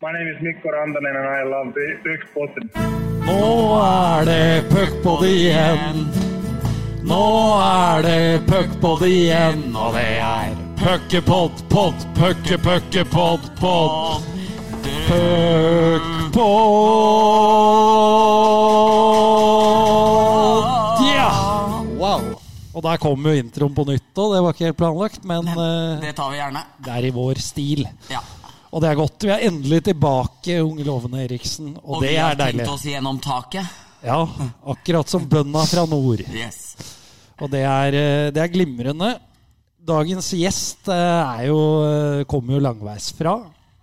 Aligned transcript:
My 0.00 0.12
name 0.12 0.28
is 0.28 0.40
Mikko 0.40 0.68
Rantanen 0.70 1.16
and 1.16 1.26
I 1.26 1.42
love 1.42 1.74
Puckpodden. 2.04 2.70
Nå 3.26 3.46
er 3.82 4.24
det 4.28 4.68
puckpod 4.70 5.24
igjen. 5.26 6.04
Nå 7.02 7.24
er 7.58 8.02
det 8.06 8.46
puckpod 8.46 9.02
igjen, 9.08 9.64
og 9.74 9.96
det 9.98 10.04
er 10.22 10.54
puckepod, 10.78 11.64
pod, 11.72 12.06
pucke, 12.14 12.60
pucke, 12.62 13.04
pod, 13.10 13.50
pod. 13.58 14.22
Puckpod! 19.68 21.02
Ja! 21.10 21.28
Wow! 21.98 22.22
Og 22.70 22.84
der 22.86 23.02
kom 23.02 23.26
jo 23.26 23.34
introen 23.34 23.74
på 23.74 23.82
nytt, 23.90 24.12
og 24.14 24.36
det 24.36 24.46
var 24.46 24.54
ikke 24.54 24.68
helt 24.70 24.78
planlagt, 24.78 25.24
men 25.26 25.42
eh, 25.58 26.00
Det 26.06 26.14
tar 26.22 26.30
vi 26.30 26.38
gjerne. 26.38 26.62
det 26.86 26.98
er 27.00 27.10
i 27.10 27.16
vår 27.18 27.42
stil. 27.42 27.88
Ja. 28.14 28.22
Og 28.68 28.82
det 28.84 28.90
er 28.90 28.98
godt. 28.98 29.24
Vi 29.24 29.32
er 29.32 29.44
endelig 29.48 29.80
tilbake, 29.88 30.58
unge 30.60 30.84
lovende 30.84 31.22
Eriksen, 31.24 31.72
og, 31.82 31.98
Og 31.98 32.02
det 32.04 32.12
vi 32.12 32.18
har 32.20 32.34
er 32.36 32.40
tenkt 32.42 32.72
oss 32.72 32.84
gjennom 32.88 33.20
taket. 33.24 33.76
Ja, 34.04 34.20
akkurat 34.70 35.10
som 35.10 35.24
bønda 35.26 35.64
fra 35.66 35.86
nord. 35.90 36.22
Yes. 36.30 36.76
Og 37.38 37.50
det 37.50 37.64
er, 37.64 37.96
eh, 37.96 38.30
det 38.34 38.42
er 38.42 38.52
glimrende. 38.52 39.14
Dagens 39.88 40.30
gjest 40.36 40.90
eh, 40.92 41.38
er 41.40 41.48
jo, 41.48 41.58
eh, 41.86 42.24
kommer 42.30 42.58
jo 42.58 42.62
langveisfra. 42.66 43.34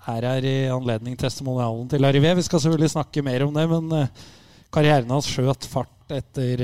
Her 0.06 0.28
er 0.36 0.45
i 0.45 0.56
anledning 0.70 1.17
testimonialen 1.17 1.90
til 1.90 2.06
Arrivé. 2.06 2.36
Vi 2.38 2.45
skal 2.45 2.62
selvfølgelig 2.62 2.94
snakke 2.94 3.23
mer 3.26 3.48
om 3.48 3.56
det, 3.56 3.66
men 3.72 4.09
karrieren 4.70 5.09
hans 5.09 5.31
skjøt 5.31 5.66
fart 5.66 6.14
etter 6.14 6.62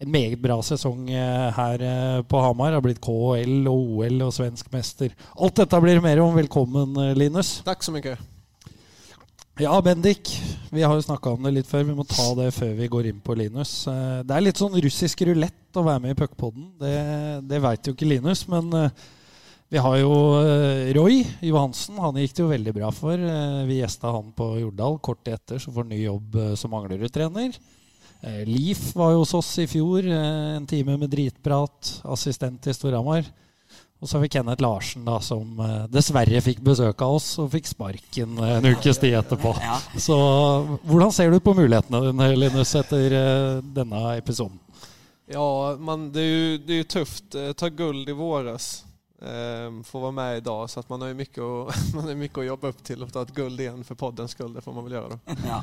en 0.00 0.08
meget 0.08 0.40
bra 0.40 0.56
sesong 0.64 1.10
eh, 1.12 1.46
her 1.56 1.82
eh, 1.84 2.18
på 2.24 2.40
Hamar. 2.40 2.72
Har 2.72 2.84
blitt 2.84 3.02
KL 3.04 3.68
og 3.68 3.96
OL 4.00 4.22
og 4.24 4.32
svensk 4.32 4.70
mester. 4.72 5.12
Alt 5.36 5.60
dette 5.60 5.80
blir 5.84 6.00
mer 6.04 6.22
om. 6.24 6.32
Velkommen, 6.38 6.96
eh, 7.04 7.16
Linus. 7.18 7.58
Takk 7.66 7.84
så 7.84 7.92
mye. 7.92 8.16
Ja, 9.60 9.74
Bendik. 9.84 10.30
Vi 10.72 10.80
har 10.86 10.94
jo 10.96 11.04
snakka 11.04 11.34
om 11.34 11.44
det 11.44 11.52
litt 11.52 11.68
før. 11.68 11.84
Vi 11.84 11.96
må 11.98 12.06
ta 12.08 12.30
det 12.38 12.48
før 12.56 12.72
vi 12.78 12.88
går 12.88 13.10
inn 13.10 13.18
på 13.20 13.36
Linus. 13.36 13.82
Det 13.84 14.32
er 14.32 14.44
litt 14.44 14.60
sånn 14.60 14.78
russisk 14.80 15.20
rulett 15.28 15.76
å 15.76 15.84
være 15.84 16.00
med 16.06 16.14
i 16.14 16.16
puckpodden. 16.16 16.70
Det, 16.80 16.94
det 17.50 17.60
veit 17.60 17.84
jo 17.84 17.92
ikke 17.92 18.08
Linus, 18.08 18.46
men 18.48 18.70
vi 19.68 19.82
har 19.84 19.98
jo 20.00 20.14
Roy 20.96 21.18
Johansen. 21.44 21.98
Han 22.00 22.16
gikk 22.22 22.38
det 22.38 22.44
jo 22.46 22.54
veldig 22.54 22.74
bra 22.78 22.88
for. 22.94 23.26
Vi 23.68 23.82
gjesta 23.82 24.14
han 24.14 24.32
på 24.38 24.48
Jordal 24.62 24.96
kort 25.04 25.28
etter, 25.28 25.60
så 25.60 25.74
får 25.74 25.90
ny 25.90 26.00
jobb 26.06 26.40
som 26.56 26.72
Manglerud-trener. 26.72 27.60
Eh, 28.22 28.42
Leaf 28.48 28.90
var 28.94 29.12
jo 29.14 29.22
hos 29.24 29.34
oss 29.38 29.52
i 29.62 29.66
fjor. 29.70 30.04
eh, 30.04 30.56
En 30.56 30.66
time 30.66 30.96
med 31.00 31.10
dritprat. 31.10 32.00
Assistent 32.04 32.66
i 32.66 32.74
Storhamar. 32.76 33.24
Og 34.00 34.08
så 34.08 34.16
har 34.16 34.22
vi 34.24 34.28
Kenneth 34.32 34.62
Larsen, 34.64 35.04
da, 35.04 35.18
som 35.20 35.58
eh, 35.60 35.86
dessverre 35.92 36.40
fikk 36.40 36.62
besøk 36.64 37.02
av 37.04 37.18
oss 37.18 37.26
og 37.42 37.50
fikk 37.52 37.66
sparken 37.68 38.38
eh, 38.40 38.54
en 38.56 38.68
ukes 38.72 38.96
tid 38.98 39.12
etterpå. 39.18 39.52
Ja. 39.60 39.76
Så 40.00 40.16
hvordan 40.88 41.12
ser 41.12 41.30
du 41.30 41.36
på 41.44 41.52
mulighetene 41.58 42.00
dine, 42.08 42.30
Linus, 42.40 42.72
etter 42.80 43.12
eh, 43.12 43.60
denne 43.76 44.16
episoden? 44.16 44.56
Ja, 45.30 45.76
men 45.78 46.08
det, 46.14 46.22
er 46.24 46.30
jo, 46.32 46.54
det 46.64 46.74
er 46.74 46.80
jo 46.80 46.88
tufft. 46.96 47.34
Eh, 47.36 47.52
Ta 47.52 47.68
guld 47.68 48.08
i 48.08 48.16
våras. 48.16 48.70
Eh, 49.22 49.82
få 49.84 49.98
vara 50.00 50.10
med 50.10 50.36
idag. 50.36 50.70
Så 50.70 50.80
att 50.80 50.88
man 50.88 51.00
har 51.00 51.08
ju 51.08 51.14
mycket 51.14 51.42
mycket 52.16 52.38
att 52.38 52.44
jobba 52.46 52.68
upp 52.68 52.84
till. 52.84 53.02
Och 53.02 53.12
ta 53.12 53.22
ett 53.22 53.34
guld 53.34 53.60
igen 53.60 53.84
för 53.84 53.94
poddens 53.94 54.30
skull. 54.30 54.54
Det 54.54 54.60
får 54.60 54.72
man 54.72 54.84
väl 54.84 54.92
göra 54.92 55.08
då. 55.08 55.18
Ja. 55.26 55.62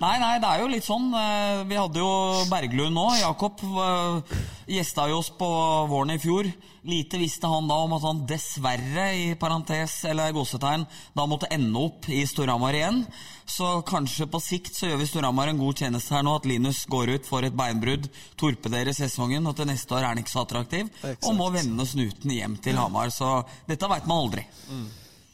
Nei, 0.00 0.18
nei, 0.20 0.38
det 0.40 0.46
er 0.48 0.62
jo 0.62 0.68
litt 0.72 0.84
sånn. 0.86 1.10
eh, 1.14 1.64
Vi 1.68 1.76
hadde 1.76 1.98
jo 2.00 2.10
Berglund 2.50 2.94
nå. 2.96 3.06
Jakob 3.20 3.60
eh, 3.62 4.38
gjesta 4.66 5.04
oss 5.14 5.30
på 5.30 5.50
våren 5.90 6.10
i 6.10 6.18
fjor. 6.18 6.50
Lite 6.82 7.18
visste 7.20 7.46
han 7.46 7.68
da 7.68 7.76
om 7.84 7.92
at 7.92 8.04
han 8.06 8.22
dessverre, 8.28 9.06
i 9.12 9.34
parentes 9.36 9.98
eller 10.08 10.32
gåsetegn, 10.32 10.86
da 11.16 11.26
måtte 11.28 11.50
ende 11.52 11.76
opp 11.76 12.08
i 12.08 12.22
Storhamar 12.28 12.76
igjen. 12.76 13.02
Så 13.44 13.80
kanskje 13.86 14.28
på 14.30 14.40
sikt 14.40 14.78
så 14.78 14.88
gjør 14.88 15.02
vi 15.02 15.08
Storhamar 15.10 15.50
en 15.50 15.60
god 15.60 15.82
tjeneste 15.82 16.14
her 16.16 16.24
nå, 16.24 16.38
at 16.40 16.48
Linus 16.48 16.86
går 16.88 17.16
ut 17.16 17.28
for 17.28 17.44
et 17.44 17.56
beinbrudd, 17.56 18.08
torpederer 18.40 18.96
sesongen, 18.96 19.44
og 19.50 19.58
til 19.58 19.68
neste 19.68 19.92
år 19.96 20.04
er 20.04 20.08
han 20.12 20.22
ikke 20.22 20.32
så 20.32 20.46
attraktiv, 20.46 20.88
Exakt. 21.02 21.26
og 21.28 21.36
må 21.36 21.50
vende 21.52 21.84
snuten 21.88 22.32
hjem 22.32 22.56
til 22.64 22.80
Hamar. 22.80 23.12
Så 23.12 23.42
dette 23.68 23.90
veit 23.90 24.08
man 24.08 24.24
aldri. 24.24 24.46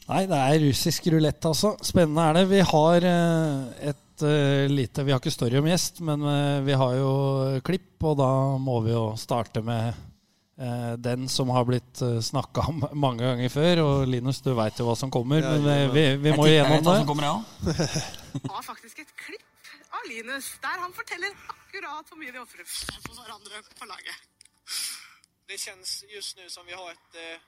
Nei, 0.07 0.23
det 0.27 0.39
er 0.39 0.61
russisk 0.63 1.07
rulett, 1.11 1.47
altså. 1.47 1.73
Spennende 1.83 2.27
er 2.27 2.37
det. 2.39 2.45
Vi 2.51 2.61
har 2.73 3.07
eh, 3.07 3.87
et 3.91 4.23
eh, 4.23 4.67
lite 4.71 5.03
Vi 5.03 5.11
har 5.11 5.19
ikke 5.19 5.35
story 5.35 5.59
om 5.59 5.67
gjest, 5.67 5.99
men 6.07 6.23
eh, 6.31 6.59
vi 6.67 6.75
har 6.79 6.99
jo 6.99 7.11
klipp, 7.67 7.95
og 8.07 8.19
da 8.19 8.29
må 8.59 8.79
vi 8.85 8.93
jo 8.95 9.09
starte 9.19 9.63
med 9.63 10.06
den 10.97 11.27
som 11.29 11.49
har 11.53 11.65
blitt 11.69 12.01
uh, 12.01 12.17
snakka 12.21 12.61
om 12.71 12.85
mange 13.05 13.25
ganger 13.25 13.49
før. 13.53 13.81
Og 13.83 14.07
Linus, 14.09 14.41
du 14.41 14.53
veit 14.57 14.79
jo 14.79 14.87
hva 14.87 14.95
som 14.97 15.11
kommer, 15.13 15.43
Ja, 15.43 15.51
men 15.53 15.67
eh, 15.69 15.91
vi, 15.93 16.05
vi 16.23 16.31
Jeg 16.31 16.39
må 16.39 16.47
jo 16.47 16.53
jeg 16.53 16.63
gjennom 16.63 16.87
det. 16.87 16.95
som 17.01 17.11
kommer, 17.11 17.27
ja. 17.27 17.35
har 18.55 18.65
faktisk 18.71 19.03
et 19.03 19.13
klipp 19.21 19.45
av 19.97 20.09
Linus 20.09 20.49
der 20.63 20.81
han 20.81 20.93
forteller 20.93 21.35
akkurat 21.53 22.09
hvor 22.09 22.19
mye 22.21 22.33
de 22.33 22.41
ofrer 22.41 22.65
for 22.65 23.13
hverandre 23.21 23.61
på 23.77 23.89
laget. 23.89 24.25
Det 25.47 25.59
kjennes 25.61 25.93
just 26.11 26.41
nu 26.41 26.49
som 26.49 26.65
vi 26.65 26.73
har 26.73 26.89
ett, 26.91 27.21
eh, 27.21 27.45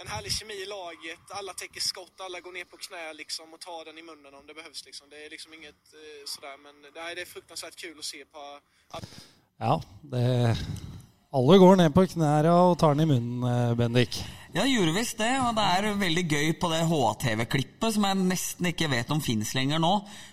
en 0.00 0.10
herlig 0.10 0.32
kjemi 0.38 0.56
i 0.62 0.66
laget. 0.66 1.36
Alle 1.36 1.54
tar 1.54 1.80
skott, 1.80 2.16
alle 2.24 2.40
går 2.40 2.56
ned 2.56 2.70
på 2.72 2.80
knä 2.88 3.12
liksom 3.20 3.52
og 3.52 3.60
tar 3.60 3.84
den 3.90 4.00
i 4.00 4.02
munnen 4.02 4.34
om 4.34 4.46
det 4.48 4.56
behøves. 4.56 4.84
Liksom. 4.88 5.12
Det 5.12 5.26
er 5.26 5.30
liksom 5.30 5.52
inget 5.54 5.92
eh, 5.92 6.24
sådär, 6.24 6.56
men 6.56 6.82
det 6.88 7.00
er, 7.04 7.14
det 7.20 7.76
kul 7.76 7.98
å 8.00 8.02
se 8.02 8.24
på 8.24 8.48
Ja, 9.60 9.80
det 10.02 10.56
Alle 11.36 11.58
går 11.60 11.76
ned 11.76 11.92
på 11.92 12.06
knærne 12.14 12.52
og 12.56 12.78
tar 12.80 12.94
den 12.94 13.04
i 13.04 13.10
munnen, 13.10 13.42
eh, 13.44 13.74
Bendik. 13.76 14.16
Ja, 14.56 14.62
gjorde 14.64 14.94
visst 14.96 15.18
det, 15.20 15.34
og 15.44 15.50
det 15.52 15.64
er 15.68 15.98
veldig 16.00 16.22
gøy 16.30 16.46
på 16.56 16.68
det 16.72 16.78
HTV-klippet, 16.88 17.90
som 17.92 18.06
jeg 18.08 18.16
nesten 18.22 18.68
ikke 18.70 18.86
vet 18.88 19.10
om 19.12 19.18
fins 19.20 19.50
lenger 19.52 19.82
nå. 19.84 19.90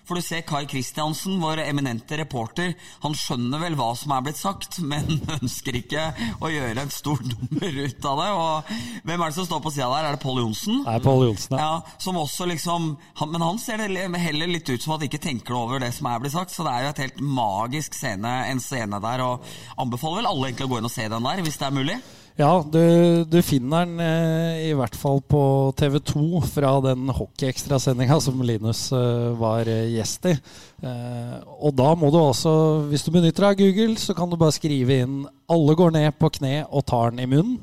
For 0.08 0.16
du 0.16 0.24
ser 0.24 0.46
Kai 0.48 0.62
Kristiansen, 0.64 1.34
vår 1.42 1.60
eminente 1.66 2.16
reporter, 2.16 2.72
han 3.02 3.16
skjønner 3.20 3.60
vel 3.60 3.76
hva 3.76 3.90
som 4.00 4.14
er 4.16 4.24
blitt 4.24 4.40
sagt, 4.40 4.78
men 4.94 5.20
ønsker 5.42 5.76
ikke 5.76 6.06
å 6.40 6.48
gjøre 6.48 6.86
et 6.86 6.96
stort 6.96 7.26
nummer 7.34 7.76
ut 7.84 8.08
av 8.08 8.22
det. 8.22 8.30
Og 8.38 8.72
hvem 9.04 9.26
er 9.26 9.26
det 9.28 9.38
som 9.42 9.50
står 9.50 9.62
på 9.68 9.74
sida 9.76 9.90
der? 9.92 10.08
Er 10.08 10.16
det 10.16 10.24
Pål 10.24 10.40
Johnsen? 10.46 10.80
Det 10.88 10.96
er 10.96 11.04
Pål 11.10 11.28
Johnsen, 11.28 11.60
ja. 11.60 11.68
Ja, 11.68 12.00
som 12.08 12.22
også 12.24 12.48
liksom 12.48 12.90
han, 13.20 13.36
Men 13.36 13.44
han 13.44 13.60
ser 13.60 13.84
det 13.84 14.24
heller 14.24 14.56
litt 14.56 14.72
ut 14.72 14.80
som 14.80 14.96
at 14.96 15.02
han 15.04 15.10
ikke 15.10 15.24
tenker 15.28 15.60
over 15.60 15.84
det 15.84 15.92
som 15.98 16.08
er 16.08 16.24
blitt 16.24 16.38
sagt. 16.38 16.56
Så 16.56 16.64
det 16.64 16.72
er 16.72 16.88
jo 16.88 16.96
et 16.96 17.04
helt 17.10 17.20
magisk 17.44 18.00
scene, 18.00 18.38
en 18.48 18.64
scene 18.72 19.04
der, 19.04 19.28
og 19.28 19.56
anbefaler 19.76 20.22
vel 20.22 20.32
alle 20.32 20.48
egentlig 20.48 20.72
å 20.72 20.76
gå 20.78 20.80
inn 20.80 20.94
og 20.94 20.96
se 20.96 21.12
den 21.12 21.32
der, 21.34 21.44
hvis 21.44 21.60
det 21.60 21.68
er 21.68 21.82
mulig. 21.82 22.02
Ja, 22.34 22.64
du, 22.66 23.22
du 23.30 23.36
finner 23.46 23.84
den 23.86 24.00
eh, 24.02 24.64
i 24.66 24.72
hvert 24.74 24.96
fall 24.98 25.20
på 25.22 25.40
TV2 25.78 26.40
fra 26.50 26.72
den 26.82 27.06
hockeyekstrasendinga 27.14 28.16
som 28.24 28.40
Linus 28.42 28.88
eh, 28.90 29.28
var 29.38 29.70
eh, 29.70 29.92
gjest 29.94 30.26
i. 30.32 30.32
Eh, 30.82 31.36
og 31.54 31.76
da 31.78 31.92
må 31.94 32.10
du 32.10 32.18
også, 32.18 32.54
hvis 32.90 33.06
du 33.06 33.12
benytter 33.14 33.46
deg 33.46 33.52
av 33.54 33.60
Google, 33.60 33.94
så 34.02 34.16
kan 34.18 34.32
du 34.32 34.34
bare 34.40 34.56
skrive 34.56 34.98
inn 35.04 35.22
'alle 35.46 35.78
går 35.78 35.94
ned 35.94 36.18
på 36.18 36.32
kne 36.40 36.64
og 36.66 36.82
tar 36.90 37.14
den 37.14 37.22
i 37.22 37.30
munnen'. 37.30 37.62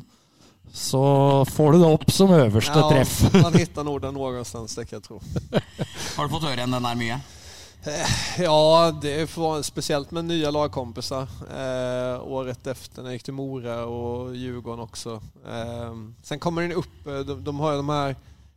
Så 0.71 1.03
får 1.51 1.73
du 1.73 1.81
det 1.81 1.91
opp 1.91 2.07
som 2.15 2.31
øverste 2.31 2.87
treff. 2.87 3.17
man 3.33 3.51
han 3.51 3.85
nog 3.85 4.01
den 4.01 4.13
någonstans, 4.15 4.75
det 4.75 4.87
kan 4.87 5.01
jeg 5.01 5.03
tro. 5.03 5.19
Har 6.15 6.27
du 6.27 6.31
fått 6.31 6.47
høre 6.47 6.61
igjen 6.63 6.71
den 6.71 6.87
der 6.87 6.95
mye? 6.95 7.19
Ja, 8.37 8.91
det 9.01 9.37
var 9.37 9.61
speciellt 9.61 10.11
med 10.11 10.25
nya 10.25 10.51
lagkompisar. 10.51 11.21
Eh, 11.53 12.21
året 12.23 12.67
efter 12.67 13.01
när 13.01 13.09
jag 13.09 13.13
gick 13.13 13.23
till 13.23 13.33
Mora 13.33 13.85
och 13.85 14.35
Djurgården 14.35 14.79
också. 14.79 15.21
Eh, 15.49 15.95
sen 16.23 16.39
kommer 16.39 16.61
den 16.61 16.71
upp, 16.71 17.07
eh, 17.07 17.19
de, 17.19 17.43
de 17.43 17.59
har 17.59 17.75
de 17.75 17.89
här 17.89 18.15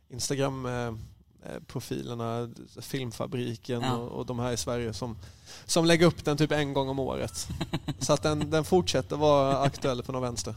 Instagram-profilerna, 0.09 2.53
Filmfabriken 2.81 3.81
Ja. 3.81 3.95
och, 3.95 4.11
och 4.11 4.25
de 4.25 4.39
här 4.39 4.51
i 4.51 4.57
Sverige 4.57 4.93
som, 4.93 5.17
som 5.65 5.85
lägger 5.85 6.05
upp 6.05 6.25
den 6.25 6.37
typ 6.37 6.51
en 6.51 6.73
gång 6.73 6.89
om 6.89 6.99
året. 6.99 7.47
Så 7.99 8.13
att 8.13 8.23
den, 8.23 8.49
den 8.51 8.63
fortsätter 8.63 9.15
vara 9.15 9.57
aktuell 9.61 10.03
på 10.03 10.11
någon 10.11 10.21
vänster. 10.21 10.55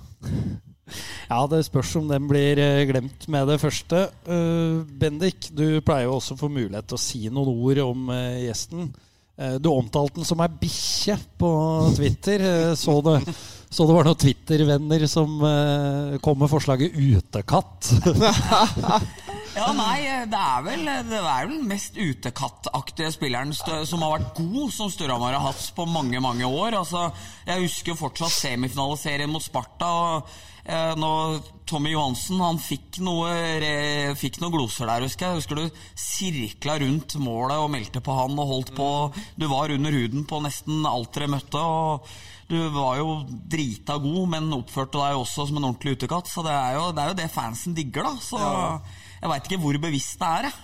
Ja, 1.28 1.42
det 1.50 1.64
spørs 1.66 1.94
om 2.00 2.08
den 2.10 2.28
blir 2.30 2.60
eh, 2.62 2.84
glemt 2.88 3.26
med 3.30 3.50
det 3.50 3.58
første. 3.62 4.06
Eh, 4.28 4.80
Bendik, 5.00 5.50
du 5.52 5.80
pleier 5.84 6.08
jo 6.08 6.16
også 6.18 6.36
å 6.36 6.42
få 6.44 6.50
mulighet 6.52 6.88
til 6.88 6.98
å 6.98 7.02
si 7.02 7.22
noen 7.28 7.52
ord 7.52 7.82
om 7.84 8.10
eh, 8.14 8.46
gjesten. 8.48 8.90
Du 9.62 9.68
omtalte 9.70 10.18
den 10.18 10.26
som 10.26 10.40
ei 10.42 10.48
bikkje 10.50 11.14
på 11.38 11.48
Twitter. 11.94 12.42
Så, 12.74 12.96
det, 13.06 13.20
så 13.68 13.84
det 13.84 13.96
var 13.96 14.08
noen 14.08 14.20
Twitter-venner 14.20 15.04
som 15.10 15.40
eh, 15.44 16.18
kom 16.24 16.38
med 16.40 16.52
forslaget 16.52 16.94
'utekatt'. 16.96 17.92
Ja, 19.58 19.72
nei, 19.74 20.04
det 20.30 20.38
er 20.38 20.60
vel 20.62 20.84
det 21.08 21.18
er 21.18 21.48
den 21.50 21.64
mest 21.66 21.96
utekattaktige 21.98 23.10
spilleren 23.10 23.50
stø, 23.56 23.80
som 23.88 24.04
har 24.04 24.12
vært 24.14 24.36
god, 24.38 24.68
som 24.74 24.92
Storhamar 24.92 25.34
har 25.34 25.48
hatt 25.48 25.64
på 25.74 25.86
mange, 25.88 26.20
mange 26.22 26.46
år. 26.46 26.76
Altså, 26.78 27.08
jeg 27.48 27.64
husker 27.64 27.98
fortsatt 27.98 28.36
semifinaliserien 28.36 29.32
mot 29.32 29.42
Sparta. 29.42 29.88
og 29.88 30.30
eh, 30.62 30.94
nå, 31.00 31.10
Tommy 31.66 31.90
Johansen 31.96 32.38
han 32.44 32.62
fikk 32.62 33.00
noe, 33.02 33.32
re, 33.64 33.74
fikk 34.20 34.38
noen 34.38 34.54
gloser 34.54 34.86
der, 34.86 35.08
husker 35.08 35.26
jeg. 35.26 35.42
Husker 35.42 35.58
du 35.58 35.82
sirkla 35.98 36.78
rundt 36.84 37.18
målet 37.18 37.58
og 37.58 37.72
meldte 37.74 38.04
på 38.04 38.14
han 38.14 38.38
og 38.38 38.52
holdt 38.54 38.74
på. 38.78 38.90
Du 39.34 39.48
var 39.50 39.74
under 39.74 39.98
huden 39.98 40.28
på 40.28 40.42
nesten 40.44 40.86
alt 40.86 41.18
dere 41.18 41.34
møtte. 41.34 41.66
og 41.66 42.06
du 42.48 42.56
var 42.72 42.96
jo 42.96 43.08
drita 43.28 43.98
god, 44.00 44.22
men 44.32 44.52
oppførte 44.56 44.96
deg 44.96 45.18
også 45.20 45.48
som 45.48 45.58
en 45.60 45.68
ordentlig 45.68 45.98
utekatt. 45.98 46.30
Så 46.30 46.44
det 46.46 46.54
er 46.54 46.78
jo 46.78 46.86
det, 46.96 47.02
er 47.02 47.12
jo 47.12 47.18
det 47.20 47.30
fansen 47.32 47.76
digger, 47.76 48.08
da. 48.08 48.14
Så 48.24 48.40
jeg 49.20 49.32
veit 49.32 49.50
ikke 49.50 49.62
hvor 49.62 49.80
bevisst 49.82 50.20
det 50.22 50.30
er. 50.38 50.48
jeg. 50.48 50.56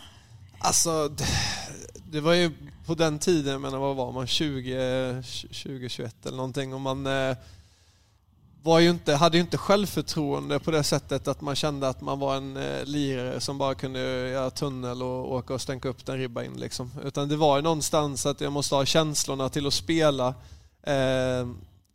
Altså, 0.64 1.08
det, 1.08 1.28
det 2.12 2.22
var 2.24 2.38
jo 2.38 2.54
på 2.86 2.94
den 2.94 3.18
tiden, 3.18 3.60
men 3.60 3.76
hva 3.80 3.92
var 3.96 4.14
man, 4.14 4.26
20, 4.28 5.20
20 5.24 5.88
21 5.88 6.28
eller 6.28 6.40
noe, 6.40 6.64
og 6.76 6.82
man 6.84 7.06
eh, 7.08 7.36
var 8.64 8.80
ju 8.80 8.90
inte, 8.90 9.14
hade 9.14 9.36
ju 9.36 9.40
inte 9.40 9.58
självförtroende 9.58 10.58
på 10.58 10.70
det 10.70 10.82
sättet 10.82 11.28
att 11.28 11.40
man 11.40 11.56
kände 11.56 11.88
att 11.88 12.00
man 12.00 12.18
var 12.18 12.36
en 12.36 12.56
eh, 12.56 12.84
lirare 12.84 13.40
som 13.40 13.58
bara 13.58 13.74
kunde 13.74 14.00
göra 14.28 14.50
tunnel 14.50 15.02
och 15.02 15.32
åka 15.32 15.54
och 15.54 15.60
stänka 15.60 15.88
upp 15.88 16.06
den 16.06 16.18
ribba 16.18 16.44
in. 16.44 16.56
Liksom. 16.56 16.90
Utan 17.04 17.28
det 17.28 17.36
var 17.36 17.56
ju 17.56 17.62
någonstans 17.62 18.26
att 18.26 18.40
jag 18.40 18.52
måste 18.52 18.74
ha 18.74 18.84
känslorna 18.84 19.48
till 19.48 19.66
att 19.66 19.74
spela 19.74 20.34
eh, 20.82 21.46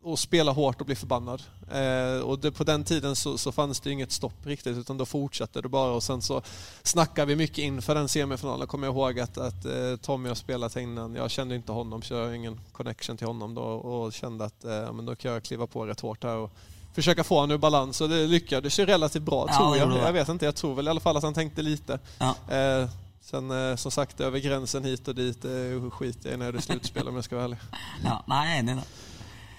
och 0.01 0.19
spela 0.19 0.51
hårt 0.51 0.80
och 0.80 0.86
bli 0.86 0.96
förbannad. 0.96 1.42
Eh, 1.72 2.22
och 2.22 2.40
det, 2.40 2.51
på 2.51 2.63
den 2.63 2.84
tiden 2.84 3.16
så, 3.16 3.38
så, 3.38 3.51
fanns 3.51 3.80
det 3.80 3.92
inget 3.92 4.12
stopp 4.12 4.46
riktigt 4.46 4.78
utan 4.78 4.98
då 4.98 5.06
fortsatte 5.06 5.62
det 5.62 5.69
bara 5.69 5.92
och 5.92 6.04
sen 6.04 6.22
så 6.22 6.42
snackade 6.84 7.25
vi 7.25 7.36
mycket 7.36 7.57
inför 7.57 7.96
den 7.96 8.10
semifinalen. 8.10 8.68
Kommer 8.68 8.88
jag 8.88 8.94
ihåg 8.94 9.19
att, 9.19 9.38
att 9.38 9.66
eh, 9.66 9.96
Tommy 10.01 10.30
har 10.30 10.36
spelat 10.36 10.75
innan. 10.75 11.16
Jag 11.16 11.31
kände 11.31 11.56
inte 11.56 11.72
honom 11.72 12.01
så 12.01 12.13
jag 12.13 12.25
har 12.25 12.34
ingen 12.34 12.60
connection 12.72 13.18
till 13.18 13.28
honom 13.28 13.54
då 13.54 13.62
och 13.62 14.13
kände 14.13 14.46
att 14.46 14.66
eh, 14.66 14.94
men 14.94 15.06
då 15.06 15.16
kan 15.16 15.31
jag 15.31 15.44
kliva 15.44 15.68
på 15.68 15.86
rätt 15.86 16.00
hårt 16.00 16.24
här 16.24 16.36
och 16.36 16.52
försöka 16.94 17.24
få 17.24 17.36
honom 17.36 17.52
ur 17.52 17.57
balans 17.57 18.02
och 18.02 18.10
det 18.10 18.28
lyckades 18.28 18.80
ju 18.80 18.86
relativt 18.86 19.24
bra 19.24 19.45
ja, 19.48 19.57
tror 19.57 19.78
jag. 19.78 20.07
Jag 20.07 20.13
vet 20.13 20.30
inte, 20.30 20.45
jag 20.45 20.56
tror 20.56 20.75
väl 20.75 20.88
i 20.88 20.90
alla 20.90 21.00
fall 21.00 21.18
att 21.18 21.24
han 21.24 21.34
tänkte 21.34 21.62
lite. 21.62 22.00
Ja. 22.18 22.56
Eh, 22.56 22.90
Sen 23.22 23.52
eh, 23.52 23.75
som 23.75 23.92
sagt 23.92 24.19
över 24.19 24.40
gränsen 24.40 24.84
hit 24.84 25.07
och 25.07 25.16
dit 25.16 25.45
eh, 25.45 25.90
skiter 25.92 26.30
jag 26.30 26.40
när 26.40 26.52
det 26.52 26.57
är 26.57 26.62
slutspel 26.62 27.07
om 27.07 27.16
jag 27.16 27.24
ska 27.24 27.36
vara 27.36 27.45
ærlig. 27.45 27.57
Ja, 28.04 28.24
nei, 28.28 28.45
jeg 28.48 28.56
er 28.56 28.63
enig 28.63 28.84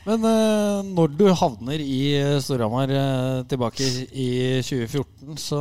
men 0.06 0.25
uh, 0.25 0.81
når 0.87 1.12
du 1.12 1.26
havner 1.37 1.82
i 1.82 2.00
Storhamar 2.41 2.93
uh, 2.93 3.43
tilbake 3.50 3.85
i, 3.85 4.05
i 4.08 4.31
2014, 4.64 5.37
så, 5.41 5.61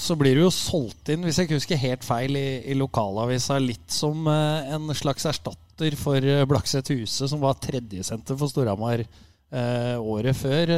så, 0.00 0.16
blir 0.20 0.38
du 0.38 0.44
jo 0.46 0.52
solgt 0.54 1.12
inn, 1.12 1.26
hvis 1.26 1.40
jeg 1.40 1.48
ikke 1.48 1.60
husker 1.60 1.82
helt 1.82 2.06
feil, 2.06 2.38
i, 2.40 2.48
i 2.72 2.76
lokalavisa. 2.78 3.60
Litt 3.60 3.92
som 3.92 4.24
uh, 4.30 4.64
en 4.72 4.88
slags 4.96 5.28
erstatter 5.28 5.96
for 6.00 6.24
Blakset 6.48 6.92
Huse, 6.92 7.28
som 7.28 7.42
var 7.44 7.60
tredjesenter 7.60 8.38
for 8.40 8.52
Storhamar 8.52 9.04
året 9.50 10.36
før. 10.38 10.70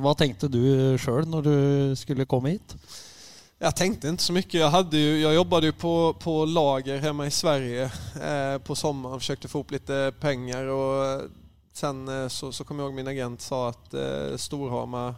Hva 0.00 0.14
tenkte 0.16 0.48
du 0.48 0.96
sjøl 0.96 1.26
når 1.28 1.42
du 1.44 1.56
skulle 2.00 2.24
komme 2.24 2.54
hit? 2.54 2.72
Jag 3.58 3.76
tänkte 3.76 4.08
inte 4.08 4.22
så 4.22 4.32
mycket. 4.32 4.54
Jag, 4.54 4.70
hade 4.70 4.98
ju, 4.98 5.20
jag 5.20 5.34
jobbade 5.34 5.72
på, 5.72 6.14
på 6.20 6.44
lager 6.44 6.98
hemma 6.98 7.26
i 7.26 7.30
Sverige 7.30 7.90
eh, 8.22 8.58
på 8.58 8.74
sommaren. 8.74 9.20
Försökte 9.20 9.48
få 9.48 9.60
upp 9.60 9.70
lite 9.70 10.12
pengar 10.20 10.64
och 10.64 11.20
Sen 11.74 12.08
eh, 12.08 12.28
så, 12.28 12.52
så 12.52 12.64
kom 12.64 12.78
jag 12.78 12.86
ihåg 12.86 12.94
min 12.94 13.08
agent 13.08 13.40
sa 13.40 13.68
att 13.68 13.94
eh, 13.94 14.36
Storhamar, 14.36 15.14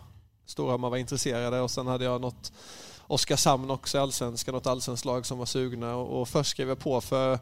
Storhamar 0.46 0.90
var 0.90 0.96
intresserade 0.96 1.60
och 1.60 1.70
sen 1.70 1.86
hade 1.86 2.04
jag 2.04 2.20
något 2.20 2.52
Oskarshamn 3.00 3.70
också 3.70 3.98
i 3.98 4.00
Allsvenskan, 4.00 4.54
något 4.54 4.66
allsvenskt 4.66 5.04
lag 5.04 5.26
som 5.26 5.38
var 5.38 5.46
sugna 5.46 5.96
och, 5.96 6.20
och 6.20 6.28
först 6.28 6.50
skrev 6.50 6.68
jag 6.68 6.78
på 6.78 7.00
för 7.00 7.38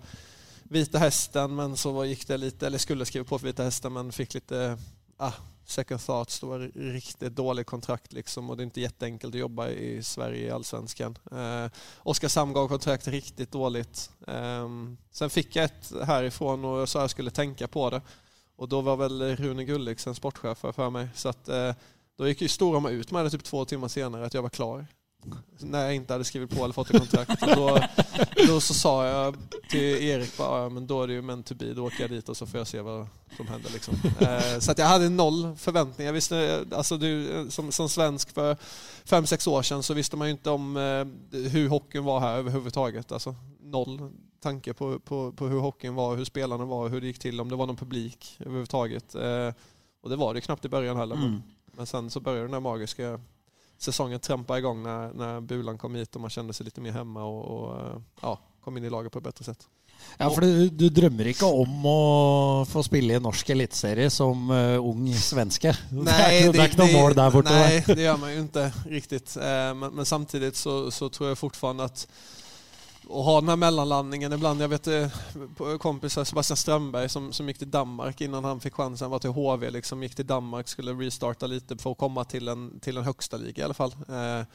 Vita 0.63 0.99
Hästen 0.99 1.55
men 1.55 1.77
så 1.77 2.05
gick 2.05 2.27
det 2.27 2.37
lite, 2.37 2.67
eller 2.67 2.79
skulle 2.79 3.05
skriva 3.05 3.25
på 3.25 3.39
för 3.39 3.47
Vita 3.47 3.63
Hästen 3.63 3.93
men 3.93 4.13
fick 4.13 4.35
lite 4.35 4.79
ah, 5.17 5.33
second 5.65 6.01
thoughts. 6.01 6.41
Det 6.41 6.47
var 6.47 6.59
riktigt 6.93 7.37
dålig 7.37 7.67
kontrakt 7.67 8.13
liksom 8.13 8.51
och 8.51 8.57
det 8.57 8.63
är 8.63 8.65
inte 8.65 8.81
jätteenkelt 8.81 9.35
att 9.35 9.41
jobba 9.41 9.69
i 9.69 10.03
Sverige 10.03 10.47
i 10.47 10.51
Allsvenskan. 10.51 11.19
Eh, 11.33 11.67
Oskarshamn 11.99 12.53
gav 12.53 12.69
kontrakt 12.69 13.09
riktigt 13.09 13.53
dåligt. 13.53 14.11
Eh, 14.27 14.69
sen 15.11 15.31
fick 15.31 15.57
jag 15.57 15.65
ett 15.65 15.93
härifrån 16.07 16.65
jag 16.65 16.89
sa 16.89 17.01
jag 17.01 17.11
skulle 17.11 17.31
tänka 17.31 17.69
på 17.69 17.91
det. 17.91 18.01
Och 18.57 18.69
då 18.69 18.81
var 18.81 18.97
väl 18.97 19.37
Rune 19.37 19.65
Gulliksen 19.65 20.15
sportchef 20.15 20.59
för 20.59 20.91
mig. 20.91 21.09
Så 21.15 21.29
att, 21.29 21.49
eh, 21.49 21.73
då 22.19 22.29
gick 22.29 22.43
ju 22.43 22.49
Storhamar 22.49 22.91
ut 22.91 23.11
med 23.11 23.25
det 23.25 23.31
typ 23.31 23.45
två 23.45 23.65
timmar 23.65 23.89
senare 23.89 24.27
att 24.27 24.35
jag 24.35 24.43
var 24.43 24.51
klar. 24.51 24.87
När 25.59 25.85
jag 25.85 25.95
inte 25.95 26.13
hade 26.13 26.25
skrivit 26.25 26.51
på 26.51 26.65
eller 26.65 26.75
fått 26.75 26.91
ett 26.91 26.99
kontrakt. 26.99 27.41
då 28.49 28.61
så 28.61 28.75
sa 28.75 29.07
jag 29.07 29.37
till 29.71 29.81
Erik 29.81 30.37
bara, 30.37 30.63
ja, 30.63 30.69
men 30.69 30.87
då 30.87 31.07
det 31.07 31.13
ju 31.13 31.23
men 31.23 31.43
to 31.43 31.55
be, 31.55 31.75
då 31.75 31.87
åker 31.87 32.01
jag 32.01 32.11
dit 32.11 32.29
och 32.29 32.37
så 32.37 32.47
får 32.47 32.59
jag 32.59 32.67
se 32.67 32.81
vad 32.81 33.07
som 33.37 33.47
händer. 33.49 33.71
Liksom. 33.71 33.95
Eh, 34.21 34.59
så 34.59 34.71
att 34.71 34.79
jag 34.79 34.87
hade 34.87 35.09
noll 35.09 35.57
förväntningar. 35.57 36.13
Visste, 36.13 36.65
alltså 36.73 36.97
du, 36.97 37.47
som, 37.51 37.73
som 37.73 37.89
svensk 37.89 38.31
för 38.35 38.57
fem, 39.05 39.27
sex 39.27 39.47
år 39.47 39.63
sedan 39.63 39.83
så 39.83 39.95
visste 39.95 40.17
man 40.17 40.29
ju 40.29 40.33
inte 40.33 40.51
om 40.51 40.77
eh, 40.77 41.39
hur 41.39 41.69
hockeyn 41.69 42.05
var 42.05 42.21
här 42.21 42.37
överhuvudtaget. 42.37 43.13
Alltså, 43.13 43.35
noll 43.63 44.11
tanke 44.45 44.75
på, 44.75 44.99
på, 44.99 45.33
på 45.33 45.49
hur 45.49 45.61
hockeyn 45.61 45.95
var, 45.95 46.17
hur 46.17 46.25
spelarna 46.25 46.65
var, 46.65 46.89
hur 46.89 47.01
det 47.01 47.07
gick 47.07 47.19
till, 47.19 47.41
om 47.41 47.49
det 47.49 47.57
var 47.57 47.67
någon 47.67 47.77
publik 47.77 48.37
överhuvudtaget. 48.41 49.15
Eh, 49.15 49.51
och 50.03 50.11
det 50.11 50.17
var 50.17 50.35
det 50.35 50.41
knappt 50.41 50.65
i 50.65 50.69
början 50.69 50.97
heller. 50.97 51.17
Mm. 51.17 51.43
Men 51.77 51.87
sen 51.87 52.11
så 52.11 52.21
började 52.21 52.45
den 52.45 52.51
där 52.51 52.61
magiska 52.61 53.21
säsongen 53.79 54.21
trampa 54.21 54.59
igång 54.59 54.83
när, 54.83 55.13
när 55.13 55.41
Bulan 55.41 55.79
kom 55.79 55.95
hit 55.95 56.15
och 56.15 56.21
man 56.21 56.31
kände 56.31 56.53
sig 56.53 56.65
lite 56.65 56.81
mer 56.81 56.93
hemma 56.93 57.25
och, 57.25 57.45
och 57.45 57.81
eh, 57.81 57.97
ja, 58.23 58.39
kom 58.61 58.77
in 58.77 58.85
i 58.85 58.91
laget 58.91 59.13
på 59.13 59.19
ett 59.19 59.25
bättre 59.25 59.45
sätt. 59.45 59.69
Ja, 60.17 60.31
for 60.31 60.41
du, 60.41 60.69
du, 60.69 60.89
drømmer 60.95 61.27
ikke 61.33 61.49
om 61.49 61.87
å 61.89 61.99
få 62.69 62.83
spille 62.87 63.17
i 63.17 63.23
norsk 63.23 63.51
eliteserie 63.51 64.11
som 64.13 64.51
uh, 64.51 64.79
ung 64.79 65.09
svenske? 65.17 65.73
Nej, 65.91 66.43
det, 66.47 66.53
det 66.53 66.59
är 66.59 66.69
inte 66.69 66.83
något 66.83 66.93
mål 66.93 67.15
där 67.15 67.31
borta. 67.31 67.51
Nej, 67.51 67.85
det 67.87 68.03
gör 68.03 68.17
man 68.17 68.33
ju 68.33 68.41
inte 68.41 68.73
riktigt. 68.87 69.37
Uh, 69.37 69.75
men, 69.75 69.95
men, 69.95 70.07
samtidigt 70.07 70.57
så, 70.57 70.91
så, 70.91 71.09
tror 71.09 71.29
jag 71.29 71.39
fortfarande 71.39 71.85
att 71.85 72.09
och 73.07 73.25
ha 73.25 73.41
den 73.41 73.49
här 73.49 73.57
mellanlandningen 73.57 74.33
ibland. 74.33 74.63
Jag 74.63 74.69
vet 74.69 74.87
eh, 74.87 75.09
kompisar, 75.79 76.25
Sebastian 76.25 76.57
Strömberg 76.57 77.09
som, 77.09 77.33
som 77.33 77.49
gick 77.49 77.59
till 77.59 77.71
Danmark 77.71 78.21
innan 78.21 78.45
han 78.45 78.61
fick 78.61 78.75
chansen, 78.75 79.11
var 79.11 79.19
till 79.19 79.31
HV, 79.31 79.71
liksom, 79.71 80.03
gick 80.03 80.15
till 80.15 80.27
Danmark, 80.27 80.69
skulle 80.69 80.93
restarta 80.93 81.47
lite 81.47 81.77
för 81.77 81.93
att 81.93 81.99
komma 81.99 82.25
till 82.25 82.49
en, 82.49 82.81
till 82.81 82.97
en 82.97 83.05
högsta 83.05 83.37
liga 83.37 83.63
i 83.63 83.65
alla 83.65 83.75
fall. 83.75 83.93
Eh, 84.09 84.47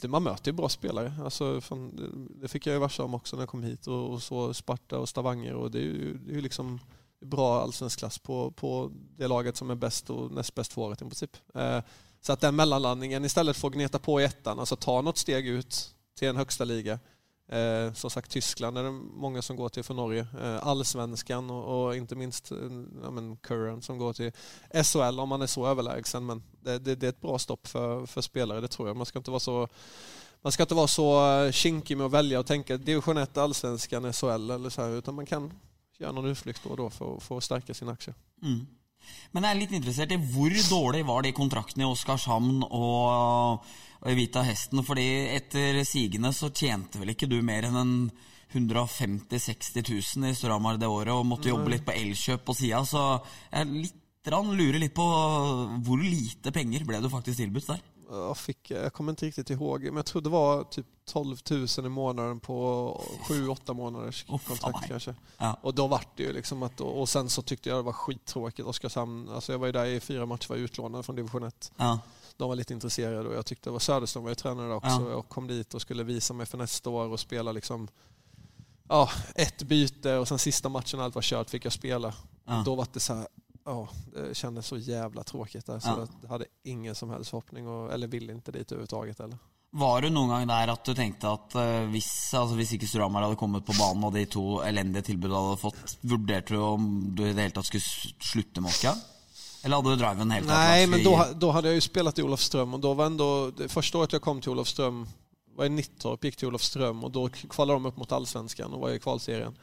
det, 0.00 0.08
man 0.08 0.22
möter 0.22 0.50
ju 0.50 0.52
bra 0.52 0.68
spelare. 0.68 1.12
Alltså, 1.24 1.60
fan, 1.60 2.12
det 2.40 2.48
fick 2.48 2.66
jag 2.66 2.74
ju 2.74 3.02
om 3.04 3.14
också 3.14 3.36
när 3.36 3.42
jag 3.42 3.48
kom 3.48 3.62
hit 3.62 3.86
och, 3.86 4.10
och 4.10 4.22
så 4.22 4.54
Sparta 4.54 4.98
och 4.98 5.08
Stavanger 5.08 5.54
och 5.54 5.70
det 5.70 5.78
är 5.78 5.82
ju, 5.82 6.18
det 6.18 6.30
är 6.30 6.34
ju 6.34 6.40
liksom 6.40 6.80
bra 7.20 7.62
allsvensk 7.62 7.98
klass 7.98 8.18
på, 8.18 8.50
på 8.50 8.90
det 9.16 9.28
laget 9.28 9.56
som 9.56 9.70
är 9.70 9.74
bäst 9.74 10.10
och 10.10 10.30
näst 10.32 10.54
bäst 10.54 10.72
för 10.72 10.82
året 10.82 11.02
i 11.02 11.04
princip. 11.04 11.36
Eh, 11.54 11.80
så 12.20 12.32
att 12.32 12.40
den 12.40 12.56
mellanlandningen 12.56 13.24
istället 13.24 13.56
för 13.56 13.68
att 13.68 13.74
gneta 13.74 13.98
på 13.98 14.20
i 14.20 14.24
ettan, 14.24 14.58
alltså 14.58 14.76
ta 14.76 15.00
något 15.00 15.18
steg 15.18 15.46
ut 15.48 15.94
till 16.18 16.28
en 16.28 16.36
högsta 16.36 16.64
liga 16.64 16.98
Eh, 17.54 17.92
som 17.92 18.10
sagt 18.10 18.30
Tyskland 18.30 18.78
er 18.78 18.82
det 18.88 18.92
mange 18.92 19.42
som 19.42 19.56
går 19.56 19.68
til 19.68 19.84
for 19.86 19.94
Norge. 19.94 20.24
Eh, 20.34 20.56
Allsvenskan 20.66 21.50
og, 21.54 21.66
og 21.74 21.96
ikke 21.96 22.18
minst 22.18 22.50
eh, 22.52 22.78
ja, 23.02 23.12
men 23.14 23.36
Curran 23.46 23.82
som 23.82 23.98
går 24.00 24.16
til 24.18 24.32
SHL 24.74 25.20
om 25.22 25.30
man 25.30 25.46
er 25.46 25.50
så 25.52 25.62
overlegen. 25.70 26.26
Men 26.26 26.42
det, 26.64 26.80
det, 26.84 26.96
det, 27.00 27.06
er 27.06 27.14
et 27.14 27.22
bra 27.22 27.38
stopp 27.38 27.70
for, 27.70 28.08
for 28.10 28.26
spillere, 28.26 28.64
det 28.64 28.72
tror 28.74 28.90
jeg. 28.90 28.98
Man 28.98 29.06
skal 29.06 29.22
ikke 29.22 29.36
være 29.36 29.46
så 29.46 29.58
man 30.44 30.52
skal 30.52 30.66
ikke 30.66 30.76
være 30.76 30.94
så 30.96 31.08
eh, 31.20 31.52
kinkig 31.52 31.96
med 31.96 32.08
å 32.08 32.12
velge 32.12 32.40
og 32.42 32.48
tenke 32.48 32.76
divisjon 32.76 33.22
1, 33.22 33.38
allsvenskan, 33.46 34.10
SHL 34.10 34.56
eller 34.58 34.74
så 34.74 34.88
her, 34.88 34.98
utan 34.98 35.16
man 35.20 35.28
kan 35.28 35.46
gjøre 36.00 36.12
noen 36.16 36.34
utflykt 36.34 36.58
for, 36.58 36.74
for 36.74 36.76
då 36.76 36.90
för, 36.90 37.20
för 37.20 37.36
att 37.38 37.44
stärka 37.44 37.74
sin 37.74 37.88
aktie. 37.88 38.14
Mm. 38.42 38.66
Men 39.32 39.46
jeg 39.46 39.54
er 39.54 39.60
litt 39.60 39.74
interessert 39.76 40.14
i 40.14 40.20
hvor 40.20 40.54
dårlig 40.68 41.02
var 41.08 41.24
de 41.24 41.32
kontraktene 41.36 41.86
i 41.86 41.88
Oskarshamn 41.88 42.62
og, 42.68 43.64
Vita 44.14 44.44
Hesten? 44.46 44.84
Fordi 44.86 45.08
etter 45.34 45.80
sigende 45.88 46.32
så 46.36 46.52
tjente 46.54 47.00
vel 47.00 47.14
ikke 47.14 47.30
du 47.30 47.40
mer 47.42 47.68
enn 47.70 47.80
en 47.80 47.96
150 48.54 49.26
000-60 49.34 49.88
000 50.20 50.30
i 50.30 50.36
Storhamar 50.38 50.78
det 50.78 50.90
året 50.90 51.14
og 51.14 51.26
måtte 51.26 51.50
jobbe 51.50 51.72
litt 51.72 51.86
på 51.86 51.96
elkjøp 51.96 52.44
på 52.46 52.54
sida. 52.54 52.84
Så 52.86 53.02
jeg 53.50 53.70
litt 53.72 54.00
lurer 54.24 54.78
litt 54.80 54.94
på 54.96 55.04
hvor 55.84 56.00
lite 56.00 56.52
penger 56.54 56.86
ble 56.88 57.02
du 57.02 57.10
faktisk 57.12 57.42
tilbudt 57.42 57.74
der? 57.74 57.82
Jag, 58.16 58.36
fick, 58.36 58.70
jag 58.70 58.92
kommer 58.92 59.12
inte 59.12 59.26
riktigt 59.26 59.50
ihåg, 59.50 59.84
men 59.84 59.96
jag 59.96 60.06
tror 60.06 60.22
det 60.22 60.28
var 60.28 60.64
typ 60.64 60.86
12 61.04 61.36
000 61.50 61.66
i 61.78 61.88
månaden 61.88 62.40
på 62.40 63.00
7-8 63.28 63.74
månaders 63.74 64.24
oh, 64.28 64.40
kontrakt 64.46 64.88
kanske. 64.88 65.14
Ja. 65.38 65.58
Och 65.62 65.74
då 65.74 65.86
vart 65.86 66.16
det 66.16 66.22
ju 66.22 66.32
liksom 66.32 66.62
att, 66.62 66.80
och 66.80 67.08
sen 67.08 67.30
så 67.30 67.42
tyckte 67.42 67.68
jag 67.68 67.78
det 67.78 67.82
var 67.82 67.92
skittråkigt. 67.92 68.68
Oskarshamn, 68.68 69.28
alltså 69.28 69.52
jag 69.52 69.58
var 69.58 69.66
ju 69.66 69.72
där 69.72 69.84
i 69.84 70.00
fyra 70.00 70.26
matcher, 70.26 70.48
var 70.48 70.56
utlånad 70.56 71.04
från 71.04 71.16
division 71.16 71.42
1. 71.42 71.72
Ja. 71.76 71.98
De 72.36 72.48
var 72.48 72.56
lite 72.56 72.74
intresserade 72.74 73.28
och 73.28 73.34
jag 73.34 73.46
tyckte 73.46 73.70
det 73.70 73.72
var 73.72 73.78
Söderström 73.78 74.22
var 74.22 74.30
ju 74.30 74.34
tränare 74.34 74.68
där 74.68 74.74
också. 74.74 74.88
Ja. 74.88 75.10
Jag 75.10 75.28
kom 75.28 75.46
dit 75.46 75.74
och 75.74 75.80
skulle 75.80 76.02
visa 76.02 76.34
mig 76.34 76.46
för 76.46 76.58
nästa 76.58 76.90
år 76.90 77.08
och 77.08 77.20
spela 77.20 77.52
liksom 77.52 77.88
ja, 78.88 79.10
ett 79.34 79.62
byte 79.62 80.16
och 80.16 80.28
sen 80.28 80.38
sista 80.38 80.68
matchen 80.68 81.00
allt 81.00 81.14
var 81.14 81.22
kört 81.22 81.50
fick 81.50 81.64
jag 81.64 81.72
spela. 81.72 82.14
Ja. 82.44 82.62
Då 82.64 82.74
var 82.74 82.86
det 82.92 83.00
så 83.00 83.14
här, 83.14 83.26
ja, 83.64 83.88
det 84.12 84.34
kändes 84.34 84.66
så 84.66 84.76
jävla 84.76 85.22
tråkigt 85.22 85.66
där, 85.66 85.80
så 85.80 85.88
ja. 85.88 86.06
jag 86.22 86.28
hade 86.28 86.44
ingen 86.62 86.94
som 86.94 87.10
helst 87.10 87.30
förhoppning, 87.30 87.68
och, 87.68 87.92
eller 87.92 88.06
ville 88.06 88.32
inte 88.32 88.52
dit 88.52 88.72
överhuvudtaget 88.72 89.18
heller. 89.18 89.38
Var 89.70 90.02
det 90.02 90.10
någon 90.10 90.28
gång 90.28 90.46
där 90.46 90.68
att 90.68 90.84
du 90.84 90.94
tänkte 90.94 91.28
att 91.28 91.54
uh, 91.54 91.62
hvis, 91.62 92.34
alltså, 92.34 92.56
hvis 92.56 92.72
ikke 92.72 92.86
Storhamar 92.86 93.22
hade 93.22 93.36
kommit 93.36 93.66
på 93.66 93.72
banan 93.78 94.04
och 94.04 94.12
de 94.12 94.26
två 94.26 94.62
eländiga 94.62 95.02
tillbuden 95.02 95.36
hade 95.36 95.56
fått, 95.56 95.98
vurderte 96.00 96.54
du 96.54 96.58
om 96.60 97.14
du 97.14 97.28
i 97.28 97.32
det 97.32 97.42
hela 97.42 97.62
skulle 97.62 97.82
sluta 98.20 98.60
med? 98.60 98.72
Eller 99.64 99.76
hade 99.76 99.90
du 99.90 99.96
driven 99.96 100.30
helt 100.30 100.46
Nej, 100.46 100.86
men 100.86 101.04
då, 101.04 101.26
då 101.34 101.50
hade 101.50 101.68
jag 101.68 101.74
ju 101.74 101.80
spelat 101.80 102.18
i 102.18 102.22
Olofström 102.22 102.74
och 102.74 102.80
då 102.80 102.94
var 102.94 103.06
ändå, 103.06 103.50
det 103.50 103.68
första 103.68 103.98
året 103.98 104.12
jag 104.12 104.22
kom 104.22 104.40
till 104.40 104.50
Olofström 104.50 105.06
var 105.56 105.64
i 105.64 105.68
Nittorp, 105.68 106.24
gick 106.24 106.36
till 106.36 106.48
Olofström 106.48 107.04
och 107.04 107.10
då 107.10 107.28
kvalade 107.28 107.76
de 107.76 107.86
upp 107.86 107.96
mot 107.96 108.12
Allsvenskan 108.12 108.72
och 108.72 108.80
var 108.80 108.90
i 108.90 108.98
kvalserien. 108.98 109.58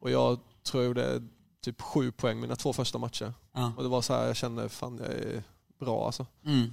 Och 0.00 0.10
jag 0.10 0.38
tror 0.62 0.80
det 0.80 0.86
gjorde 0.86 1.22
typ 1.64 1.82
sju 1.82 2.12
poäng 2.12 2.40
mina 2.40 2.56
två 2.56 2.72
första 2.72 2.98
matcher. 2.98 3.34
Ja. 3.52 3.72
Och 3.76 3.82
det 3.82 3.88
var 3.88 4.02
så 4.02 4.14
här, 4.14 4.26
jag 4.26 4.36
kände 4.36 4.68
fan 4.68 5.00
jag 5.02 5.12
är 5.12 5.42
bra 5.78 6.06
alltså. 6.06 6.26
Mm. 6.44 6.70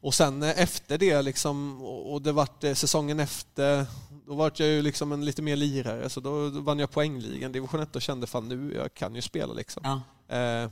Och 0.00 0.14
sen 0.14 0.42
eh, 0.42 0.62
efter 0.62 0.98
det 0.98 1.22
liksom, 1.22 1.82
och 1.82 2.22
det 2.22 2.32
vart 2.32 2.64
eh, 2.64 2.74
säsongen 2.74 3.20
efter, 3.20 3.86
då 4.26 4.34
var 4.34 4.52
jag 4.56 4.68
ju 4.68 4.82
liksom 4.82 5.12
en 5.12 5.24
lite 5.24 5.42
mer 5.42 5.56
lirare 5.56 6.10
så 6.10 6.20
då 6.20 6.48
vann 6.48 6.78
jag 6.78 6.90
poängligan 6.90 7.52
division 7.52 7.80
1 7.80 7.96
och 7.96 8.02
kände 8.02 8.26
fan 8.26 8.48
nu, 8.48 8.74
jag 8.74 8.94
kan 8.94 9.14
ju 9.14 9.22
spela 9.22 9.54
liksom. 9.54 10.02
Ja. 10.28 10.36
Eh, 10.36 10.70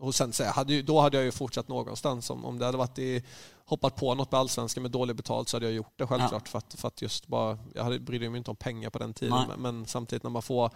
och 0.00 0.14
sen 0.14 0.32
så 0.32 0.44
hade 0.44 0.72
ju, 0.72 0.82
då 0.82 1.00
hade 1.00 1.16
jag 1.16 1.24
ju 1.24 1.32
fortsatt 1.32 1.68
någonstans. 1.68 2.30
Om, 2.30 2.44
om 2.44 2.58
det 2.58 2.64
hade 2.64 2.78
varit 2.78 2.98
i, 2.98 3.22
hoppat 3.64 3.96
på 3.96 4.14
något 4.14 4.32
med 4.32 4.40
allsvenskan 4.40 4.82
med 4.82 4.90
dålig 4.90 5.16
betalt 5.16 5.48
så 5.48 5.56
hade 5.56 5.66
jag 5.66 5.74
gjort 5.74 5.92
det 5.96 6.06
självklart. 6.06 6.48
För, 6.48 6.58
att, 6.58 6.74
för 6.74 6.88
att 6.88 7.02
just 7.02 7.26
bara, 7.26 7.58
jag 7.74 7.84
hade, 7.84 7.98
brydde 7.98 8.30
mig 8.30 8.38
inte 8.38 8.50
om 8.50 8.56
pengar 8.56 8.90
på 8.90 8.98
den 8.98 9.14
tiden. 9.14 9.44
Men, 9.48 9.60
men, 9.60 9.86
samtidigt 9.86 10.22
när 10.22 10.30
man 10.30 10.42
får 10.42 10.70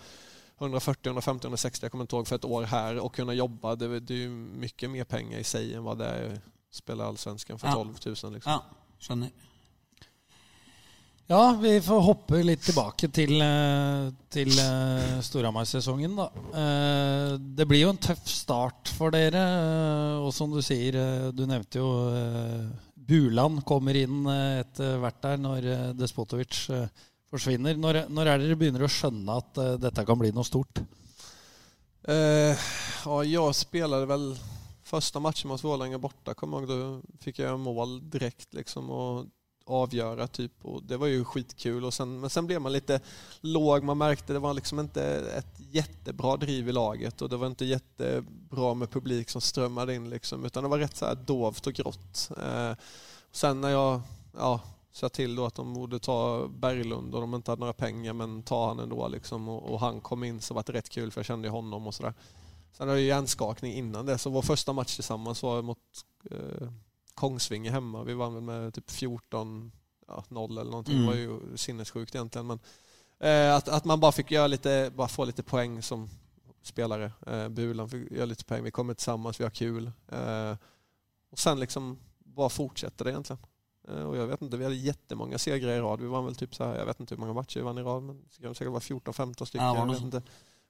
140, 0.58 1.08
150, 1.08 1.44
160, 1.46 1.84
jag 1.84 1.90
kommer 1.92 2.04
inte 2.04 2.16
ihåg, 2.16 2.28
för 2.28 2.36
ett 2.36 2.44
år 2.44 2.62
här 2.62 2.98
och 2.98 3.14
kunna 3.14 3.34
jobba, 3.34 3.76
det, 3.76 4.00
det 4.00 4.14
är 4.14 4.18
ju 4.18 4.28
mycket 4.30 4.90
mer 4.90 5.04
pengar 5.04 5.38
i 5.38 5.44
sig 5.44 5.74
än 5.74 5.84
vad 5.84 5.98
det 5.98 6.06
är 6.06 6.32
att 6.32 6.40
spela 6.70 7.04
allsvenskan 7.04 7.58
för 7.58 7.66
Ja. 7.68 7.72
12 7.74 7.88
000. 8.06 8.14
Liksom. 8.14 8.40
ja, 8.52 8.64
skjønner. 9.00 9.30
Ja, 11.26 11.56
vi 11.62 11.80
får 11.80 12.00
hoppe 12.04 12.42
litt 12.44 12.60
tilbake 12.66 13.08
til, 13.08 13.38
eh, 13.40 14.10
til 14.28 14.50
eh, 14.60 15.20
Storhamar-sesongen, 15.24 16.16
da. 16.18 16.26
Eh, 16.52 17.38
Det 17.38 17.64
blir 17.66 17.80
jo 17.86 17.92
en 17.94 17.96
tøff 17.96 18.26
start 18.28 18.90
for 18.92 19.10
dere. 19.14 19.40
eh, 19.40 20.18
Og 20.20 20.34
som 20.36 20.52
du 20.52 20.60
sier, 20.62 20.94
eh, 20.94 21.30
du 21.32 21.46
nevnte 21.46 21.80
jo 21.80 21.88
eh, 22.12 22.68
Buland 22.94 23.64
kommer 23.64 23.96
inn 23.96 24.26
eh, 24.26 24.60
etter 24.60 24.98
hvert 25.00 25.22
der 25.24 25.36
når 25.40 25.64
eh, 25.72 25.92
Despotovic 25.96 26.68
eh, 26.70 26.88
forsvinner. 27.34 27.78
Når, 27.80 28.04
når 28.14 28.30
er 28.30 28.42
dere 28.42 28.58
begynner 28.58 28.86
å 28.86 28.90
skjønne 28.90 29.38
at 29.42 29.60
uh, 29.62 29.74
dette 29.82 30.06
kan 30.06 30.20
bli 30.20 30.32
noe 30.34 30.46
stort? 30.46 30.82
Uh, 32.04 32.52
ja, 33.04 33.20
jeg 33.26 33.60
spilte 33.60 34.04
vel 34.08 34.28
første 34.84 35.22
matchen 35.22 35.50
mot 35.50 35.62
Vålerenga 35.62 36.00
borte. 36.02 36.34
Da 36.34 36.90
fikk 37.24 37.42
jeg 37.44 37.60
mål 37.60 37.98
direkte 38.12 38.60
liksom 38.60 38.92
avgjøre. 38.92 39.32
avgöra 39.64 40.26
typ 40.28 40.64
og 40.68 40.82
det 40.84 40.98
var 41.00 41.08
jo 41.08 41.24
skitkul 41.24 41.86
men 42.20 42.30
sen 42.30 42.44
ble 42.44 42.58
man 42.60 42.72
litt 42.74 42.90
låg, 43.40 43.84
man 43.84 43.96
merkte 43.96 44.34
det 44.36 44.42
var 44.44 44.52
liksom 44.54 44.82
ikke 44.82 45.06
et 45.38 45.62
kjempebra 45.72 46.36
driv 46.36 46.68
i 46.68 46.74
laget 46.76 47.22
Og 47.22 47.30
det 47.30 47.38
var 47.40 47.54
ikke 47.54 47.70
kjempebra 47.70 48.74
med 48.74 48.90
publik 48.92 49.30
som 49.30 49.40
strømmet 49.40 49.94
inn, 49.94 50.10
liksom 50.12 50.44
utan 50.44 50.64
det 50.64 50.70
var 50.70 50.84
rett 50.84 50.96
så 50.96 51.14
dovt 51.14 51.66
og 51.66 51.80
grått. 51.80 52.26
Eh, 52.36 52.74
sen 53.32 53.60
når 53.62 53.72
jeg 53.72 54.02
ja, 54.34 54.52
sa 54.94 55.08
till 55.08 55.36
då 55.36 55.46
att 55.46 55.54
de 55.54 55.74
borde 55.74 55.98
ta 55.98 56.48
Berglund 56.48 57.14
och 57.14 57.20
de 57.20 57.34
inte 57.34 57.50
hade 57.50 57.60
några 57.60 57.72
pengar 57.72 58.12
men 58.12 58.42
ta 58.42 58.68
han 58.68 58.78
ändå 58.78 59.08
liksom 59.08 59.48
och, 59.48 59.72
och 59.72 59.80
han 59.80 60.00
kom 60.00 60.24
in 60.24 60.40
så 60.40 60.54
var 60.54 60.62
det 60.66 60.72
rätt 60.72 60.88
kul 60.88 61.10
för 61.10 61.20
jag 61.20 61.26
kände 61.26 61.48
honom 61.48 61.86
och 61.86 61.94
sådär. 61.94 62.14
Sen 62.72 62.88
hade 62.88 63.00
jag 63.00 63.08
hjärnskakning 63.08 63.72
innan 63.72 64.06
det 64.06 64.18
så 64.18 64.30
vår 64.30 64.42
första 64.42 64.72
match 64.72 64.94
tillsammans 64.94 65.42
var 65.42 65.62
mot 65.62 65.78
eh, 66.30 66.68
Kongsvinge 67.14 67.70
hemma. 67.70 68.04
Vi 68.04 68.14
vann 68.14 68.34
väl 68.34 68.42
med 68.42 68.74
typ 68.74 68.90
14 68.90 69.72
ja, 70.06 70.24
0 70.28 70.58
eller 70.58 70.70
någonting. 70.70 70.94
Mm. 70.94 71.06
Det 71.06 71.12
var 71.12 71.18
ju 71.18 71.56
sinnessjukt 71.56 72.14
egentligen. 72.14 72.46
Men, 72.46 72.58
eh, 73.18 73.56
att, 73.56 73.68
att 73.68 73.84
man 73.84 74.00
bara 74.00 74.12
fick 74.12 74.30
göra 74.30 74.46
lite, 74.46 74.92
bara 74.94 75.08
få 75.08 75.24
lite 75.24 75.42
poäng 75.42 75.82
som 75.82 76.08
spelare. 76.62 77.12
Eh, 77.26 77.48
Bulan 77.48 77.88
fick 77.88 78.10
göra 78.10 78.24
lite 78.24 78.44
poäng. 78.44 78.62
Vi 78.62 78.70
kommer 78.70 78.94
tillsammans, 78.94 79.40
vi 79.40 79.44
har 79.44 79.50
kul. 79.50 79.92
Eh, 80.08 80.56
och 81.30 81.38
sen 81.38 81.60
liksom 81.60 81.98
bara 82.18 82.48
fortsätter 82.48 83.04
det 83.04 83.10
egentligen. 83.10 83.38
Eh, 83.88 84.02
och 84.02 84.16
jag 84.16 84.26
vet 84.26 84.42
inte, 84.42 84.56
vi 84.56 84.64
hade 84.64 84.76
jättemånga 84.76 85.38
segrar 85.38 85.72
i 85.72 85.80
rad. 85.80 86.00
Vi 86.00 86.06
vann 86.06 86.24
väl 86.24 86.34
typ 86.34 86.54
så 86.54 86.64
här, 86.64 86.78
jag 86.78 86.86
vet 86.86 87.00
inte 87.00 87.14
hur 87.14 87.20
många 87.20 87.32
matcher 87.32 87.58
vi 87.58 87.64
vann 87.64 87.78
i 87.78 87.82
rad, 87.82 88.02
men 88.02 88.24
det 88.38 88.54
säkert 88.54 88.70
vara 88.70 88.80
14-15 88.80 89.44
stycken. 89.44 89.66
Ja, 89.66 89.74
var 89.74 89.94
jag 89.94 90.02
inte. 90.02 90.22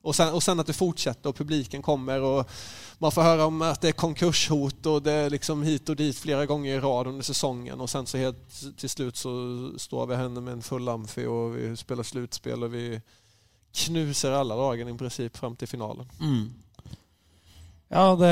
Och 0.04 0.16
sen, 0.16 0.35
och 0.35 0.42
sen 0.42 0.61
att 0.61 0.66
det 0.66 0.73
fortsätter 0.73 1.28
och 1.28 1.37
publiken 1.37 1.83
kommer 1.83 2.21
och 2.21 2.50
man 2.99 3.12
får 3.12 3.23
höra 3.23 3.47
om 3.47 3.62
att 3.62 3.80
det 3.80 3.88
är 3.88 3.92
konkurshot 3.92 4.87
och 4.87 5.02
det 5.02 5.12
är 5.12 5.30
liksom 5.30 5.62
hit 5.62 5.88
och 5.88 5.97
dit 5.97 6.18
flera 6.18 6.47
gånger 6.47 6.75
i 6.75 6.80
rad 6.80 7.06
under 7.06 7.23
säsongen 7.23 7.80
och 7.80 7.90
sen 7.90 8.06
så 8.06 8.18
helt 8.18 8.76
till 8.76 8.90
slut 8.90 9.16
så 9.16 9.73
står 9.78 10.06
vi 10.06 10.14
henne 10.14 10.40
med 10.40 10.52
en 10.52 10.62
full 10.62 10.88
amfi 10.88 11.26
och 11.26 11.56
vi 11.56 11.76
spelar 11.76 12.02
slutspel 12.02 12.62
och 12.62 12.75
vi 12.75 13.00
knusar 13.73 14.33
alla 14.33 14.56
lagen 14.56 14.88
i 14.88 14.99
princip 14.99 15.37
fram 15.37 15.56
till 15.56 15.68
finalen. 15.68 16.09
Mm. 16.21 16.52
Ja, 17.95 18.09
det, 18.19 18.31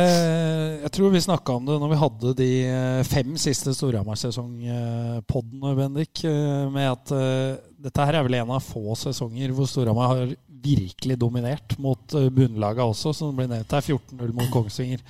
jeg 0.82 0.90
tror 0.96 1.12
vi 1.14 1.20
snakka 1.22 1.54
om 1.54 1.66
det 1.68 1.76
når 1.78 1.90
vi 1.92 1.98
hadde 2.00 2.32
de 2.40 2.48
eh, 2.66 3.02
fem 3.06 3.36
siste 3.38 3.70
Storhamar-sesongpodene, 3.78 5.74
Bendik. 5.78 6.24
eh, 6.26 6.64
Med 6.74 6.88
at 6.90 7.12
eh, 7.14 7.60
dette 7.84 8.06
her 8.08 8.18
er 8.18 8.26
vel 8.26 8.40
en 8.40 8.50
av 8.56 8.64
få 8.66 8.96
sesonger 8.98 9.54
hvor 9.54 9.70
Storhamar 9.70 10.10
har 10.16 10.32
virkelig 10.62 11.16
dominert 11.18 11.76
mot 11.82 12.02
bunnlaget 12.34 12.82
også, 12.84 13.14
som 13.14 13.36
blir 13.38 13.48
nevnt 13.50 13.70
her. 13.74 13.82
14-0 13.86 14.34
mot 14.34 14.50
Kongsvinger. 14.50 15.00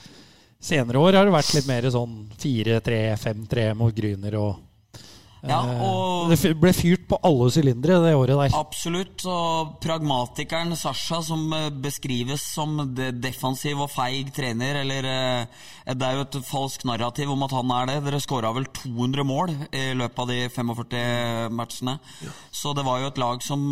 Senere 0.63 1.01
år 1.01 1.17
har 1.19 1.25
det 1.29 1.35
vært 1.35 1.55
litt 1.57 1.69
mer 1.69 1.89
sånn 1.93 2.15
4-3, 2.41 3.01
5-3 3.21 3.67
mot 3.77 3.93
Gryner 3.97 4.37
og 4.41 4.61
Ja, 5.43 5.59
eh, 5.67 5.81
og- 5.83 6.31
Det 6.31 6.53
ble 6.61 6.73
fyrt 6.73 7.09
på 7.09 7.19
alle 7.23 7.51
sylindere 7.51 7.99
det 8.05 8.15
året 8.15 8.39
der. 8.39 8.59
Absolutt. 8.59 9.25
Og 9.27 9.81
pragmatikeren 9.81 10.77
Sasha, 10.77 11.21
som 11.23 11.53
eh, 11.53 11.69
beskrives 11.71 12.41
som 12.55 12.95
defensiv 12.95 13.81
og 13.81 13.91
feig 13.91 14.33
trener, 14.33 14.81
eller 14.83 15.05
eh, 15.05 15.47
Det 15.95 16.03
er 16.03 16.15
jo 16.15 16.21
et 16.21 16.45
falskt 16.47 16.85
narrativ 16.85 17.29
om 17.31 17.43
at 17.43 17.51
han 17.51 17.71
er 17.71 17.87
det. 17.87 18.05
Dere 18.05 18.21
skåra 18.23 18.55
vel 18.55 18.65
200 18.67 19.25
mål 19.27 19.51
i 19.73 19.93
løpet 19.99 20.19
av 20.19 20.29
de 20.29 20.49
45 20.49 21.51
matchene. 21.51 21.99
Så 22.53 22.73
det 22.75 22.85
var 22.85 23.01
jo 23.01 23.07
et 23.09 23.19
lag 23.19 23.43
som 23.43 23.67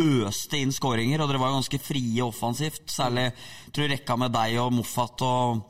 øste 0.00 0.58
inn 0.58 0.72
skåringer, 0.72 1.20
og 1.20 1.28
dere 1.30 1.38
var 1.38 1.50
jo 1.52 1.60
ganske 1.60 1.80
frie 1.82 2.22
offensivt. 2.24 2.86
Særlig 2.90 3.28
jeg 3.28 3.72
tror 3.76 3.90
rekka 3.94 4.16
med 4.18 4.32
deg 4.32 4.58
og 4.62 4.72
Moffat 4.72 5.22
og, 5.26 5.62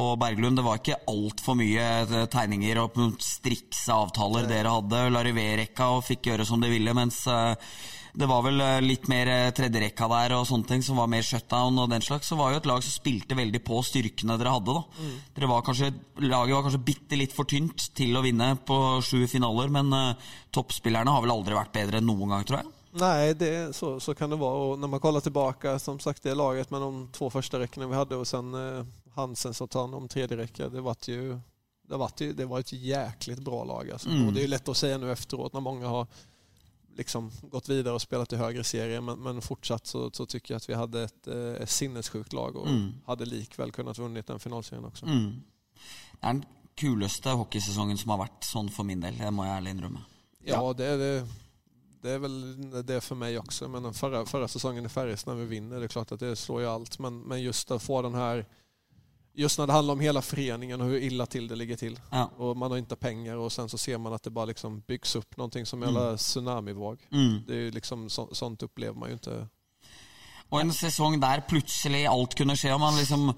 og 0.00 0.14
Berglund. 0.18 0.58
Det 0.58 0.66
var 0.66 0.80
ikke 0.80 1.00
altfor 1.10 1.58
mye 1.58 1.88
eh, 2.02 2.28
tegninger 2.30 2.80
og 2.82 3.00
strikse 3.22 3.94
avtaler 3.94 4.48
dere 4.50 4.72
hadde. 4.74 5.08
Larivé-rekka 5.14 5.90
og 5.96 6.06
fikk 6.08 6.30
gjøre 6.30 6.46
som 6.48 6.62
de 6.62 6.70
ville, 6.72 6.96
mens 6.96 7.20
eh, 7.30 7.54
det 8.14 8.28
var 8.30 8.42
vel 8.46 8.62
eh, 8.62 8.80
litt 8.82 9.06
mer 9.10 9.30
tredjerekka 9.54 10.08
der 10.10 10.36
og 10.38 10.46
sånne 10.50 10.70
ting 10.70 10.84
som 10.86 10.98
var 10.98 11.10
mer 11.10 11.26
shutdown 11.26 11.78
og 11.82 11.90
den 11.94 12.02
slags. 12.04 12.30
Så 12.30 12.38
var 12.38 12.52
jo 12.52 12.62
et 12.62 12.70
lag 12.70 12.82
som 12.82 12.94
spilte 12.94 13.38
veldig 13.38 13.62
på 13.66 13.80
styrkene 13.86 14.38
dere 14.40 14.54
hadde, 14.56 14.74
da. 14.78 15.10
Dere 15.38 15.50
var 15.50 15.66
kanskje, 15.66 15.92
laget 16.26 16.58
var 16.58 16.66
kanskje 16.66 16.86
bitte 16.90 17.20
litt 17.20 17.34
for 17.36 17.50
tynt 17.50 17.90
til 17.94 18.18
å 18.18 18.24
vinne 18.24 18.54
på 18.66 18.80
sju 19.04 19.28
finaler, 19.30 19.70
men 19.74 19.94
uh, 19.94 20.32
toppspillerne 20.54 21.10
har 21.10 21.22
vel 21.22 21.34
aldri 21.34 21.58
vært 21.58 21.74
bedre 21.74 22.00
enn 22.00 22.10
noen 22.10 22.34
gang, 22.34 22.46
tror 22.46 22.62
jeg. 22.62 22.72
Nej, 22.94 23.34
det, 23.34 23.76
så, 23.76 24.00
så 24.00 24.14
kan 24.14 24.30
det 24.30 24.36
vara. 24.36 24.54
Och 24.54 24.78
när 24.78 24.88
man 24.88 25.00
kollar 25.00 25.20
tillbaka, 25.20 25.78
som 25.78 25.98
sagt, 25.98 26.22
det 26.22 26.34
laget 26.34 26.70
med 26.70 26.80
de 26.80 27.08
två 27.12 27.30
första 27.30 27.58
räckena 27.58 27.86
vi 27.86 27.94
hade 27.94 28.16
och 28.16 28.26
sen 28.26 28.54
eh, 28.54 28.84
Hansen 29.14 29.54
som 29.54 29.68
tar 29.68 29.94
om 29.94 30.08
tredje 30.08 30.36
räcka, 30.36 30.68
det 30.68 30.80
var 30.80 30.96
ju 31.06 31.38
det 31.88 31.96
var, 31.96 32.10
ju, 32.18 32.32
det 32.32 32.44
var 32.44 32.60
ett 32.60 32.72
jäkligt 32.72 33.38
bra 33.38 33.64
lag. 33.64 33.90
Alltså. 33.90 34.08
Mm. 34.08 34.26
Och 34.26 34.32
det 34.32 34.40
är 34.40 34.42
jo 34.42 34.48
lätt 34.48 34.68
att 34.68 34.76
säga 34.76 34.98
nu 34.98 35.12
efteråt 35.12 35.52
när 35.52 35.60
många 35.60 35.88
har 35.88 36.06
liksom 36.96 37.30
gått 37.42 37.68
vidare 37.68 37.94
och 37.94 38.02
spelat 38.02 38.32
i 38.32 38.36
högre 38.36 38.64
serier 38.64 39.00
men, 39.00 39.18
men 39.18 39.42
fortsatt 39.42 39.86
så, 39.86 40.10
så 40.10 40.26
tycker 40.26 40.54
jag 40.54 40.56
att 40.56 40.68
vi 40.68 40.74
hade 40.74 41.02
ett, 41.02 41.26
eh, 41.26 41.62
ett 41.62 41.70
sinnessjukt 41.70 42.32
lag 42.32 42.56
och 42.56 42.66
Mm. 42.68 42.92
hade 43.06 43.24
likväl 43.24 43.72
kunnat 43.72 43.98
vunnit 43.98 44.26
den 44.26 44.40
finalserien 44.40 44.84
också. 44.84 45.06
Mm. 45.06 45.42
Det 46.20 46.28
er 46.28 46.32
den 46.32 46.44
kuleste 46.74 47.30
hockeysesongen 47.30 47.98
som 47.98 48.10
har 48.10 48.18
vært 48.18 48.44
sånn 48.44 48.70
for 48.70 48.84
min 48.84 49.00
del. 49.00 49.18
Det 49.18 49.30
må 49.30 49.44
jeg 49.44 49.56
ærlig 49.56 49.70
innrømme. 49.70 50.00
Ja, 50.44 50.72
det 50.72 50.86
er 50.86 50.98
det. 50.98 51.28
Det 52.02 52.10
är 52.10 52.18
väl 52.18 52.86
det 52.86 53.00
för 53.00 53.14
mig 53.14 53.38
också. 53.38 53.68
Men 53.68 53.94
förra, 53.94 54.26
förra 54.26 54.48
säsongen 54.48 54.86
i 54.86 54.88
Färjestad 54.88 55.34
när 55.34 55.42
vi 55.42 55.48
vinner, 55.48 55.78
det 55.78 55.86
är 55.86 55.88
klart 55.88 56.12
att 56.12 56.20
det 56.20 56.36
slår 56.36 56.60
ju 56.60 56.66
allt. 56.66 56.98
Men, 56.98 57.20
men 57.20 57.42
just 57.42 57.70
att 57.70 57.82
få 57.82 58.02
den 58.02 58.14
här... 58.14 58.46
Just 59.36 59.58
när 59.58 59.66
det 59.66 59.72
handlar 59.72 59.92
om 59.94 60.00
hela 60.00 60.22
föreningen 60.22 60.80
och 60.80 60.86
hur 60.86 60.98
illa 60.98 61.26
till 61.26 61.48
det 61.48 61.56
ligger 61.56 61.76
till. 61.76 62.00
Ja. 62.10 62.30
Och 62.36 62.56
man 62.56 62.70
har 62.70 62.78
inte 62.78 62.96
pengar 62.96 63.36
och 63.36 63.52
sen 63.52 63.68
så 63.68 63.78
ser 63.78 63.98
man 63.98 64.12
att 64.12 64.22
det 64.22 64.30
bara 64.30 64.44
liksom 64.44 64.80
byggs 64.80 65.16
upp 65.16 65.36
någonting 65.36 65.66
som 65.66 65.82
en 65.82 65.96
Mm. 65.96 66.16
tsunamivåg. 66.16 66.98
Mm. 67.12 67.42
Det 67.46 67.52
är 67.52 67.58
ju 67.58 67.70
liksom, 67.70 68.10
så, 68.10 68.28
sånt 68.34 68.62
upplever 68.62 68.98
man 68.98 69.08
ju 69.08 69.12
inte. 69.12 69.48
Og 70.50 70.60
en 70.60 70.72
sesong 70.72 71.20
der 71.20 71.40
plutselig 71.48 72.06
alt 72.06 72.34
kunne 72.34 72.56
skje. 72.56 72.74
Og 72.74 72.80
man 72.80 72.96
liksom, 72.96 73.32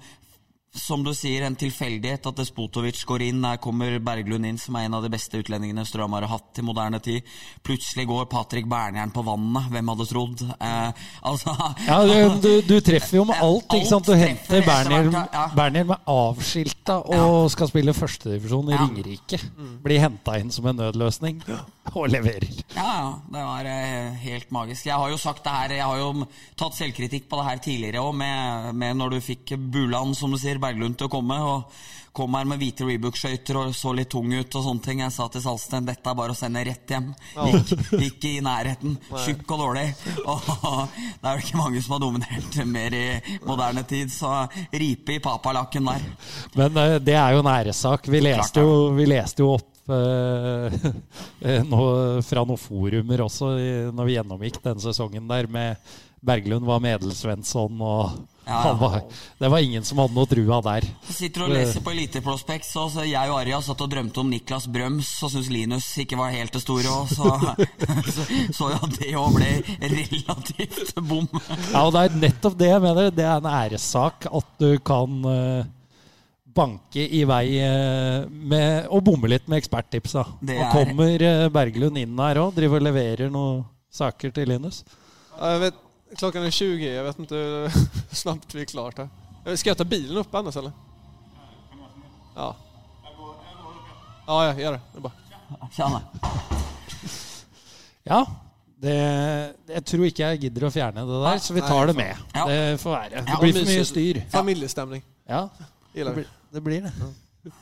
som 0.77 1.03
du 1.03 1.11
sier, 1.17 1.43
en 1.47 1.55
tilfeldighet 1.57 2.27
at 2.29 2.37
Despotovic 2.39 2.99
går 3.09 3.23
inn. 3.27 3.41
Der 3.43 3.57
kommer 3.61 3.97
Berglund 4.03 4.45
inn, 4.45 4.57
som 4.61 4.75
er 4.79 4.85
en 4.87 4.97
av 4.97 5.03
de 5.05 5.09
beste 5.13 5.39
utlendingene 5.41 5.83
Strømar 5.87 6.25
har 6.27 6.37
hatt 6.37 6.59
i 6.61 6.65
moderne 6.65 6.99
tid. 7.03 7.25
Plutselig 7.65 8.05
går 8.09 8.27
Patrick 8.31 8.67
Bernjern 8.69 9.11
på 9.15 9.23
vannet. 9.27 9.69
Hvem 9.73 9.91
hadde 9.93 10.07
trodd? 10.09 10.43
Eh, 10.57 11.05
altså 11.31 11.55
Ja, 11.87 11.99
du, 12.05 12.37
du, 12.45 12.51
du 12.69 12.75
treffer 12.85 13.19
jo 13.21 13.25
med 13.29 13.41
alt. 13.41 13.67
ikke 13.73 13.89
sant? 13.89 14.05
Du 14.07 14.15
henter 14.17 14.61
ja. 14.61 15.47
Bernier 15.57 15.87
med 15.89 16.07
avskilta 16.07 16.99
og 17.17 17.49
skal 17.53 17.71
spille 17.71 17.93
førstedivisjon 17.97 18.69
i 18.71 18.77
Ja. 18.77 18.83
Ringerike. 18.85 19.41
Blir 19.83 20.03
henta 20.03 20.37
inn 20.41 20.53
som 20.53 20.67
en 20.69 20.77
nødløsning 20.83 21.41
og 21.93 22.09
leverer. 22.11 22.47
Ja, 22.75 22.87
ja. 22.87 23.11
Det 23.33 23.43
var 23.49 23.69
eh, 23.71 24.17
helt 24.23 24.51
magisk. 24.51 24.87
Jeg 24.89 24.97
har 24.97 25.11
jo 25.11 25.19
sagt 25.21 25.43
det 25.45 25.53
her, 25.53 25.75
jeg 25.79 25.89
har 25.89 26.01
jo 26.01 26.27
tatt 26.59 26.77
selvkritikk 26.77 27.29
på 27.29 27.39
det 27.39 27.49
her 27.49 27.61
tidligere 27.63 28.03
òg, 28.03 28.15
med, 28.17 28.73
med 28.77 28.97
når 28.99 29.15
du 29.15 29.21
fikk 29.23 29.55
Buland, 29.57 30.17
som 30.17 30.33
du 30.33 30.39
sier, 30.41 30.61
Berglund 30.61 30.97
til 30.99 31.09
å 31.09 31.15
komme. 31.17 31.39
og 31.43 31.79
Kom 32.17 32.33
her 32.33 32.47
med 32.49 32.57
hvite 32.57 32.81
Rebook-skøyter 32.81 33.59
og 33.59 33.75
så 33.77 33.91
litt 33.93 34.09
tung 34.09 34.31
ut 34.33 34.55
og 34.57 34.63
sånne 34.65 34.81
ting. 34.81 35.01
Jeg 35.03 35.13
sa 35.13 35.27
til 35.29 35.43
Salsten 35.43 35.85
dette 35.85 36.09
er 36.09 36.17
bare 36.17 36.33
å 36.33 36.37
sende 36.37 36.63
rett 36.65 36.89
hjem. 36.89 37.11
Ikke, 37.45 37.77
ikke 38.07 38.31
i 38.31 38.41
nærheten. 38.41 38.95
Tjukk 39.25 39.53
og 39.53 39.61
dårlig. 39.61 39.85
Og 40.33 40.47
det 40.97 41.29
er 41.29 41.37
jo 41.37 41.45
ikke 41.45 41.61
mange 41.61 41.83
som 41.85 41.93
har 41.93 42.01
dominert 42.01 42.59
mer 42.65 42.97
i 42.97 43.05
moderne 43.45 43.85
tid, 43.85 44.09
så 44.09 44.47
ripe 44.73 45.13
i 45.13 45.21
papalakken 45.21 45.91
der. 45.91 46.09
Men 46.57 46.81
eh, 46.81 46.97
det 47.05 47.19
er 47.21 47.37
jo 47.37 47.45
en 47.45 47.53
æressak. 47.53 48.09
Vi 48.09 48.23
leste 48.25 48.65
jo, 48.65 48.77
vi 48.97 49.05
leste 49.13 49.45
jo 49.45 49.53
opp 49.59 49.76
eh, 51.47 51.61
nå, 51.63 51.83
fra 52.27 52.43
noen 52.43 52.61
forumer 52.61 53.23
også, 53.27 53.53
når 53.95 54.09
vi 54.09 54.17
gjennomgikk 54.17 54.59
den 54.65 54.83
sesongen 54.83 55.29
der 55.29 55.49
med 55.51 55.89
Berglund 56.27 56.65
var 56.65 56.81
Medelsvensson 56.83 57.81
og 57.81 58.17
Ja, 58.47 58.73
var, 58.79 59.01
Det 59.39 59.49
var 59.49 59.59
ingen 59.59 59.83
som 59.83 59.99
hadde 59.99 60.15
noe 60.15 60.27
trua 60.31 60.61
der. 60.63 60.85
Jeg 61.09 61.15
sitter 61.17 61.43
og 61.43 61.51
leser 61.51 61.83
på 61.83 61.91
Elite 61.91 62.21
Prospects, 62.23 62.69
og 62.79 62.93
så 62.93 63.03
jeg 63.03 63.27
og 63.27 63.41
Arja 63.41 63.59
satt 63.65 63.83
og 63.83 63.89
drømte 63.91 64.21
om 64.23 64.29
Niklas 64.31 64.69
Brøms 64.71 65.09
og 65.19 65.33
syntes 65.33 65.49
Linus 65.51 65.87
ikke 65.99 66.15
var 66.19 66.31
helt 66.31 66.55
det 66.55 66.61
store, 66.63 66.87
og 66.87 67.11
så 67.11 67.33
så, 68.15 68.27
så 68.55 68.71
ja, 68.71 68.79
det 68.95 69.11
òg 69.19 69.35
ble 69.35 69.51
relativt 69.83 70.95
bom. 71.09 71.27
Ja, 71.73 71.83
og 71.83 71.91
det 71.97 72.05
er 72.05 72.19
nettopp 72.23 72.55
det 72.59 72.71
jeg 72.71 72.85
mener. 72.87 73.11
Det 73.11 73.27
er 73.27 73.41
en 73.41 73.51
æressak 73.51 74.29
at 74.31 74.53
du 74.63 74.69
kan 74.79 75.19
eh, 75.33 75.67
banke 76.57 77.03
i 77.03 77.23
vei 77.29 77.45
eh, 77.61 78.25
med, 78.27 78.87
og 78.93 79.03
bomme 79.07 79.29
litt 79.31 79.47
med 79.49 79.61
eksperttips. 79.61 80.15
Er... 80.17 80.31
Og 80.43 80.53
er- 80.53 80.71
kommer 80.73 81.25
eh, 81.29 81.47
Berglund 81.53 81.99
inn 82.01 82.17
her 82.21 82.41
òg, 82.41 82.55
driver 82.57 82.81
og 82.81 82.87
leverer 82.89 83.31
noen 83.33 83.63
saker 83.93 84.33
til 84.35 84.49
Linus. 84.51 84.83
Jeg 85.37 85.53
jag 85.53 85.63
vet, 85.67 85.79
klokken 86.17 86.47
er 86.47 86.55
20, 86.57 86.83
jeg 86.87 87.05
vet 87.07 87.23
ikke 87.25 87.43
hvor 88.09 88.21
snabbt 88.23 88.57
vi 88.57 88.63
er 88.65 88.71
klart 88.71 89.03
her. 89.03 89.13
Skal 89.55 89.71
jeg 89.71 89.79
ta 89.79 89.87
bilen 89.87 90.19
opp 90.19 90.33
ellers, 90.35 90.57
eller? 90.59 90.73
Ja. 92.37 92.51
Ja, 94.27 94.41
jag 94.49 94.59
gjør 94.59 94.75
det. 94.75 94.81
det 94.91 94.99
er 94.99 95.05
bara. 95.07 95.69
Kjenne. 95.71 96.01
Ja, 98.07 98.19
det, 98.83 98.95
jeg 99.71 99.83
tror 99.89 100.03
ikke 100.07 100.27
jeg 100.27 100.41
gidder 100.45 100.67
å 100.67 100.71
fjerne 100.71 101.05
det 101.07 101.21
der, 101.23 101.39
så 101.43 101.55
vi 101.55 101.63
tar 101.63 101.89
det 101.89 101.95
med. 101.97 102.25
Det 102.35 102.59
får 102.83 102.93
være. 102.93 103.23
Det 103.29 103.39
blir 103.41 103.55
for 103.57 103.71
mye 103.71 103.87
styr. 103.87 104.19
Familiestemning. 104.35 105.05
Ja, 105.27 105.47
Gillar 105.95 106.13
det 106.13 106.25
vi. 106.25 106.36
Det. 106.53 106.63
Blir 106.63 106.81
det. 106.87 106.93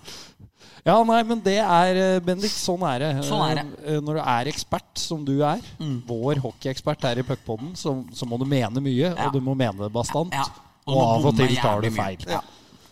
Ja, 0.85 0.99
nei, 1.01 1.23
men 1.25 1.39
det 1.41 1.55
er 1.57 1.97
eh, 1.97 2.19
Bendik, 2.21 2.51
sånn 2.53 2.83
er 2.85 2.99
det. 3.01 3.07
Sånn 3.25 3.41
er 3.41 3.57
det. 3.57 3.63
Eh, 3.89 3.95
Når 4.05 4.19
du 4.19 4.21
er 4.21 4.49
ekspert, 4.51 4.91
som 5.01 5.23
du 5.25 5.39
er, 5.41 5.63
Mm. 5.81 5.95
vår 6.05 6.37
hockeyekspert 6.43 7.01
her 7.07 7.17
i 7.17 7.23
Puckpodden, 7.25 7.71
så, 7.73 7.95
så 8.13 8.27
må 8.29 8.37
du 8.37 8.45
mene 8.45 8.83
mye, 8.85 9.07
Ja. 9.09 9.25
og 9.25 9.33
du 9.33 9.39
må 9.41 9.55
mene 9.57 9.79
det 9.81 9.89
bastant. 9.95 10.29
Ja. 10.37 10.45
Og, 10.85 10.93
og 10.93 11.01
av 11.07 11.25
og 11.31 11.39
til 11.39 11.55
tar 11.57 11.81
du 11.81 11.89
feil. 11.89 12.21
Ja. 12.29 12.43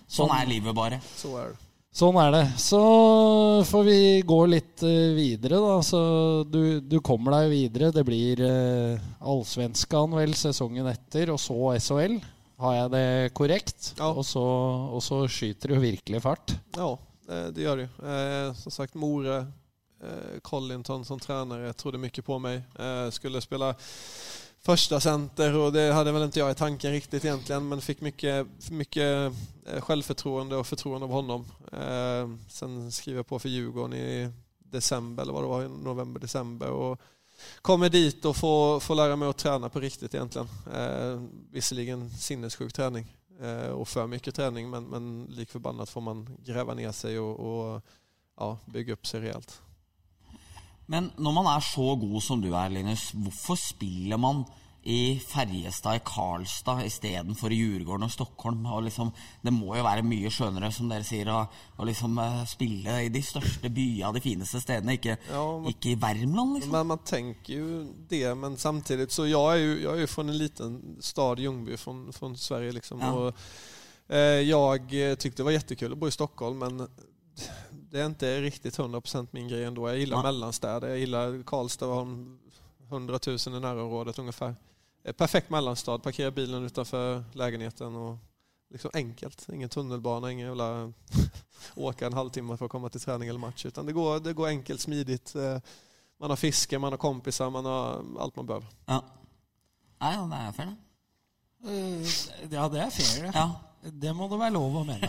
Sånn 0.09 0.33
er 0.33 0.49
livet 0.49 0.73
bare. 0.73 0.97
Så 1.19 1.35
er 1.37 1.51
det. 1.53 1.59
Sånn 1.93 2.17
er 2.17 2.31
det. 2.33 2.41
Så 2.57 2.81
får 3.69 3.83
vi 3.85 3.99
gå 4.25 4.39
litt 4.49 4.81
eh, 4.81 5.13
videre, 5.13 5.59
da. 5.61 5.75
Så 5.85 6.01
du, 6.49 6.79
du 6.81 6.97
kommer 7.05 7.35
deg 7.37 7.51
videre. 7.53 7.91
Det 7.93 8.01
blir 8.07 8.41
uh, 8.41 8.97
Allsvenskan 9.21 10.17
vel 10.17 10.33
sesongen 10.33 10.89
etter, 10.89 11.29
og 11.29 11.37
så 11.37 11.75
SHL. 11.77 12.17
Har 12.57 12.75
jeg 12.75 12.91
det 12.93 13.33
korrekt? 13.33 13.93
Ja. 13.97 14.11
Og, 14.13 14.25
så, 14.25 14.43
og 14.93 15.01
så 15.03 15.23
skyter 15.27 15.69
det 15.71 15.75
jo 15.79 15.81
virkelig 15.83 16.21
fart. 16.23 16.53
Ja, 16.77 16.91
eh, 17.29 17.47
det 17.55 17.65
gjør 17.65 17.81
det 17.81 17.87
jo. 17.89 18.07
Eh, 18.13 18.53
Som 18.61 18.71
sagt, 18.71 18.95
More, 18.95 19.39
eh, 20.03 20.39
Collinton 20.41 21.05
som 21.05 21.19
tränare 21.19 21.73
trodde 21.73 21.97
mye 22.01 22.21
på 22.23 22.39
meg. 22.39 22.61
Eh, 22.79 23.09
Skulle 23.09 23.41
spille 23.41 23.73
första 24.63 24.99
center 24.99 25.57
och 25.57 25.73
det 25.73 25.93
hade 25.93 26.11
väl 26.11 26.23
inte 26.23 26.39
jag 26.39 26.51
i 26.51 26.55
tanken 26.55 26.91
riktigt 26.91 27.25
egentligen 27.25 27.67
men 27.67 27.81
fick 27.81 28.01
mycket, 28.01 28.47
mycket 28.71 29.33
og 29.75 29.83
självförtroende 29.83 30.55
och 30.55 30.67
förtroende 30.67 31.05
av 31.05 31.11
honom. 31.11 31.45
Eh, 31.71 32.29
Sen 32.49 32.91
skrev 32.91 33.15
jag 33.15 33.27
på 33.27 33.39
för 33.39 33.49
Djurgården 33.49 33.93
i 33.93 34.29
december 34.59 35.23
eller 35.23 35.33
vad 35.33 35.43
det 35.43 35.47
var, 35.47 35.67
november, 35.67 36.19
december 36.21 36.69
och 36.69 36.99
kommer 37.61 37.89
dit 37.89 38.25
och 38.25 38.35
får, 38.35 38.79
får 38.79 38.95
lära 38.95 39.15
mig 39.15 39.29
att 39.29 39.37
träna 39.37 39.69
på 39.69 39.79
riktigt 39.79 40.13
egentligen. 40.15 40.47
Eh, 40.73 41.21
visserligen 41.51 42.09
sinnessjuk 42.09 42.73
träning 42.73 43.15
eh, 43.41 43.69
och 43.69 43.87
för 43.87 44.07
mycket 44.07 44.35
träning 44.35 44.69
men, 44.69 44.83
men 44.83 45.25
lik 45.29 45.49
förbannat 45.49 45.89
får 45.89 46.01
man 46.01 46.37
gräva 46.45 46.93
sig 46.93 47.19
och, 47.19 47.39
og 47.39 47.81
ja, 48.37 48.57
bygga 48.65 48.93
upp 48.93 49.07
sig 49.07 49.21
rejält. 49.21 49.61
Men 50.85 51.11
når 51.17 51.31
man 51.31 51.47
er 51.47 51.63
så 51.63 51.95
god 51.95 52.21
som 52.21 52.41
du 52.41 52.49
er, 52.51 52.69
Linus, 52.69 53.11
hvorfor 53.15 53.55
spiller 53.55 54.17
man 54.17 54.43
i 54.83 55.19
Ferjestad, 55.19 55.95
i 55.95 56.01
Karlstad, 56.05 56.81
istedenfor 56.85 57.51
i 57.51 57.57
Djurgården 57.61 58.03
og 58.03 58.11
Stockholm? 58.11 58.65
Og 58.65 58.83
liksom, 58.83 59.11
det 59.41 59.53
må 59.55 59.77
jo 59.77 59.83
være 59.85 60.03
mye 60.03 60.31
skjønnere, 60.33 60.71
som 60.75 60.89
dere 60.91 61.05
sier, 61.07 61.29
å, 61.31 61.45
å 61.79 61.87
liksom 61.87 62.17
eh, 62.19 62.41
spille 62.51 62.97
i 63.05 63.11
de 63.13 63.21
største 63.23 63.71
byene, 63.71 64.11
de 64.17 64.23
fineste 64.25 64.59
stedene, 64.63 64.97
ikke, 64.99 65.17
Ja, 65.29 65.43
men- 65.59 65.69
ikke 65.71 65.93
i 65.93 65.95
Värmland, 66.01 66.57
liksom. 66.57 66.71
Men 66.75 66.87
man 66.87 66.99
tenker 67.07 67.53
jo 67.53 67.83
det, 68.09 68.25
men 68.37 68.57
samtidig 68.57 69.07
så 69.11 69.25
Jeg 69.29 69.39
er 69.39 69.63
jo, 69.63 69.73
jeg 69.85 69.93
er 69.93 70.01
jo 70.03 70.07
fra 70.07 70.23
en 70.27 70.37
liten 70.37 70.77
stad, 71.01 71.39
Ljungby, 71.39 71.77
från, 71.77 72.11
från 72.13 72.37
Sverige 72.37 72.71
liksom. 72.79 72.99
Ja. 72.99 73.13
Og, 73.13 73.33
eh, 74.09 74.43
jeg 74.43 75.17
syntes 75.19 75.35
det 75.35 75.43
var 75.47 75.51
jättekul 75.55 75.93
å 75.93 75.99
bo 75.99 76.07
i 76.07 76.11
Stockholm, 76.11 76.59
men 76.59 76.87
det 77.93 78.01
er 78.01 78.09
ikke 78.09 78.41
riktig 78.43 78.71
100% 78.73 79.31
min 79.33 79.47
greie 79.47 79.67
ennå. 79.67 79.87
Jeg 79.89 80.03
gillar 80.05 80.23
mellomsteder. 80.23 80.87
Jeg 80.87 80.99
jag 80.99 80.99
gillar 81.07 81.43
Karlstad, 81.43 81.87
har 81.87 82.05
100 82.89 83.19
000 83.27 83.55
i 83.57 83.59
nærområdet 83.59 84.19
ungefär. 84.19 84.55
Eh, 85.03 85.13
Perfekt 85.13 85.49
mellomstad. 85.49 85.97
parkera 86.03 86.31
bilen 86.31 86.63
utanför 86.63 87.23
lägenheten 87.33 87.95
och 87.95 88.17
liksom 88.69 88.91
enkelt. 88.93 89.49
Ingen 89.49 89.69
tunnelbana, 89.69 90.31
ingen 90.31 90.47
jävla 90.47 90.93
åka 91.75 92.05
en 92.07 92.13
halvtimme 92.13 92.57
for 92.57 92.65
å 92.65 92.69
komme 92.69 92.89
til 92.89 93.01
trening 93.01 93.29
eller 93.29 93.39
match. 93.39 93.65
Utan 93.65 93.85
det 93.85 93.93
går, 93.93 94.19
det 94.19 94.33
går 94.33 94.47
enkelt, 94.47 94.81
smidigt. 94.81 95.35
Eh, 95.35 95.59
Man 96.19 96.29
har 96.29 96.37
fiske, 96.37 96.79
man 96.79 96.93
har 96.93 96.97
kompisar, 96.97 97.49
man 97.49 97.65
har 97.65 98.03
alt 98.19 98.35
man 98.35 98.45
behøver. 98.45 98.67
Ja. 98.87 99.01
Nei, 99.99 100.11
ja, 100.13 100.21
det 100.31 100.37
er 100.39 100.51
fair, 100.51 100.65
det. 100.69 102.53
Ja, 102.53 102.67
det 102.69 102.79
er 102.79 102.89
fair, 102.89 103.23
det. 103.25 103.31
Ja. 103.35 103.47
Det 103.83 104.13
må 104.15 104.29
det 104.31 104.37
være 104.39 104.53
lov 104.55 104.77
å 104.79 104.81
mene. 104.87 105.07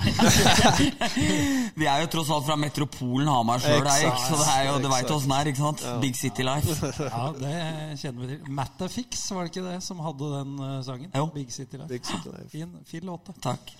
Vi 1.78 1.86
er 1.86 2.00
jo 2.02 2.08
tross 2.10 2.30
alt 2.34 2.46
fra 2.48 2.56
metropolen 2.58 3.28
Hamar 3.30 3.62
sjøl, 3.62 3.86
så 3.86 4.38
det 4.40 4.48
er 4.50 4.64
jo, 4.66 4.72
du 4.82 4.88
veit 4.90 5.12
åssen 5.14 5.30
det 5.30 5.38
er, 5.38 5.50
ikke 5.52 5.62
sant? 5.62 5.84
Big 6.02 6.18
City 6.18 6.46
life. 6.46 6.90
Ja, 6.98 7.28
det 7.38 7.54
kjenner 8.00 8.24
vi 8.24 8.30
til. 8.32 8.50
Mattafix, 8.58 9.22
var 9.30 9.46
det 9.46 9.52
ikke 9.52 9.64
det 9.68 9.76
som 9.86 10.02
hadde 10.02 10.30
den 10.32 10.58
uh, 10.58 10.74
sangen? 10.86 11.12
Jo. 11.14 11.28
Big 11.36 11.54
City 11.54 11.78
Life. 11.78 11.90
Big 11.92 12.08
City 12.08 12.34
Life. 12.34 12.48
Fin, 12.50 12.74
fin 12.88 13.06
låt, 13.06 13.30
det. 13.30 13.36
Takk. 13.46 13.74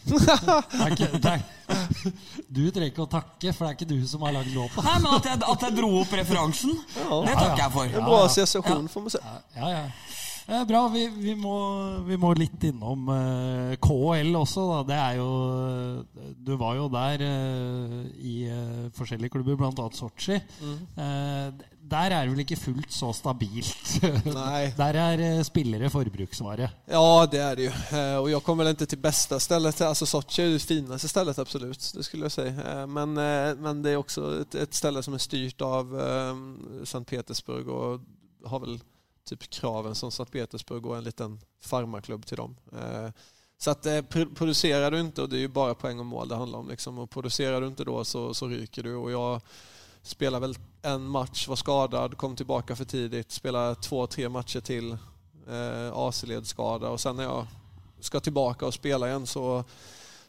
takk. 0.78 1.04
er 1.11 1.35
er, 1.35 1.44
du 2.46 2.62
trenger 2.70 2.92
ikke 2.92 3.07
å 3.09 3.11
takke, 3.11 3.50
for 3.50 3.66
det 3.66 3.72
er 3.72 3.78
ikke 3.80 3.90
du 3.90 3.98
som 4.11 4.22
har 4.28 4.37
lagd 4.38 4.54
låta. 4.54 4.85
Nei, 4.87 4.98
men 5.02 5.16
at 5.18 5.30
jeg, 5.33 5.42
at 5.57 5.66
jeg 5.66 5.78
dro 5.80 5.90
opp 6.04 6.18
referansen, 6.22 6.76
det 6.94 7.35
takker 7.35 7.64
jeg 7.64 7.72
for. 7.80 7.90
En 7.90 8.12
bra 8.12 8.26
association 8.28 8.92
for 8.92 9.09
man 9.09 9.16
säga. 9.16 9.40
Ja, 9.59 9.72
ja. 9.74 9.88
Eh, 10.46 10.64
bra. 10.68 10.88
Vi, 10.92 11.07
vi, 11.09 11.35
må, 11.40 11.54
vi 12.04 12.16
må 12.20 12.35
litt 12.37 12.66
innom 12.68 13.09
eh, 13.14 13.76
KL 13.80 14.35
også, 14.37 14.64
da. 14.68 14.80
Det 14.90 14.98
er 15.00 15.14
jo 15.16 15.28
Du 16.44 16.52
var 16.61 16.76
jo 16.76 16.88
der 16.92 17.24
eh, 17.24 17.94
i 18.20 18.35
eh, 18.52 18.90
forskjellige 18.96 19.33
klubber, 19.33 19.57
bl.a. 19.57 19.87
Sotsji. 19.96 20.37
Eh, 20.37 21.64
der 21.85 22.12
er 22.12 22.24
det 22.26 22.33
vel 22.33 22.44
ikke 22.44 22.61
fullt 22.61 22.92
så 22.92 23.11
stabilt. 23.16 23.96
Nei. 24.28 24.70
Der 24.83 24.96
er 25.00 25.20
eh, 25.20 25.42
spillere 25.44 25.90
forbruksvare. 25.92 26.68
Ja, 26.92 27.09
det 27.30 27.40
er 27.40 27.59
det 27.59 27.66
jo. 27.68 27.74
og 28.22 28.30
jeg 28.33 28.44
kommer 28.44 28.64
vel 28.64 28.76
ikke 28.76 28.88
til 28.88 29.00
beste 29.04 29.40
stedet 29.40 29.80
Alltså 29.85 30.04
er 30.04 30.44
är 30.44 30.52
det 30.52 30.62
fineste 30.62 31.09
stedet, 31.09 31.38
absolutt. 31.38 31.92
Det 31.94 32.04
skulle 32.04 32.24
jeg 32.24 32.33
si. 32.33 32.48
Men, 32.88 33.14
men 33.61 33.85
det 33.85 33.92
er 33.92 33.96
også 34.00 34.40
et, 34.40 34.54
et 34.54 34.74
sted 34.74 35.02
som 35.02 35.14
er 35.14 35.18
styrt 35.24 35.62
av 35.62 35.92
St. 36.85 37.04
Petersburg 37.04 37.68
og 37.68 38.00
har 38.48 38.59
väl 38.59 38.80
typ 39.25 39.51
kraven 39.51 39.95
som 39.95 40.11
Sankt 40.13 40.33
Petersburg 40.33 40.87
och 40.87 40.97
en 40.97 41.05
liten 41.05 41.41
farmarklubb 41.61 42.27
till 42.27 42.37
dem. 42.37 42.57
Eh, 42.73 43.11
Så 43.59 43.71
att 43.71 43.87
eh, 43.87 44.03
pro- 44.03 44.35
producerar 44.35 44.91
du 44.91 45.01
inte, 45.01 45.23
och 45.23 45.29
det 45.29 45.37
är 45.37 45.41
ju 45.41 45.49
bara 45.49 45.75
poäng 45.75 45.99
och 45.99 46.07
mål 46.07 46.29
det 46.29 46.37
handlar 46.37 46.59
om, 46.59 46.69
liksom, 46.69 46.99
och 46.99 47.11
producerar 47.11 47.61
du 47.61 47.67
inte 47.67 47.85
då 47.85 48.05
så, 48.05 48.35
så 48.35 48.49
ryker 48.49 48.83
du. 48.83 48.95
Och 48.95 49.11
jag 49.11 49.41
spelade 50.03 50.47
väl 50.47 50.57
en 50.83 51.03
match, 51.09 51.49
var 51.49 51.57
skadad, 51.57 52.17
kom 52.17 52.37
tillbaka 52.37 52.77
för 52.77 52.85
tidigt, 52.85 53.31
spelade 53.33 53.75
två, 53.75 54.07
tre 54.07 54.29
matcher 54.29 54.61
till 54.61 54.93
eh, 55.49 55.93
AC-ledskada 55.93 56.89
och 56.89 57.01
sen 57.01 57.17
när 57.17 57.23
jag 57.25 57.47
ska 58.01 58.21
tillbaka 58.21 58.67
och 58.67 58.75
spela 58.75 59.09
igen 59.09 59.27
så, 59.27 59.65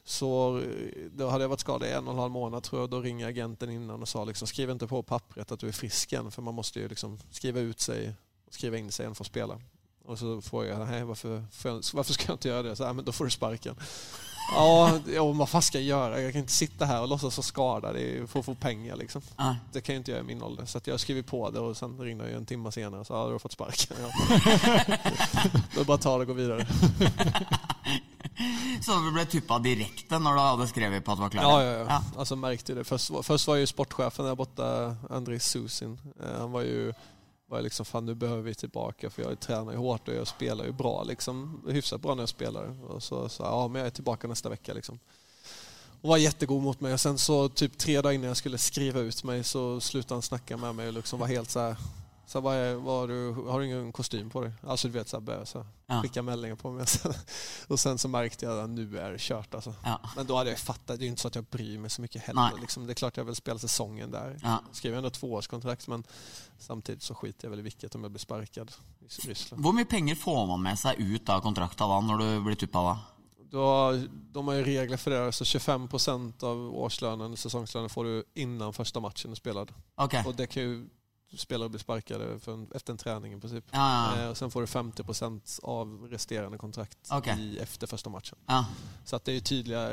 så 0.04 0.58
eh, 0.60 0.66
då 1.12 1.30
hade 1.30 1.44
jag 1.44 1.50
varit 1.50 1.60
skadad 1.60 1.90
i 1.90 1.92
en 1.92 2.08
och 2.08 2.14
en 2.14 2.20
halv 2.20 2.32
månad 2.32 2.64
tror 2.64 2.82
jag. 2.82 2.90
Då 2.90 3.02
ringer 3.02 3.28
agenten 3.28 3.70
innan 3.70 4.02
och 4.02 4.08
sa 4.08 4.24
liksom, 4.26 4.48
skriv 4.48 4.70
inte 4.70 4.88
på 4.88 5.04
pappret 5.04 5.52
att 5.52 5.60
du 5.60 5.68
är 5.68 5.72
frisk 5.72 6.14
än 6.14 6.32
för 6.32 6.42
man 6.42 6.54
måste 6.54 6.80
ju 6.80 6.88
liksom 6.88 7.20
skriva 7.32 7.60
ut 7.60 7.82
och 7.82 8.16
skriva 8.52 8.78
in 8.78 8.92
sig 8.92 9.04
igen 9.04 9.16
för 9.16 9.24
att 9.24 9.28
spela. 9.28 9.60
Och 10.06 10.20
så 10.20 10.42
får 10.42 10.66
jag, 10.66 10.88
nej 10.90 11.04
varför, 11.04 11.44
jag- 11.64 11.82
varför 11.94 12.14
ska 12.14 12.24
jag 12.28 12.36
inte 12.36 12.48
göra 12.48 12.64
det? 12.64 12.76
Så, 12.76 12.84
"Nej, 12.84 12.94
men 12.94 13.06
då 13.06 13.12
får 13.12 13.26
du 13.26 13.32
sparken. 13.32 13.76
Ja, 14.56 15.00
ja, 15.14 15.26
vad 15.32 15.50
fan 15.50 15.62
ska 15.62 15.78
jag 15.78 15.86
göra? 15.88 16.22
Jag 16.22 16.32
kan 16.32 16.40
inte 16.42 16.54
sitta 16.54 16.86
här 16.86 17.02
och 17.02 17.08
låtsas 17.08 17.38
vara 17.38 17.44
skadad 17.44 17.98
i- 17.98 18.28
för 18.28 18.40
att 18.40 18.46
få 18.46 18.56
pengar 18.56 18.96
liksom. 18.96 19.22
Ah. 19.36 19.54
Det 19.74 19.82
kan 19.82 19.96
jag 19.96 20.00
inte 20.00 20.12
göra 20.12 20.22
i 20.22 20.24
min 20.24 20.42
ålder. 20.44 20.66
Så 20.66 20.78
jeg 20.78 20.88
jag 20.94 21.00
skriver 21.00 21.22
på 21.22 21.50
det 21.50 21.60
och 21.60 21.78
sen 21.78 22.00
ringde 22.00 22.24
jag 22.30 22.38
en 22.38 22.46
timme 22.46 22.72
senare 22.72 23.02
och 23.02 23.08
sa 23.08 23.18
ja, 23.22 23.26
du 23.26 23.32
har 23.32 23.40
fått 23.40 23.52
sparken. 23.52 23.98
Ja. 24.02 24.10
Då 25.76 25.84
bara 25.84 25.98
ta 25.98 26.16
det 26.18 26.22
och 26.22 26.28
gå 26.28 26.34
vidare. 26.34 26.68
Så 28.86 28.92
du 29.00 29.12
ble 29.12 29.26
tuppa 29.26 29.60
direkte 29.60 30.20
når 30.20 30.34
du 30.36 30.40
hadde 30.40 30.68
skrevet 30.68 31.06
på 31.06 31.12
at 31.12 31.18
du 31.18 31.22
var 31.24 31.30
klar? 31.30 31.44
Ja, 31.44 31.64
ja, 31.64 31.86
ja. 31.90 32.02
Alltså 32.18 32.36
märkte 32.36 32.74
det. 32.74 32.84
Först, 32.84 33.10
var- 33.10 33.24
först 33.24 33.48
var 33.48 33.56
ju 33.56 33.68
sportchefen 33.68 34.26
där 34.26 34.36
borta, 34.36 34.96
André 35.10 35.40
Susin. 35.40 35.98
Eh, 36.24 36.40
Han 36.40 36.52
var 36.52 36.62
ju 36.62 36.94
var 37.48 37.58
jag 37.58 37.64
liksom, 37.64 37.86
fan 37.86 38.06
nu 38.06 38.16
behöver 38.16 38.42
vi 38.42 38.56
tillbaka 38.56 39.10
för 39.10 39.22
jag 39.22 39.40
tränar 39.40 39.72
ju 39.72 39.78
hårt 39.78 40.08
och 40.08 40.14
jag 40.14 40.28
spelar 40.28 40.66
ju 40.66 40.72
bra 40.72 41.04
liksom. 41.04 41.62
Hyfsat 41.68 42.02
bra 42.02 42.16
när 42.16 42.22
jag 42.22 42.30
spelar. 42.30 42.92
Och 42.92 43.04
så 43.04 43.30
sa 43.30 43.44
ja 43.44 43.68
men 43.68 43.80
jag 43.80 43.88
är 43.88 43.92
tillbaka 43.92 44.28
nästa 44.28 44.50
vecka 44.50 44.74
liksom. 44.74 45.00
och 46.02 46.10
var 46.10 46.18
jättegod 46.18 46.64
mot 46.64 46.80
mig. 46.80 46.94
Och 46.94 47.00
sen 47.00 47.18
så 47.18 47.50
typ 47.50 47.78
tre 47.78 48.02
dagar 48.02 48.12
innan 48.12 48.28
jag 48.28 48.38
skulle 48.38 48.58
skriva 48.58 49.00
ut 49.00 49.24
mig 49.24 49.44
så 49.44 49.80
slutade 49.80 50.16
han 50.16 50.22
snacka 50.22 50.58
med 50.58 50.76
mig 50.76 50.88
och 50.88 50.94
liksom 50.94 51.20
var 51.20 51.28
helt 51.28 51.50
så 51.50 51.60
här. 51.60 51.76
Så 52.28 52.40
vad 52.40 52.56
är, 52.56 52.76
vad 52.76 53.10
du, 53.10 53.32
har 53.32 53.60
du 53.60 53.66
ingen 53.66 53.92
kostym 53.92 54.30
på 54.30 54.42
dig? 54.42 54.52
Alltså 54.64 54.88
du 54.88 54.94
vet 54.94 55.08
så 55.08 55.20
här, 55.20 55.46
här, 55.54 55.66
Ja. 55.88 56.02
skicka 56.02 56.22
meldingar 56.22 56.56
på 56.56 56.72
mig. 56.72 56.86
och 57.68 57.80
sen 57.80 57.98
så 57.98 58.08
märkte 58.08 58.46
jag 58.46 58.60
att 58.60 58.70
nu 58.70 59.00
är 59.00 59.12
det 59.12 59.20
kört 59.20 59.56
alltså. 59.56 59.74
Ja. 59.84 60.00
Men 60.16 60.26
då 60.26 60.36
hade 60.36 60.50
jag 60.50 60.60
fattat, 60.60 60.88
det 60.88 61.04
är 61.04 61.06
ju 61.06 61.08
inte 61.08 61.22
så 61.22 61.28
att 61.28 61.36
jag 61.36 61.44
bryr 61.44 61.78
mig 61.78 61.90
så 61.90 62.02
mycket 62.02 62.22
heller. 62.22 62.52
Liksom, 62.62 62.88
det 62.88 62.92
är 62.92 62.96
klart 62.96 63.18
jag 63.18 63.24
vill 63.24 63.36
spela 63.36 63.60
säsongen 63.60 64.12
där. 64.12 64.40
Ja. 64.44 64.62
Skriver 64.72 64.98
ändå 64.98 65.10
tvåårskontrakt 65.10 65.88
men 65.88 66.04
samtidigt 66.60 67.04
så 67.04 67.16
skiter 67.16 67.46
jag 67.46 67.50
väl 67.50 67.60
i 67.60 67.64
vilket 67.64 67.96
om 67.96 68.04
jag 68.04 68.12
blir 68.12 68.20
sparkad 68.20 68.72
i 69.02 69.28
Ryssland. 69.28 69.64
Hvor 69.64 69.74
mye 69.74 69.86
penger 69.86 70.16
får 70.16 70.46
man 70.46 70.62
med 70.62 70.80
seg 70.80 71.00
ut 71.00 71.30
av 71.30 71.42
kontrakta 71.42 71.88
da, 71.88 72.00
når 72.02 72.18
du 72.18 72.42
blir 72.42 72.56
tuppa 72.56 72.84
da? 72.84 73.00
Då, 73.52 73.94
de 74.32 74.48
har 74.48 74.56
ju 74.56 74.64
regler 74.64 74.98
för 74.98 75.12
det, 75.12 75.32
så 75.32 75.46
25 75.46 75.88
procent 75.88 76.44
av 76.44 76.58
årslönen, 76.76 77.38
säsongslönen 77.38 77.90
får 77.90 78.04
du 78.04 78.24
innan 78.34 78.74
första 78.74 79.00
matchen 79.00 79.32
är 79.32 79.36
spelad. 79.36 79.72
Okay. 79.98 80.24
Och 80.26 80.36
det 80.36 80.48
kan 80.48 80.64
ju 80.64 80.88
spelare 81.38 81.70
blir 81.70 81.80
sparkade 81.80 82.40
en, 82.48 82.68
efter 82.76 82.94
en 82.94 82.98
träning 82.98 83.34
i 83.34 83.40
princip. 83.40 83.66
Ja, 83.72 84.18
Eh, 84.18 84.30
och 84.30 84.38
sen 84.38 84.52
får 84.52 84.62
du 84.62 84.68
50% 84.68 85.60
av 85.64 86.08
resterande 86.12 86.58
kontrakt 86.58 87.12
okay. 87.12 87.40
i, 87.40 87.60
efter 87.60 87.88
första 87.88 88.10
matchen. 88.10 88.38
ja. 88.46 88.66
Så 89.06 89.16
att 89.16 89.26
det 89.26 89.32
är 89.32 89.34
ju 89.34 89.40
tydliga 89.42 89.92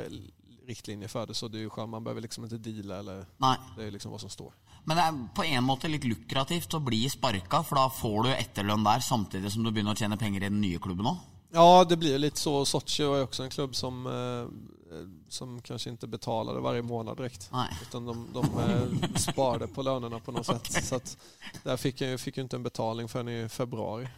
riktlinjer 0.67 1.09
för 1.09 1.27
det, 1.27 1.35
så 1.35 1.49
det 1.49 1.59
är 1.59 1.61
ju 1.61 1.71
skönt. 1.71 1.91
Man 1.91 2.05
behöver 2.05 2.21
liksom 2.21 2.45
inte 2.45 2.59
deala 2.59 2.99
eller 2.99 3.27
Nei. 3.37 3.57
det 3.77 3.85
är 3.85 3.91
liksom 3.91 4.11
vad 4.11 4.21
som 4.21 4.31
står. 4.31 4.53
Men 4.85 4.97
det 4.97 5.03
er 5.03 5.29
på 5.35 5.45
en 5.45 5.65
måte 5.65 5.89
litt 5.89 6.05
lukrativt 6.05 6.75
å 6.75 6.81
bli 6.81 7.09
sparka, 7.11 7.63
for 7.63 7.79
da 7.79 7.91
får 7.91 8.23
du 8.27 8.31
etterlønn 8.35 8.85
der 8.85 9.01
samtidig 9.01 9.53
som 9.53 9.63
du 9.63 9.71
begynner 9.71 9.95
å 9.95 9.99
tjene 9.99 10.19
penger 10.19 10.43
i 10.43 10.49
den 10.49 10.61
nye 10.61 10.79
klubben 10.83 11.07
òg. 11.07 11.21
Ja, 11.53 11.85
det 11.89 11.97
blir 11.97 12.19
lite 12.19 12.41
så. 12.41 12.65
Sochi 12.65 13.05
var 13.05 13.17
ju 13.17 13.23
också 13.23 13.43
en 13.43 13.51
klubb 13.51 13.75
som, 13.77 14.07
eh, 14.07 14.49
som 15.29 15.61
kanske 15.63 15.91
inte 15.91 16.07
betalade 16.07 16.61
varje 16.61 16.83
månad 16.83 17.17
direkt. 17.17 17.49
Nej. 17.53 17.69
Utan 17.83 18.07
de, 18.07 18.27
de 18.33 18.45
eh, 18.45 19.15
sparade 19.17 19.67
på 19.67 19.83
lönerna 19.83 20.21
på 20.21 20.33
något 20.33 20.47
sätt. 20.47 20.85
Så 20.85 20.95
att 20.97 21.17
där 21.63 21.77
fick 21.77 22.01
jag, 22.01 22.21
fick 22.21 22.37
jag 22.37 22.45
inte 22.45 22.57
en 22.57 22.63
betalning 22.63 23.09
förrän 23.09 23.29
i 23.29 23.49
februari. 23.49 24.09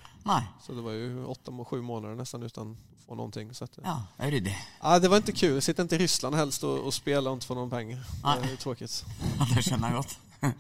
Så 0.62 0.72
det 0.72 0.80
var 0.82 0.92
ju 0.92 1.24
åtta, 1.24 1.64
sju 1.64 1.82
månader 1.82 2.14
nästan 2.14 2.42
utan 2.42 2.70
att 2.70 3.06
få 3.06 3.14
någonting. 3.14 3.54
Så 3.54 3.64
att, 3.64 3.78
Ja, 3.82 4.02
det 4.16 4.30
ryddig. 4.30 4.56
ja, 4.82 4.98
det 4.98 5.08
var 5.08 5.16
inte 5.16 5.32
kul. 5.32 5.62
Sitta 5.62 5.82
inte 5.82 5.94
i 5.94 5.98
Ryssland 5.98 6.36
helst 6.36 6.64
och, 6.64 6.78
och 6.78 6.94
spela 6.94 7.30
och 7.30 7.34
inte 7.36 7.46
få 7.46 7.54
någon 7.54 7.70
pengar. 7.70 8.00
Nej. 8.24 8.38
Det 8.42 8.52
är 8.52 8.56
tråkigt. 8.56 9.04
Ja, 9.38 9.46
det 9.56 9.62
skjønner 9.62 9.88
jeg 9.88 9.96
godt. 9.96 10.18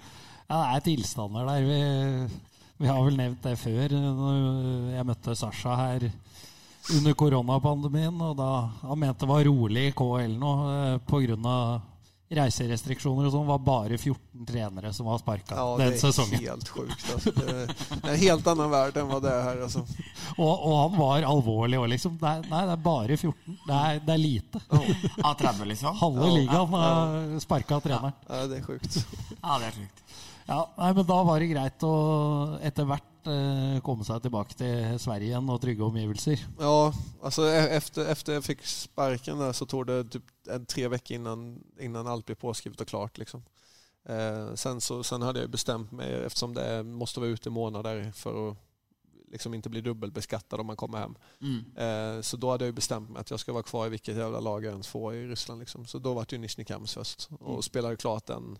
Ja, 0.48 0.56
det 0.60 0.76
er 0.76 0.80
tilstander 0.84 1.46
der. 1.48 1.62
Vi, 1.64 2.28
vi 2.76 2.86
har 2.86 3.04
vel 3.04 3.16
nevnt 3.16 3.42
det 3.42 3.54
før. 3.58 3.88
Når 3.96 4.90
Jeg 4.92 5.06
møtte 5.08 5.34
Sasha 5.36 5.76
her 5.78 6.10
under 6.92 7.14
koronapandemien, 7.16 8.20
og 8.20 8.36
da 8.36 8.50
han 8.82 8.98
mente 9.00 9.24
det 9.24 9.30
var 9.30 9.44
rolig 9.48 9.86
i 9.88 9.94
KL 9.96 10.34
nå 10.36 10.52
eh, 10.68 10.98
pga. 11.08 11.58
reiserestriksjoner 12.34 13.28
og 13.28 13.32
sånn. 13.32 13.46
var 13.46 13.60
bare 13.62 13.96
14 13.98 14.46
trenere 14.48 14.90
som 14.96 15.06
var 15.06 15.20
sparka 15.20 15.54
Ja, 15.54 15.66
den 15.78 15.92
det 15.92 15.94
er 15.94 16.00
sesongen. 16.02 16.40
helt 16.42 16.66
sjukt. 16.72 17.04
Altså. 17.14 17.30
Det 17.30 17.44
er 17.54 18.14
en 18.14 18.18
helt 18.24 18.48
annen 18.50 18.70
verden 18.72 19.04
enn 19.04 19.10
hva 19.12 19.20
det 19.22 19.30
er 19.30 19.42
her. 19.46 19.60
Altså. 19.68 19.84
Og, 20.34 20.50
og 20.50 20.74
han 20.80 20.98
var 20.98 21.26
alvorlig 21.28 21.78
òg, 21.78 21.86
liksom. 21.94 22.16
Det 22.18 22.32
er, 22.32 22.48
nei, 22.50 22.62
det 22.66 22.74
er 22.74 22.82
bare 22.88 23.16
14. 23.20 23.58
Det 23.68 23.78
er, 23.80 24.00
det 24.08 24.16
er 24.16 24.22
lite. 24.24 24.62
Av 25.22 25.36
30, 25.38 25.68
liksom? 25.72 26.00
Halve 26.00 26.32
ligaen 26.34 26.74
har 26.74 27.38
sparka 27.44 27.78
treneren. 27.84 28.16
Ja, 28.28 28.42
det 28.50 28.58
er 28.60 28.66
sjukt. 28.66 28.98
Ja, 29.38 29.58
det 29.62 29.70
er 29.70 29.78
sjukt. 29.78 30.03
Ja, 30.46 30.74
nei, 30.76 30.92
men 30.94 31.06
da 31.08 31.22
var 31.24 31.40
det 31.40 31.50
greit 31.52 31.84
å 31.86 31.94
etter 32.64 32.88
hvert 32.88 33.30
eh, 33.30 33.78
komme 33.84 34.04
seg 34.04 34.20
tilbake 34.24 34.56
til 34.58 34.98
Sverige 35.00 35.30
igjen 35.30 35.48
og 35.48 35.60
trygge 35.62 35.86
omgivelser. 35.86 36.42
Ja, 36.60 36.92
alltså 37.22 37.46
e- 37.48 37.76
efter, 37.76 38.06
efter 38.12 38.32
jag 38.32 38.44
fick 38.44 38.66
sparken 38.66 39.38
där 39.38 39.52
så 39.52 39.66
tog 39.66 39.86
det 39.86 40.04
typ 40.04 40.24
en, 40.48 40.66
tre 40.66 40.88
veckor 40.88 41.14
innan, 41.14 41.64
innan 41.80 42.06
allt 42.06 42.26
blev 42.26 42.36
påskrivet 42.36 42.80
och 42.80 42.88
klart. 42.88 43.18
Liksom. 43.18 43.42
Eh, 44.08 44.54
sen, 44.54 44.80
så, 44.80 45.02
sen 45.02 45.22
hade 45.22 45.40
jag 45.40 45.50
bestämt 45.50 45.92
mig, 45.92 46.14
eftersom 46.14 46.54
det 46.54 46.82
måste 46.82 47.20
vara 47.20 47.30
ute 47.30 47.48
i 47.48 47.52
månader 47.52 48.12
för 48.14 48.50
att 48.50 48.56
liksom 49.32 49.54
inte 49.54 49.68
bli 49.68 49.80
dubbelbeskattad 49.80 50.60
om 50.60 50.66
man 50.66 50.76
kommer 50.76 50.98
hem. 50.98 51.14
Mm. 51.40 51.64
Eh, 51.76 52.22
så 52.22 52.36
då 52.36 52.50
hade 52.50 52.64
jag 52.64 52.74
bestemt 52.74 53.00
bestämt 53.00 53.10
mig 53.10 53.20
att 53.20 53.30
jag 53.30 53.40
ska 53.40 53.52
vara 53.52 53.62
kvar 53.62 53.86
i 53.86 53.88
vilket 53.88 54.16
jävla 54.16 54.40
lag 54.40 54.64
jag 54.64 54.72
ens 54.72 54.88
får 54.88 55.14
i 55.14 55.26
Ryssland. 55.26 55.60
Liksom. 55.60 55.86
Så 55.86 55.98
då 55.98 56.14
var 56.14 56.26
det 56.28 56.36
ju 56.36 56.38
Nizjnij 56.38 56.64
Kamsk 56.64 56.94
först 56.94 57.28
och 57.40 57.64
spelade 57.64 57.96
klart 57.96 58.26
den 58.26 58.58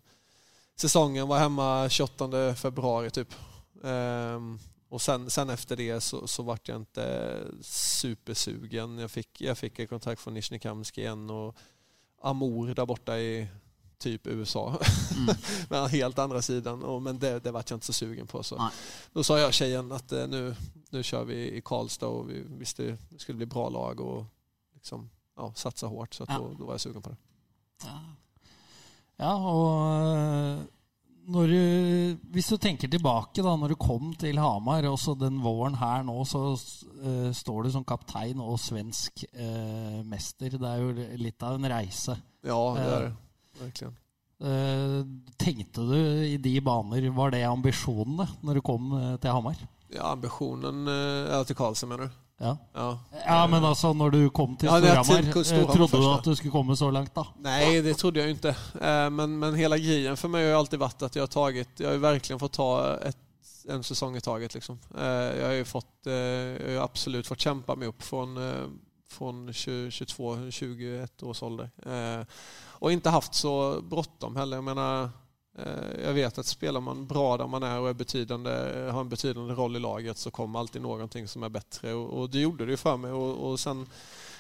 säsongen. 0.76 1.28
Var 1.28 1.38
hemma 1.38 1.88
28 1.88 2.54
februari 2.54 3.10
typ. 3.10 3.34
Um, 3.82 4.58
och 4.88 5.02
sen, 5.02 5.30
sen 5.30 5.50
efter 5.50 5.76
det 5.76 6.00
så, 6.00 6.26
så 6.26 6.42
vart 6.42 6.68
jag 6.68 6.76
inte 6.76 7.37
supersugen. 7.62 8.98
Jag 8.98 9.10
fick, 9.10 9.40
jag 9.40 9.58
fick 9.58 9.78
ett 9.78 9.88
kontrakt 9.88 10.20
från 10.20 10.34
Nizjnij 10.34 10.60
Kamsk 10.60 10.98
igen 10.98 11.30
och 11.30 11.56
Amor 12.22 12.74
där 12.74 12.87
borta 12.87 13.18
i 13.18 13.48
typ 13.98 14.26
USA. 14.26 14.80
Mm. 15.16 15.34
men 15.68 15.88
helt 15.88 16.18
andra 16.18 16.42
sidan. 16.42 16.82
Och, 16.82 17.02
men 17.02 17.18
det, 17.18 17.40
det 17.44 17.50
vart 17.50 17.70
jag 17.70 17.76
inte 17.76 17.87
så 17.87 17.92
sugen 17.92 18.26
på. 18.26 18.42
Så. 18.42 18.56
Nej. 18.56 18.70
Då 19.12 19.24
sa 19.24 19.38
jag 19.38 19.54
tjejen 19.54 19.92
att 19.92 20.12
eh, 20.12 20.26
nu, 20.26 20.56
nu 20.90 21.02
kör 21.02 21.24
vi 21.24 21.56
i 21.56 21.60
Karlstad 21.60 22.06
och 22.06 22.30
vi 22.30 22.42
visste 22.48 22.98
det 23.08 23.18
skulle 23.18 23.37
bli 23.37 23.46
bra 23.46 23.68
lag 23.68 24.00
och 24.00 24.24
liksom, 24.74 25.10
ja, 25.37 25.52
satsa 25.54 25.87
hårt. 25.87 26.14
Så 26.14 26.22
att 26.22 26.28
Ja. 26.28 26.38
då, 26.38 26.54
då 26.58 26.64
var 26.64 26.72
jag 26.72 26.80
sugen 26.80 27.02
på 27.02 27.10
det. 27.10 27.16
Ja. 27.84 28.00
Ja, 29.20 29.33
og 29.38 30.64
når 31.31 31.50
du, 31.50 31.61
hvis 32.35 32.50
du 32.53 32.59
tenker 32.61 32.90
tilbake 32.90 33.44
da 33.44 33.55
når 33.57 33.72
du 33.72 33.81
kom 33.81 34.12
til 34.20 34.40
Hamar, 34.42 34.85
også 34.90 35.14
den 35.18 35.40
våren 35.44 35.79
her 35.81 36.05
nå, 36.05 36.16
så 36.29 36.53
uh, 36.53 37.31
står 37.33 37.64
du 37.64 37.72
som 37.74 37.87
kaptein 37.87 38.42
og 38.42 38.59
svensk 38.61 39.24
uh, 39.33 40.00
mester. 40.09 40.59
Det 40.59 40.70
er 40.70 40.83
jo 40.83 41.11
litt 41.22 41.46
av 41.46 41.59
en 41.59 41.70
reise. 41.72 42.18
Ja, 42.44 42.59
det 42.77 42.88
er 42.88 43.07
det. 43.07 43.12
Verkligen. 43.62 44.00
Uh, 44.44 45.00
tenkte 45.40 45.87
du 45.87 45.96
i 46.27 46.37
de 46.42 46.59
baner, 46.64 47.07
var 47.16 47.33
det 47.33 47.44
ambisjonene 47.48 48.27
når 48.44 48.59
du 48.59 48.66
kom 48.66 48.90
eh, 48.98 49.14
til 49.22 49.33
Hamar? 49.33 49.61
Ja, 49.94 50.11
ambisjonen 50.11 50.88
eh, 50.90 51.44
til 51.46 51.55
till 51.55 51.88
mener 51.88 52.09
du? 52.09 52.23
Ja. 52.40 52.56
Ja. 52.74 52.98
ja, 53.26 53.46
men 53.46 53.64
altså 53.64 53.92
når 53.92 54.10
du 54.10 54.30
kom 54.30 54.56
til 54.56 54.68
er 54.68 54.80
Storhamar, 54.80 55.28
eh, 55.28 55.66
trodde 55.76 56.00
du 56.00 56.08
at 56.10 56.24
du 56.24 56.34
skulle 56.34 56.52
komme 56.52 56.76
så 56.76 56.90
langt 56.90 57.14
da? 57.14 57.24
Nej, 57.38 57.82
det 57.82 57.94
trodde 57.98 58.20
jag 58.20 58.30
inte. 58.30 58.48
Eh, 58.80 59.10
Men, 59.10 59.38
men 59.38 59.54
hela 59.54 59.78
grejen 59.78 60.16
för 60.16 60.28
mig 60.28 60.42
har 60.42 60.48
ju 60.50 60.56
alltid 60.56 60.78
varit 60.78 61.02
att 61.02 61.14
jag 61.16 61.22
har 61.22 61.26
tagit, 61.28 61.68
jag 61.80 61.90
har 61.90 61.96
verkligen 61.98 62.38
fått 62.40 62.52
ta 62.52 62.96
ett, 62.98 63.16
en 63.68 63.82
säsong 63.84 64.16
i 64.16 64.20
taget. 64.20 64.54
Liksom. 64.54 64.78
Eh, 64.98 65.04
Jag 65.38 65.46
har 65.46 65.52
ju 65.54 65.64
fått, 65.64 66.00
jag 66.04 66.76
har 66.78 66.84
absolut 66.84 67.26
fått 67.26 67.40
kämpa 67.40 67.74
mig 67.76 67.88
upp 67.88 68.02
från, 68.02 68.36
eh, 68.36 68.66
från 69.10 69.52
20, 69.52 69.90
22, 69.90 70.50
21 70.50 71.22
års 71.22 71.42
ålder. 71.42 71.70
og 71.86 72.26
Och 72.82 72.92
inte 72.92 73.10
haft 73.10 73.34
så 73.34 73.80
bråttom 73.82 74.36
heller. 74.36 74.56
Jag 74.56 74.64
menar, 74.64 75.02
eh, 75.04 75.08
jag 76.04 76.12
vet 76.12 76.38
att 76.38 76.46
spelar 76.46 76.80
man 76.80 77.06
bra 77.06 77.36
där 77.36 77.46
man 77.46 77.62
är 77.62 77.80
och 77.80 77.88
är 77.88 77.94
betydande, 77.94 78.50
har 78.90 79.00
en 79.00 79.08
betydande 79.08 79.54
roll 79.54 79.76
i 79.76 79.78
laget 79.78 80.18
så 80.18 80.30
kommer 80.30 80.58
alltid 80.58 80.82
någonting 80.82 81.28
som 81.28 81.42
är 81.42 81.48
bättre. 81.48 81.94
Och, 81.94 82.30
det 82.30 82.40
gjorde 82.40 82.64
det 82.64 82.70
ju 82.70 82.76
för 82.76 82.96
mig. 82.96 83.12
Och, 83.12 83.50
och 83.50 83.60
sen 83.60 83.86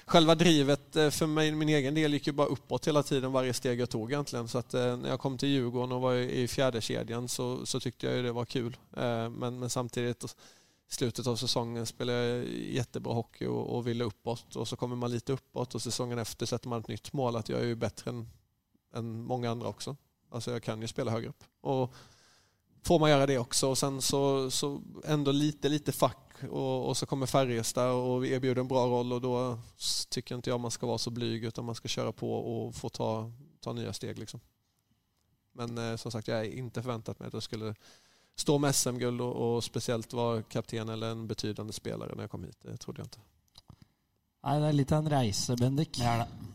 själva 0.06 0.34
drivet 0.34 0.96
eh, 0.96 1.10
för 1.10 1.26
mig, 1.26 1.52
min 1.52 1.68
egen 1.68 1.94
del 1.94 2.12
gick 2.12 2.26
ju 2.26 2.32
bara 2.32 2.46
uppåt 2.46 2.88
hela 2.88 3.02
tiden 3.02 3.32
varje 3.32 3.54
steg 3.54 3.80
jag 3.80 3.90
tog 3.90 4.12
egentligen. 4.12 4.48
Så 4.48 4.58
att 4.58 4.74
eh, 4.74 4.96
när 4.96 5.08
jag 5.08 5.20
kom 5.20 5.38
till 5.38 5.48
Djurgården 5.48 5.92
och 5.92 6.00
var 6.00 6.14
i 6.14 6.48
fjärde 6.48 6.80
kedjan 6.80 7.28
så, 7.28 7.66
så 7.66 7.80
tyckte 7.80 8.06
jag 8.06 8.16
ju 8.16 8.22
det 8.22 8.32
var 8.32 8.44
kul. 8.44 8.76
Eh, 8.96 9.30
Men, 9.30 9.58
men 9.58 9.70
samtidigt 9.70 10.24
i 10.90 10.94
slutet 10.94 11.26
av 11.26 11.36
säsongen 11.36 11.86
spelade 11.86 12.18
jag 12.18 12.48
jättebra 12.48 13.14
hockey 13.14 13.46
och, 13.46 13.76
och 13.76 13.86
ville 13.86 14.04
uppåt 14.04 14.56
och 14.56 14.68
så 14.68 14.76
kommer 14.76 14.96
man 14.96 15.10
lite 15.10 15.32
uppåt 15.32 15.74
och 15.74 15.82
säsongen 15.82 16.18
efter 16.18 16.46
sätter 16.46 16.68
man 16.68 16.80
ett 16.80 16.88
nytt 16.88 17.12
mål 17.12 17.36
att 17.36 17.48
jag 17.48 17.60
är 17.60 17.64
ju 17.64 17.74
bättre 17.74 18.10
än, 18.10 18.28
än 18.94 19.24
många 19.24 19.50
andra 19.50 19.68
också. 19.68 19.96
Alltså 20.34 20.50
jag 20.50 20.62
kan 20.62 20.80
ju 20.80 20.88
spela 20.88 21.10
högre 21.10 21.28
upp. 21.28 21.44
Och 21.60 21.94
får 22.82 22.98
man 22.98 23.10
göra 23.10 23.26
det 23.26 23.38
också 23.38 23.68
och 23.68 23.78
sen 23.78 24.02
så, 24.02 24.50
så 24.50 24.82
ändå 25.04 25.32
lite, 25.32 25.68
lite 25.68 25.92
fack 25.92 26.42
och, 26.50 26.88
och 26.88 26.96
så 26.96 27.06
kommer 27.06 27.26
Färjestad 27.26 27.90
och 27.90 28.24
vi 28.24 28.32
erbjuder 28.32 28.60
en 28.60 28.68
bra 28.68 28.86
roll 28.86 29.12
och 29.12 29.20
då 29.20 29.58
tycker 30.08 30.34
inte 30.34 30.50
jag 30.50 30.60
man 30.60 30.70
ska 30.70 30.86
vara 30.86 30.98
så 30.98 31.10
blyg 31.10 31.44
utan 31.44 31.64
man 31.64 31.74
ska 31.74 31.88
köra 31.88 32.12
på 32.12 32.34
och 32.34 32.74
få 32.74 32.88
ta, 32.88 33.32
ta 33.60 33.72
nya 33.72 33.92
steg 33.92 34.18
liksom. 34.18 34.40
Men 35.52 35.78
eh, 35.78 35.96
som 35.96 36.10
sagt, 36.10 36.28
jag 36.28 36.38
är 36.38 36.44
inte 36.44 36.82
förväntat 36.82 37.18
mig 37.18 37.26
att 37.26 37.32
jag 37.34 37.42
skulle 37.42 37.74
stå 38.36 38.58
med 38.58 38.74
SM-guld 38.74 39.20
och, 39.20 39.56
och 39.56 39.64
speciellt 39.64 40.12
vara 40.12 40.42
kapten 40.42 40.88
eller 40.88 41.10
en 41.10 41.26
betydande 41.26 41.72
spelare 41.72 42.14
när 42.14 42.22
jag 42.22 42.30
kom 42.30 42.44
hit. 42.44 42.58
Det 42.62 42.76
trodde 42.76 43.00
jag 43.00 43.06
inte. 43.06 43.18
Nei, 44.44 44.58
det 44.60 44.66
er 44.68 44.74
litt 44.76 44.90
en 44.92 45.06
reise, 45.08 45.54
Bendik. 45.56 45.96
Det 45.96 46.04
er 46.04 46.18
det. 46.18 46.53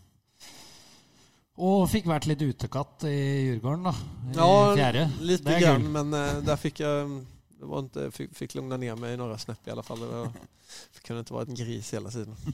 Og 1.59 1.89
fikk 1.91 2.05
vært 2.07 2.23
litt 2.29 2.39
utekatt 2.45 3.03
i 3.09 3.17
Djurgården, 3.49 3.83
da. 3.89 3.93
I 4.31 4.37
Ja, 4.37 4.47
fjerde. 4.79 5.01
Litt 5.27 5.43
grann 5.59 5.89
men 5.91 6.13
uh, 6.15 6.37
der 6.47 6.55
fikk 6.61 6.79
jeg 6.85 7.09
det 7.59 7.67
var 7.67 7.79
inte, 7.83 8.05
fick, 8.15 8.29
fick 8.37 8.53
lugna 8.55 8.77
ner 8.79 8.95
mig 8.95 9.17
några 9.19 9.35
snäpp 9.37 9.67
i 9.67 9.71
alla 9.73 9.83
fall. 9.83 9.99
Det 9.99 11.01
kunne 11.03 11.25
ikke 11.25 11.35
vært 11.35 11.49
en 11.51 11.57
gris 11.59 11.89
hele 11.91 12.07
tiden. 12.13 12.37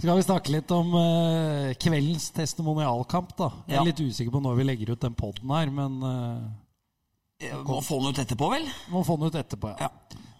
Skal 0.00 0.16
vi 0.16 0.22
snakke 0.22 0.52
litt 0.54 0.70
om 0.74 0.94
uh, 0.94 1.72
kveldens 1.82 2.28
testimonialkamp, 2.36 3.34
da? 3.38 3.48
Jeg 3.66 3.74
er 3.74 3.78
Ja. 3.80 3.84
litt 3.90 4.00
usikker 4.00 4.30
på 4.36 4.40
når 4.46 4.54
vi 4.60 4.64
legger 4.70 4.92
ut 4.94 5.02
den 5.02 5.14
poden 5.18 5.50
her, 5.56 5.70
men 5.74 5.98
Eh, 7.40 7.54
Må 7.64 7.78
få 7.80 7.96
den 8.02 8.10
ut 8.12 8.18
etterpå, 8.20 8.50
vel? 8.52 8.66
må 8.92 9.00
få 9.02 9.14
den 9.16 9.30
ut 9.32 9.36
etterpå, 9.40 9.70
ja. 9.80 9.86
Ja. 9.88 9.90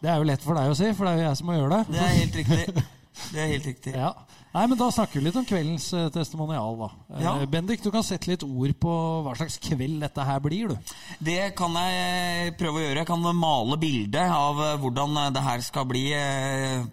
Det 0.02 0.08
er 0.12 0.18
jo 0.20 0.24
lett 0.28 0.42
for 0.44 0.52
deg 0.58 0.68
å 0.68 0.74
si, 0.76 0.90
for 0.92 1.06
det 1.08 1.12
er 1.14 1.18
jo 1.22 1.28
jeg 1.30 1.36
som 1.38 1.46
må 1.48 1.54
gjøre 1.56 1.78
det. 1.78 1.94
Det 1.94 2.00
er 2.04 2.10
helt 2.18 2.34
riktig. 2.36 2.82
Det 3.30 3.40
er 3.42 3.50
helt 3.54 3.66
riktig. 3.66 3.94
Ja. 3.94 4.12
Nei, 4.50 4.64
men 4.66 4.78
Da 4.80 4.88
snakker 4.90 5.20
vi 5.20 5.26
litt 5.28 5.36
om 5.38 5.46
kveldens 5.46 5.86
uh, 5.94 6.08
testimonial. 6.10 6.74
da. 6.80 6.88
Ja. 7.22 7.34
Uh, 7.38 7.46
Bendik, 7.50 7.82
du 7.84 7.90
kan 7.94 8.02
sette 8.06 8.30
litt 8.30 8.42
ord 8.46 8.74
på 8.82 8.96
hva 9.26 9.36
slags 9.38 9.60
kveld 9.62 10.00
dette 10.02 10.26
her 10.26 10.42
blir. 10.42 10.72
du. 10.72 10.94
Det 11.22 11.52
kan 11.58 11.76
jeg 11.78 12.56
prøve 12.58 12.80
å 12.80 12.84
gjøre. 12.84 13.04
Jeg 13.04 13.10
kan 13.12 13.30
male 13.38 13.78
bildet 13.78 14.34
av 14.34 14.58
eh, 14.64 14.76
hvordan 14.82 15.16
eh, 15.24 15.32
det 15.36 15.46
her 15.46 15.66
skal 15.66 15.88
bli 15.90 16.04
Uh, 16.10 16.84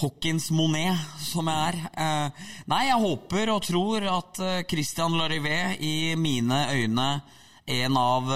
Hawkins 0.00 0.50
Monet, 0.50 0.96
som 1.20 1.48
jeg 1.50 1.68
er. 1.68 1.76
Eh, 1.92 2.48
nei, 2.70 2.86
jeg 2.88 3.02
håper 3.02 3.50
og 3.52 3.64
tror 3.66 4.06
at 4.08 4.40
eh, 4.40 4.62
Christian 4.68 5.18
Larivé 5.18 5.76
i 5.84 6.14
mine 6.16 6.62
øyne 6.72 7.08
en 7.72 7.96
av 8.00 8.30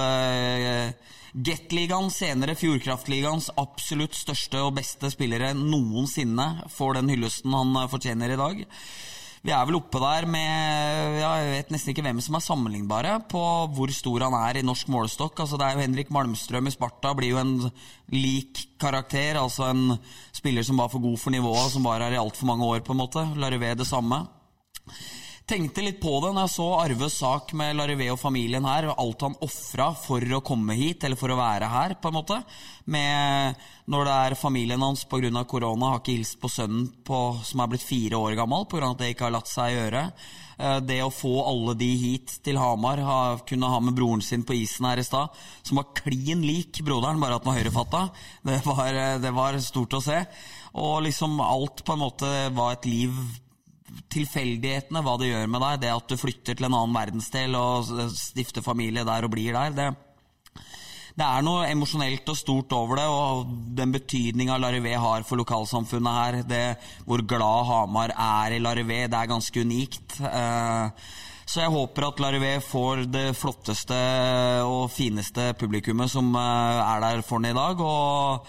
Gateligaens, 1.37 2.15
senere 2.23 2.55
Fjordkraftligaens 2.57 3.51
absolutt 3.61 4.17
største 4.17 4.63
og 4.65 4.79
beste 4.79 5.11
spillere 5.13 5.51
noensinne, 5.53 6.47
får 6.73 6.97
den 6.97 7.11
hyllesten 7.13 7.53
han 7.53 7.75
eh, 7.77 7.91
fortjener 7.93 8.33
i 8.33 8.39
dag. 8.41 8.63
Vi 9.47 9.53
er 9.53 9.67
vel 9.69 9.77
oppe 9.77 10.01
der 10.01 10.25
med 10.27 11.19
ja, 11.21 11.35
Jeg 11.39 11.51
vet 11.53 11.69
nesten 11.71 11.93
ikke 11.93 12.03
hvem 12.07 12.23
som 12.25 12.39
er 12.39 12.43
sammenlignbare 12.43 13.13
på 13.31 13.43
hvor 13.77 13.93
stor 13.95 14.25
han 14.25 14.35
er 14.41 14.59
i 14.59 14.65
norsk 14.65 14.89
målestokk. 14.91 15.45
Altså, 15.45 15.61
det 15.61 15.69
er 15.69 15.77
jo 15.77 15.85
Henrik 15.85 16.11
Malmstrøm 16.15 16.67
i 16.67 16.73
Sparta 16.75 17.13
blir 17.15 17.37
jo 17.37 17.43
en 17.43 17.53
lik 18.17 18.65
karakter. 18.81 19.37
Altså 19.39 19.69
en 19.69 20.01
spiller 20.35 20.67
som 20.67 20.81
var 20.81 20.89
for 20.91 21.05
god 21.05 21.21
for 21.21 21.37
nivået, 21.37 21.69
som 21.77 21.85
var 21.87 22.03
her 22.03 22.17
i 22.17 22.23
altfor 22.23 22.49
mange 22.49 22.67
år, 22.67 22.81
på 22.81 22.97
en 22.97 23.03
måte. 23.05 23.23
Larvé 23.37 23.77
det 23.77 23.87
samme. 23.87 24.25
Tenkte 25.47 25.79
litt 25.79 26.01
på 26.03 26.11
det 26.19 26.33
når 26.35 26.49
jeg 26.49 26.53
så 26.57 26.65
Arves 26.75 27.17
sak 27.21 27.53
med 27.55 27.77
Larivé 27.79 28.09
og 28.11 28.19
familien 28.19 28.65
her, 28.67 28.89
og 28.91 28.99
alt 28.99 29.21
han 29.29 29.37
ofra 29.47 29.93
for 29.95 30.33
å 30.35 30.41
komme 30.43 30.75
hit, 30.75 31.05
eller 31.07 31.21
for 31.21 31.31
å 31.31 31.37
være 31.39 31.69
her, 31.71 31.95
på 32.03 32.11
en 32.11 32.17
måte. 32.17 32.39
Med 32.91 33.61
når 33.87 34.09
det 34.09 34.17
er 34.25 34.37
familien 34.41 34.83
hans 34.83 35.05
pga. 35.07 35.45
korona, 35.47 35.93
har 35.93 36.03
ikke 36.03 36.17
hilst 36.17 36.41
på 36.43 36.51
sønnen 36.51 36.89
på, 37.07 37.21
som 37.47 37.63
er 37.63 37.71
blitt 37.71 37.87
fire 37.87 38.19
år 38.19 38.35
gammel 38.35 38.67
pga. 38.67 38.91
at 38.91 38.99
det 38.99 39.13
ikke 39.15 39.29
har 39.29 39.37
latt 39.37 39.47
seg 39.47 39.77
gjøre. 39.77 40.03
Eh, 40.59 40.81
Det 40.81 40.99
å 41.05 41.15
få 41.15 41.47
alle 41.47 41.79
de 41.79 41.93
hit 41.95 42.43
til 42.43 42.59
Hamar, 42.59 42.99
ha, 42.99 43.39
kunne 43.39 43.71
ha 43.71 43.79
med 43.79 43.95
broren 43.95 44.23
sin 44.23 44.43
på 44.43 44.53
isen 44.53 44.91
her 44.91 44.99
i 44.99 45.07
stad, 45.07 45.31
som 45.63 45.77
var 45.77 45.95
klin 45.95 46.43
lik 46.43 46.83
broderen, 46.83 47.21
bare 47.21 47.37
at 47.37 47.45
han 47.45 47.55
var 47.55 47.63
høyrefatta, 47.63 48.11
det 48.43 48.63
eh, 48.67 49.19
det 49.23 49.31
var 49.31 49.63
stort 49.63 49.95
å 49.95 50.03
se. 50.03 50.27
Og 50.75 51.05
liksom 51.07 51.41
alt 51.41 51.85
på 51.85 51.93
en 51.93 52.03
måte 52.03 52.51
var 52.51 52.73
et 52.73 52.91
liv 52.91 53.15
tilfeldighetene, 54.13 55.03
hva 55.05 55.15
det 55.21 55.31
gjør 55.33 55.47
med 55.53 55.63
deg, 55.65 55.85
det 55.85 55.93
at 55.95 56.11
du 56.11 56.17
flytter 56.21 56.57
til 56.57 56.69
en 56.69 56.77
annen 56.79 56.97
verdensdel 56.97 57.57
og 57.59 57.93
stifter 58.17 58.65
familie 58.65 59.07
der 59.07 59.27
og 59.27 59.33
blir 59.33 59.57
der, 59.57 59.77
det, 59.77 59.89
det 61.17 61.25
er 61.25 61.45
noe 61.47 61.69
emosjonelt 61.73 62.29
og 62.29 62.37
stort 62.37 62.75
over 62.77 63.01
det, 63.01 63.07
og 63.09 63.53
den 63.79 63.95
betydninga 63.95 64.59
Larivé 64.61 64.93
har 65.01 65.25
for 65.25 65.41
lokalsamfunnet 65.41 66.19
her, 66.21 66.43
det 66.45 66.65
hvor 67.07 67.23
glad 67.25 67.71
Hamar 67.71 68.13
er 68.13 68.57
i 68.59 68.61
Larivé, 68.61 69.07
det 69.09 69.17
er 69.17 69.31
ganske 69.31 69.65
unikt. 69.65 70.21
Eh, 70.21 71.07
Så 71.47 71.61
jeg 71.63 71.71
håper 71.71 72.09
at 72.09 72.19
Larivé 72.19 72.57
får 72.61 73.05
det 73.07 73.29
flotteste 73.39 73.97
og 74.67 74.91
fineste 74.91 75.53
publikummet 75.55 76.11
som 76.11 76.35
eh, 76.35 76.81
er 76.83 77.01
der 77.05 77.23
for 77.23 77.39
den 77.39 77.53
i 77.53 77.57
dag, 77.57 77.81
og 77.81 78.49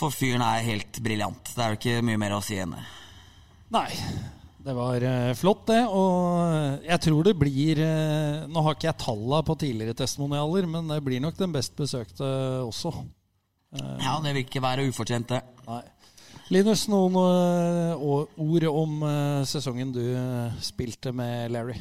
for 0.00 0.10
fyren 0.10 0.40
er 0.40 0.64
helt 0.64 1.02
briljant. 1.04 1.52
Det 1.52 1.62
er 1.62 1.74
jo 1.74 1.78
ikke 1.78 2.02
mye 2.08 2.22
mer 2.22 2.38
å 2.38 2.42
si 2.42 2.56
enn 2.58 2.72
det. 2.72 2.84
Nei. 3.76 3.90
Det 4.60 4.74
var 4.76 5.04
eh, 5.08 5.30
flott, 5.38 5.62
det. 5.70 5.80
Og 5.88 6.84
jeg 6.84 7.02
tror 7.06 7.24
det 7.24 7.36
blir 7.40 7.80
eh, 7.84 8.42
Nå 8.50 8.64
har 8.66 8.76
ikke 8.76 8.90
jeg 8.90 9.00
tallene 9.00 9.46
på 9.46 9.56
tidligere 9.62 9.96
testimonialer, 9.96 10.68
men 10.68 10.90
det 10.90 11.00
blir 11.06 11.22
nok 11.24 11.38
den 11.38 11.54
best 11.54 11.76
besøkte 11.78 12.28
også. 12.66 12.92
Ja, 13.70 14.18
det 14.24 14.34
vil 14.34 14.44
ikke 14.44 14.62
være 14.64 14.88
ufortjent, 14.90 15.30
det. 15.30 15.40
Nei. 15.68 15.82
Linus, 16.50 16.88
noen 16.90 17.14
eh, 17.14 18.00
ord 18.42 18.64
om 18.66 19.02
eh, 19.06 19.42
sesongen 19.46 19.92
du 19.94 20.02
eh, 20.02 20.56
spilte 20.66 21.12
med 21.14 21.52
Larry? 21.54 21.76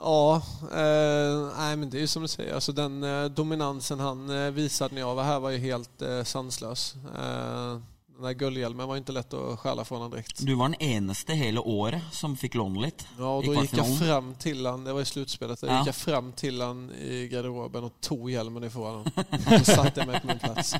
Ja, 0.00 0.40
eh, 0.72 1.76
men 1.76 1.90
det 1.90 1.98
är 1.98 2.00
ju 2.00 2.06
som 2.06 2.22
du 2.22 2.28
sier, 2.28 2.54
alltså 2.54 2.72
den 2.72 3.04
eh, 3.04 3.24
dominansen 3.24 4.00
han 4.00 4.30
eh, 4.30 4.50
visade 4.50 4.94
när 4.94 5.00
jag 5.00 5.14
var 5.14 5.24
her 5.24 5.40
var 5.40 5.50
jo 5.50 5.58
helt 5.58 6.02
eh, 6.02 6.22
sanslös. 6.24 6.94
Eh, 7.16 7.76
den 8.20 8.26
där 8.26 8.32
guldhjälmen 8.38 8.88
var 8.88 8.96
inte 8.96 9.12
lätt 9.12 9.34
att 9.34 9.58
stjäla 9.58 9.84
från 9.84 9.98
honom 9.98 10.10
direkt. 10.10 10.46
Du 10.46 10.54
var 10.54 10.68
den 10.68 10.82
eneste 10.82 11.32
hele 11.32 11.60
året 11.60 12.02
som 12.12 12.36
fikk 12.36 12.54
låne 12.54 12.80
litt. 12.80 13.06
Ja, 13.18 13.36
och 13.36 13.44
da 13.44 13.52
då 13.54 13.62
gick 13.62 13.72
jag 13.72 13.86
til 13.86 13.98
fram 13.98 14.34
till 14.34 14.66
han, 14.66 14.84
det 14.84 14.92
var 14.92 15.00
i 15.00 15.04
slutspelet, 15.04 15.60
då 15.60 15.66
Ja. 15.66 15.78
gick 15.78 15.86
jag 15.88 15.94
fram 15.94 16.32
till 16.32 16.60
han 16.60 16.90
i 16.90 17.28
garderoben 17.28 17.84
och 17.84 17.92
tog 18.00 18.30
hjälmen 18.30 18.64
ifrån 18.64 18.84
honom. 18.86 19.06
Och 19.60 19.66
satte 19.66 20.00
jag 20.00 20.06
mig 20.06 20.20
på 20.20 20.26
min 20.26 20.38
plats. 20.38 20.76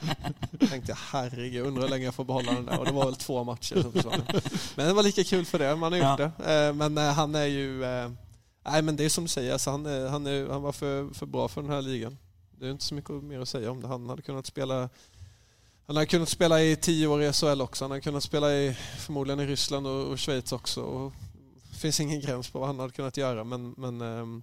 Tänkte 0.70 0.90
jag, 0.92 0.96
herregud, 1.12 1.66
undrar 1.66 1.82
hur 1.82 1.88
länge 1.88 2.04
jag 2.04 2.14
får 2.14 2.24
behålla 2.24 2.52
den 2.52 2.66
där. 2.66 2.78
Och 2.78 2.84
det 2.86 2.92
var 2.92 3.04
väl 3.04 3.16
två 3.16 3.44
matcher 3.44 3.82
som 3.82 3.92
försvann. 3.92 4.22
Men 4.76 4.86
det 4.86 4.92
var 4.92 5.02
lika 5.02 5.24
kul 5.24 5.44
för 5.44 5.58
det, 5.58 5.76
man 5.76 5.92
har 5.92 5.98
gjort 5.98 6.18
Ja. 6.20 6.30
det. 6.44 6.66
Eh, 6.68 6.72
Men 6.74 6.98
eh, 6.98 7.04
han 7.12 7.34
är 7.34 7.44
ju, 7.46 7.78
Nei, 7.80 8.10
nej 8.72 8.82
men 8.82 8.96
det 8.96 9.04
är 9.04 9.08
som 9.08 9.24
du 9.24 9.28
säger, 9.28 9.52
alltså 9.52 9.70
han, 9.70 9.86
är, 9.86 10.08
han, 10.08 10.26
är, 10.26 10.48
han 10.48 10.62
var 10.62 10.72
för, 10.72 11.14
för 11.14 11.26
bra 11.26 11.48
för 11.48 11.62
den 11.62 11.70
här 11.70 11.82
ligan. 11.82 12.18
Det 12.58 12.66
är 12.66 12.70
inte 12.70 12.84
så 12.84 12.94
mycket 12.94 13.10
mer 13.22 13.40
att 13.40 13.48
säga 13.48 13.70
om 13.70 13.80
det. 13.82 13.88
Han 13.88 14.08
hade 14.08 14.22
kunnat 14.22 14.46
spela 14.46 14.88
han 15.90 15.96
har 15.96 16.04
kunnat 16.04 16.28
spela 16.28 16.62
i 16.62 16.76
tio 16.76 17.06
år 17.06 17.22
i 17.22 17.32
SHL 17.32 17.60
också. 17.60 17.84
Han 17.84 17.90
har 17.90 18.00
kunnat 18.00 18.22
spela 18.22 18.52
i, 18.52 18.76
förmodligen 18.98 19.40
i 19.40 19.46
Ryssland 19.46 19.86
och, 19.86 20.06
och 20.06 20.20
Schweiz 20.20 20.52
också. 20.52 20.82
Och 20.82 21.12
det 21.70 21.76
finns 21.76 22.00
ingen 22.00 22.20
gräns 22.20 22.50
på 22.50 22.58
vad 22.58 22.68
han 22.68 22.78
hade 22.78 22.92
kunnat 22.92 23.16
göra 23.16 23.44
men, 23.44 23.74
men 23.76 24.00
ehm, 24.00 24.42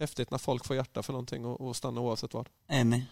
häftigt 0.00 0.30
när 0.30 0.38
folk 0.38 0.66
får 0.66 0.76
hjärta 0.76 1.02
för 1.02 1.12
någonting 1.12 1.44
och, 1.44 1.60
och 1.60 1.76
stannar 1.76 2.02
oavsett 2.02 2.34
vad. 2.34 2.48
Enig. 2.68 3.04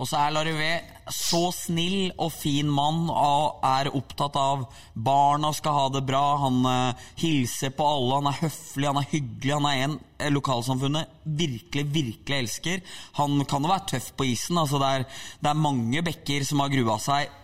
Og 0.00 0.08
så 0.08 0.16
er 0.16 0.32
Larivé 0.32 0.70
så 1.12 1.50
snill 1.52 2.14
og 2.16 2.30
fin 2.32 2.68
mann 2.72 3.10
og 3.12 3.60
er 3.66 3.90
opptatt 3.92 4.38
av 4.40 4.62
barna 4.94 5.50
skal 5.52 5.76
ha 5.76 5.82
det 5.92 6.02
bra. 6.08 6.22
Han 6.40 6.62
uh, 6.64 7.08
hilser 7.20 7.74
på 7.76 7.84
alle, 7.84 8.20
han 8.22 8.30
er 8.30 8.38
høflig, 8.46 8.88
han 8.88 9.02
er 9.02 9.10
hyggelig. 9.10 9.52
Han 9.58 9.68
er 9.68 9.82
en 9.84 9.98
eh, 10.16 10.32
lokalsamfunnet 10.32 11.20
virkelig, 11.24 11.84
virkelig 11.92 12.38
elsker. 12.38 12.80
Han 13.20 13.44
kan 13.44 13.66
jo 13.66 13.74
være 13.74 13.88
tøff 13.92 14.12
på 14.16 14.30
isen. 14.32 14.58
altså 14.58 14.80
Det 14.80 14.90
er, 14.94 15.06
det 15.44 15.52
er 15.52 15.64
mange 15.68 16.04
bekker 16.08 16.48
som 16.48 16.64
har 16.64 16.72
grua 16.72 16.96
seg 17.02 17.36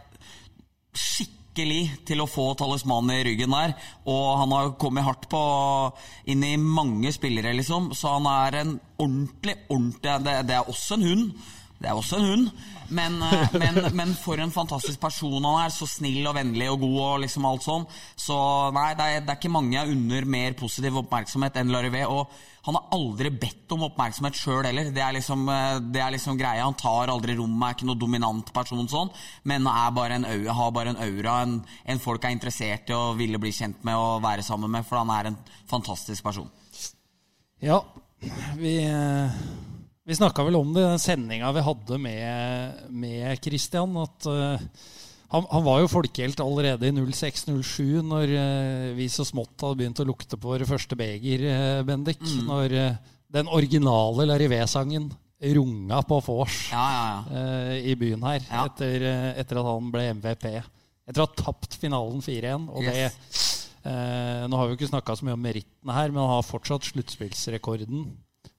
skikkelig 0.97 1.36
til 1.57 2.21
å 2.21 2.29
få 2.29 2.51
talismanen 2.59 3.15
i 3.15 3.25
ryggen 3.31 3.55
der. 3.55 3.73
Og 4.05 4.25
han 4.43 4.53
har 4.53 4.75
kommet 4.81 5.07
hardt 5.07 5.29
på 5.33 5.43
inn 6.29 6.45
i 6.45 6.57
mange 6.61 7.13
spillere, 7.15 7.55
liksom. 7.57 7.93
Så 7.97 8.17
han 8.19 8.29
er 8.31 8.61
en 8.61 8.75
ordentlig, 8.99 9.57
ordentlig 9.69 10.19
Det, 10.27 10.35
det 10.49 10.55
er 10.59 10.69
også 10.69 10.99
en 10.99 11.07
hund. 11.09 11.31
Det 11.77 11.91
er 11.91 11.99
også 11.99 12.17
en 12.19 12.29
hund. 12.31 12.51
Men, 12.89 13.19
eh, 13.23 13.55
men, 13.61 13.81
men 13.99 14.13
for 14.17 14.41
en 14.41 14.53
fantastisk 14.55 15.01
person 15.03 15.37
han 15.45 15.63
er. 15.67 15.73
Så 15.75 15.89
snill 15.91 16.27
og 16.27 16.37
vennlig 16.39 16.69
og 16.73 16.81
god 16.85 16.99
og 17.05 17.23
liksom 17.27 17.47
alt 17.49 17.67
sånn. 17.67 17.87
Så 18.17 18.37
nei, 18.77 18.91
det 18.99 19.07
er, 19.07 19.25
det 19.25 19.35
er 19.35 19.41
ikke 19.41 19.53
mange 19.53 19.77
jeg 19.77 19.97
unner 19.97 20.29
mer 20.37 20.57
positiv 20.59 21.01
oppmerksomhet 21.03 21.59
enn 21.61 21.73
Larivé. 21.75 22.07
Og 22.09 22.31
han 22.67 22.75
har 22.75 22.89
aldri 22.97 23.31
bedt 23.31 23.71
om 23.77 23.85
oppmerksomhet 23.87 24.39
sjøl 24.39 24.67
heller. 24.67 24.89
Det 24.95 25.03
er, 25.03 25.15
liksom, 25.19 25.45
eh, 25.53 25.77
det 25.95 26.03
er 26.03 26.15
liksom 26.17 26.39
greia. 26.41 26.65
Han 26.65 26.79
tar 26.79 27.13
aldri 27.13 27.37
rommet, 27.39 27.69
er 27.69 27.77
ikke 27.77 27.91
noe 27.91 28.01
dominant 28.01 28.51
person 28.57 28.91
sånn, 28.91 29.13
men 29.47 29.69
bare 29.97 30.19
en 30.19 30.27
har 30.27 30.73
bare 30.75 30.95
en 30.95 31.05
aura, 31.05 31.37
en, 31.45 31.61
en 31.87 32.03
folk 32.03 32.25
er 32.25 32.35
interessert 32.35 32.91
i 32.91 32.97
og 32.97 33.21
ville 33.21 33.39
bli 33.43 33.53
kjent 33.55 33.85
med 33.87 33.95
og 33.95 34.25
være 34.25 34.43
sammen 34.47 34.73
med, 34.73 34.87
for 34.89 34.99
han 34.99 35.13
er 35.15 35.31
en 35.31 35.39
fantastisk 35.71 36.27
person. 36.27 36.51
Ja, 37.63 37.79
vi, 38.59 38.79
eh, 38.83 39.39
vi 40.07 40.15
snakka 40.15 40.45
vel 40.47 40.59
om 40.59 40.71
det 40.75 40.85
i 40.85 40.87
den 40.87 41.03
sendinga 41.03 41.51
vi 41.57 41.65
hadde 41.67 41.99
med, 41.99 42.79
med 42.95 43.43
Christian. 43.43 43.97
At 43.99 44.29
uh, 44.31 44.55
han, 45.35 45.47
han 45.51 45.65
var 45.67 45.81
jo 45.83 45.91
folkehelt 45.91 46.41
allerede 46.43 46.87
i 46.87 46.95
06-07, 46.95 48.05
når 48.07 48.35
uh, 48.37 48.95
vi 48.99 49.09
så 49.11 49.27
smått 49.27 49.65
hadde 49.67 49.81
begynt 49.81 50.03
å 50.03 50.07
lukte 50.07 50.39
på 50.39 50.53
våre 50.53 50.69
første 50.69 50.99
beger, 50.99 51.43
uh, 51.51 51.83
Bendik. 51.87 52.23
Når 52.47 52.77
eh, 52.79 52.99
den 53.35 53.51
originale 53.51 54.29
Larivé-sangen 54.31 55.11
runga 55.57 55.99
på 56.07 56.21
vors 56.25 56.61
Ja, 56.71 56.85
ja, 56.95 57.09
ja. 57.29 57.73
i 57.91 57.93
byen 57.99 58.23
her 58.25 58.47
etter, 58.63 59.03
etter 59.37 59.59
at 59.61 59.67
han 59.69 59.91
ble 59.93 60.07
MVP. 60.17 60.47
Etter 61.07 61.23
å 61.23 61.27
ha 61.27 61.35
tapt 61.43 61.77
finalen 61.83 62.23
4-1. 62.25 62.71
Og 62.71 62.87
det 62.87 63.03
eh, 63.03 64.47
Nå 64.47 64.57
har 64.57 64.71
vi 64.71 64.73
jo 64.73 64.79
ikke 64.79 64.93
snakka 64.95 65.19
så 65.19 65.27
mye 65.27 65.37
om 65.37 65.45
merittene 65.45 65.99
her, 65.99 66.15
men 66.15 66.23
han 66.23 66.39
har 66.39 66.47
fortsatt 66.47 66.87
sluttspillsrekorden 66.89 68.07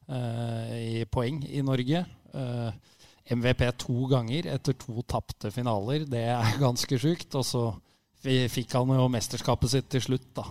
i 0.08 1.04
poeng 1.12 1.42
i 1.50 1.64
Norge. 1.66 2.06
Eh, 2.34 2.70
MVP 3.30 3.66
to 3.78 4.08
ganger 4.08 4.48
etter 4.54 4.78
to 4.80 5.02
tapte 5.08 5.52
finaler. 5.52 6.06
Det 6.08 6.24
er 6.32 6.56
ganske 6.66 7.00
sjukt. 7.00 7.36
Og 7.36 7.46
så 7.46 7.66
fikk 8.24 8.78
han 8.78 8.96
jo 8.96 9.10
mesterskapet 9.12 9.74
sitt 9.74 9.92
til 9.92 10.04
slutt, 10.04 10.32
da. 10.38 10.48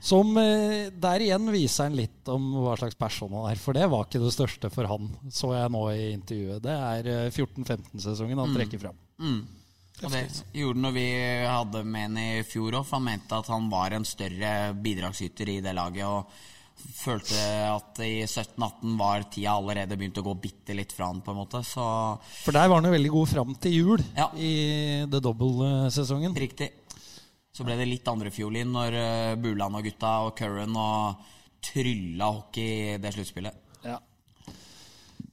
Som 0.00 0.32
eh, 0.40 0.88
der 0.96 1.20
igjen 1.20 1.50
viser 1.52 1.90
han 1.90 1.96
litt 1.98 2.28
om 2.32 2.54
hva 2.64 2.72
slags 2.80 2.96
person 2.96 3.34
han 3.36 3.50
er. 3.50 3.60
For 3.60 3.76
det 3.76 3.88
var 3.92 4.06
ikke 4.06 4.22
det 4.22 4.32
største 4.32 4.70
for 4.72 4.88
han, 4.88 5.10
så 5.28 5.52
jeg 5.52 5.72
nå 5.74 5.82
i 5.92 6.06
intervjuet. 6.14 6.62
Det 6.64 6.76
er 6.76 7.10
eh, 7.14 7.26
14-15-sesongen 7.28 8.40
han 8.40 8.54
trekker 8.56 8.80
fram. 8.80 9.00
Mm. 9.20 9.42
Og 10.00 10.14
det 10.14 10.22
gjorde 10.56 10.80
når 10.80 10.94
vi 10.96 11.08
hadde 11.44 11.82
med 11.84 12.06
han 12.06 12.16
i 12.22 12.28
fjor 12.48 12.78
òg, 12.78 12.86
for 12.88 12.96
han 12.96 13.10
mente 13.10 13.36
at 13.36 13.50
han 13.52 13.68
var 13.68 13.92
en 13.92 14.08
større 14.08 14.54
bidragsyter 14.72 15.52
i 15.52 15.58
det 15.60 15.76
laget. 15.76 16.08
Og 16.08 16.32
følte 17.00 17.38
at 17.70 18.00
i 18.04 18.22
17-18 18.26 18.96
var 18.98 19.24
tida 19.32 19.54
allerede 19.56 19.96
begynt 19.96 20.18
å 20.20 20.24
gå 20.26 20.34
bitte 20.42 20.74
litt 20.76 20.92
fra 20.96 21.06
han, 21.10 21.20
på 21.24 21.32
en 21.32 21.40
måte. 21.42 21.62
Så 21.64 21.84
For 22.44 22.52
der 22.56 22.68
var 22.68 22.80
han 22.80 22.88
jo 22.90 22.94
veldig 22.96 23.12
god 23.14 23.28
fram 23.32 23.54
til 23.62 23.72
jul 23.78 24.04
Ja. 24.16 24.28
i 24.36 25.06
The 25.10 25.20
Double-sesongen. 25.20 26.34
riktig. 26.36 26.70
Så 27.52 27.64
ble 27.66 27.76
det 27.76 27.88
litt 27.90 28.06
andrefiolin 28.08 28.70
når 28.72 28.94
eh, 28.96 29.34
Buland 29.36 29.76
og 29.76 29.82
gutta 29.84 30.12
og 30.26 30.36
Curran 30.38 30.76
og 30.78 31.26
trylla 31.60 32.28
hockey 32.32 32.94
i 32.94 32.98
det 33.02 33.10
sluttspillet. 33.12 33.54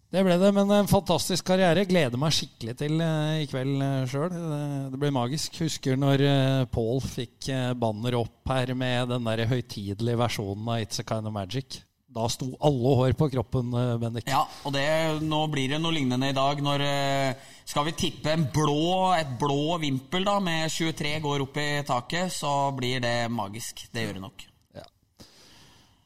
Det 0.08 0.22
ble 0.24 0.38
det, 0.40 0.54
men 0.56 0.70
en 0.72 0.88
fantastisk 0.88 1.50
karriere. 1.50 1.84
Gleder 1.88 2.20
meg 2.22 2.36
skikkelig 2.36 2.78
til 2.80 3.02
eh, 3.04 3.42
i 3.44 3.50
kveld 3.52 3.82
uh, 3.84 4.06
sjøl. 4.08 4.30
Det, 4.32 5.02
ble 5.02 5.12
magisk. 5.12 5.60
Husker 5.66 6.00
når 6.00 6.24
uh, 6.24 6.68
Paul 6.72 7.04
fikk 7.04 7.50
banner 7.76 8.16
opp 8.22 8.54
her 8.54 8.72
med 8.78 9.12
den 9.12 9.28
der 9.28 9.44
høytidelige 9.52 10.22
versjonen 10.24 10.72
av 10.72 10.86
It's 10.86 11.04
a 11.04 11.08
Kind 11.08 11.28
of 11.28 11.36
Magic. 11.36 11.82
Da 12.18 12.26
sto 12.32 12.48
alle 12.64 12.94
hår 12.98 13.14
på 13.20 13.28
kroppen, 13.30 13.74
Bendik. 14.00 14.30
Ja, 14.32 14.46
og 14.66 14.74
det, 14.74 14.88
nå 15.28 15.42
blir 15.52 15.74
det 15.74 15.82
noe 15.84 15.94
lignende 15.94 16.32
i 16.32 16.36
dag 16.36 16.62
når 16.64 16.84
eh, 16.86 17.48
Skal 17.68 17.90
vi 17.90 17.98
tippe 18.00 18.32
en 18.32 18.48
blå, 18.54 19.12
et 19.18 19.36
blå 19.38 19.76
vimpel 19.84 20.24
da 20.26 20.38
med 20.42 20.72
23 20.72 21.18
går 21.26 21.44
opp 21.44 21.60
i 21.60 21.70
taket, 21.86 22.32
så 22.34 22.72
blir 22.78 23.04
det 23.04 23.18
magisk. 23.30 23.90
Det 23.92 24.08
gjør 24.08 24.18
det 24.18 24.24
nok. 24.24 24.48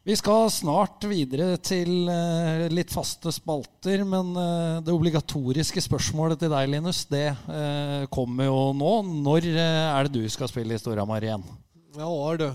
Vi 0.02 0.16
skal 0.18 0.48
snart 0.50 1.04
videre 1.06 1.60
til 1.62 2.08
eh, 2.10 2.64
litt 2.74 2.90
faste 2.90 3.30
spalter, 3.30 4.02
men 4.02 4.32
eh, 4.34 4.80
det 4.82 4.96
obligatoriske 4.96 5.84
spørsmålet 5.86 6.42
til 6.42 6.50
deg, 6.50 6.72
Linus, 6.74 7.04
det 7.06 7.28
eh, 7.30 8.08
kommer 8.10 8.50
jo 8.50 8.64
nå. 8.74 8.94
Når 9.22 9.46
er 9.54 10.10
det 10.10 10.24
du 10.24 10.26
skal 10.34 10.50
spille 10.50 10.74
i 10.74 10.82
Storhamar 10.82 11.22
igjen? 11.22 11.46
Ja 11.94 12.10
du, 12.42 12.48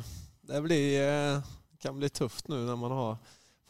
det 0.51 0.63
blir, 0.65 1.47
kan 1.85 1.95
bli 1.95 2.11
tøft 2.11 2.51
nå 2.51 2.65
når 2.67 2.83
man 2.83 2.97
har 2.99 3.15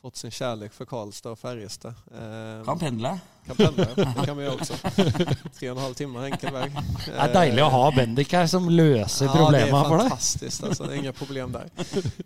fått 0.07 0.17
sin 0.17 0.31
kärlek 0.31 0.73
för 0.73 0.85
Karlstad 0.85 1.31
och 1.31 1.39
Färjestad. 1.39 1.95
Eh, 2.15 2.65
Kan 2.65 2.79
pendle. 2.79 3.19
kan 3.47 3.57
pendla, 3.57 3.85
det 3.95 4.27
kan 4.27 4.37
vi 4.37 4.49
också. 4.49 4.75
Tre 5.59 5.71
og 5.71 5.77
en 5.77 5.83
halv 5.83 5.95
timme 5.99 6.23
enkel 6.29 6.53
vei. 6.55 6.69
Det 7.07 7.15
er 7.25 7.33
deilig 7.35 7.63
å 7.65 7.69
ha 7.75 7.81
Bendik 7.97 8.33
her 8.37 8.47
som 8.51 8.69
løser 8.71 9.27
Ja, 9.27 9.33
det 9.33 9.39
är 9.39 9.67
problema 9.67 9.83
Det 9.83 9.89
deg. 9.97 10.01
fantastisk. 10.03 10.63
Altså, 10.69 10.85
det 10.87 10.93
er 10.95 11.01
ingen 11.03 11.13
problem 11.19 11.53
der. 11.57 11.71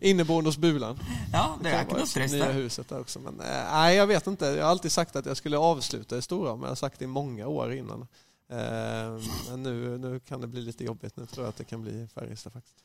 Inneboende 0.01 0.49
hos 0.53 0.59
Bulan. 0.61 1.01
Ja, 1.33 1.47
det 1.63 1.73
er 1.73 1.85
ikke 1.87 2.01
noe 2.03 2.11
stress 2.11 2.33
der. 2.37 2.53
huset 2.59 2.89
der 2.93 3.01
også. 3.07 3.21
Men, 3.25 3.41
eh, 3.41 3.65
nej, 3.73 3.95
jag 3.97 4.07
vet 4.13 4.27
ikke. 4.35 4.53
Jeg 4.55 4.63
har 4.65 4.71
alltid 4.77 4.93
sagt 4.93 5.17
at 5.17 5.27
jeg 5.33 5.37
skulle 5.41 5.59
avsluta 5.73 6.19
i 6.21 6.23
Stora, 6.29 6.55
men 6.57 6.69
jeg 6.69 6.77
har 6.77 6.83
sagt 6.85 6.99
det 7.01 7.09
i 7.09 7.13
mange 7.17 7.45
år 7.49 7.73
innan. 7.79 8.05
Eh, 8.51 9.33
men 9.49 9.63
nu, 9.63 9.75
nu 9.99 10.21
kan 10.29 10.41
det 10.41 10.49
bli 10.53 10.61
litt 10.69 10.81
jobbigt. 10.85 11.17
Nå 11.17 11.27
tror 11.33 11.45
jeg 11.47 11.55
at 11.57 11.65
det 11.65 11.69
kan 11.73 11.81
bli 11.83 11.97
Färjestad 12.15 12.53
faktiskt. 12.53 12.85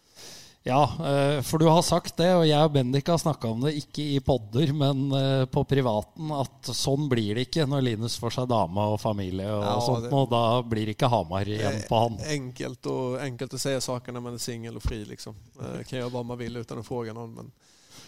Ja, 0.67 0.83
eh, 1.05 1.41
for 1.45 1.61
du 1.61 1.67
har 1.69 1.83
sagt 1.85 2.15
det, 2.17 2.31
og 2.33 2.47
jeg 2.49 2.57
og 2.65 2.71
Bendik 2.73 3.05
har 3.11 3.19
snakka 3.21 3.51
om 3.53 3.59
det, 3.61 3.75
ikke 3.83 4.01
i 4.15 4.21
podder, 4.25 4.71
men 4.73 5.03
eh, 5.13 5.43
på 5.45 5.61
privaten, 5.69 6.31
at 6.33 6.71
sånn 6.73 7.05
blir 7.11 7.37
det 7.37 7.43
ikke 7.45 7.67
når 7.69 7.83
Linus 7.85 8.15
får 8.17 8.33
seg 8.33 8.47
dame 8.49 8.85
og 8.95 8.97
familie 8.97 9.45
og 9.45 9.61
Ja, 9.61 9.75
sånt, 9.85 10.07
det- 10.07 10.13
og 10.17 10.31
da 10.31 10.41
blir 10.65 10.89
det 10.89 10.95
ikke 10.95 11.11
Hamar 11.13 11.45
igjen 11.45 11.77
på 11.85 11.99
han. 12.01 12.17
Enkelt, 12.33 12.89
og, 12.89 13.19
enkelt 13.21 13.53
å 13.53 13.61
si 13.61 13.75
saker 13.85 14.17
når 14.17 14.25
man 14.25 14.39
er 14.39 14.41
singel 14.41 14.81
og 14.81 14.81
fri. 14.81 15.03
Liksom. 15.05 15.37
Jeg 15.61 15.85
kan 15.85 15.99
gjøre 15.99 16.11
hva 16.17 16.25
man 16.31 16.41
vil 16.41 16.57
uten 16.57 16.81
å 16.81 16.87
spørre 16.87 17.13
noen, 17.13 17.35
Men 17.35 17.51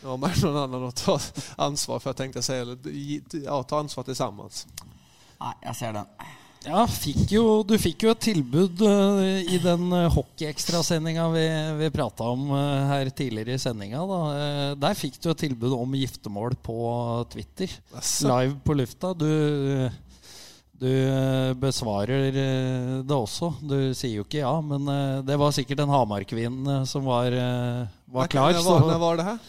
nå 0.02 0.10
har 0.10 0.18
man 0.18 0.32
noen 0.42 0.60
annen 0.64 0.90
å 0.90 0.92
ta 0.98 1.20
ansvar 1.62 2.02
for, 2.02 2.14
tänkte 2.18 2.38
jag 2.42 2.44
säga. 2.44 2.62
Eller, 2.62 3.44
ja, 3.44 3.64
ta 3.64 3.80
ansvar 3.86 4.10
sammen. 4.18 4.50
Nei, 5.40 5.54
jeg 5.62 5.76
ser 5.76 5.94
den. 5.94 6.06
Ja, 6.66 6.82
fikk 6.90 7.32
jo, 7.32 7.44
du 7.68 7.76
fikk 7.80 8.04
jo 8.04 8.12
et 8.12 8.24
tilbud 8.26 8.82
uh, 8.84 9.22
i 9.40 9.60
den 9.62 9.86
uh, 9.94 10.08
hockeyekstrasendinga 10.12 11.28
vi, 11.32 11.46
vi 11.80 11.92
prata 11.94 12.28
om 12.34 12.50
uh, 12.52 12.88
her 12.90 13.12
tidligere 13.16 13.56
i 13.56 13.62
sendinga. 13.62 14.02
Eh, 14.34 14.72
der 14.80 14.98
fikk 14.98 15.20
du 15.22 15.30
et 15.32 15.44
tilbud 15.46 15.76
om 15.78 15.96
giftermål 15.96 16.58
på 16.66 16.80
Twitter. 17.32 17.72
Live 18.28 18.58
på 18.66 18.76
lufta. 18.76 19.14
Du, 19.16 19.30
du 20.78 20.92
besvarer 21.62 22.32
det 22.34 23.16
også. 23.16 23.54
Du 23.62 23.78
sier 23.96 24.20
jo 24.20 24.28
ikke 24.28 24.44
ja, 24.44 24.56
men 24.62 24.90
det 25.28 25.40
var 25.40 25.56
sikkert 25.56 25.86
en 25.86 25.94
Hamar-kvinne 25.94 26.82
som 26.90 27.08
var, 27.08 27.32
var 28.12 28.34
klar. 28.34 28.58
När 28.58 28.68
var, 28.68 29.00
var 29.06 29.22
det 29.22 29.30
här? 29.32 29.40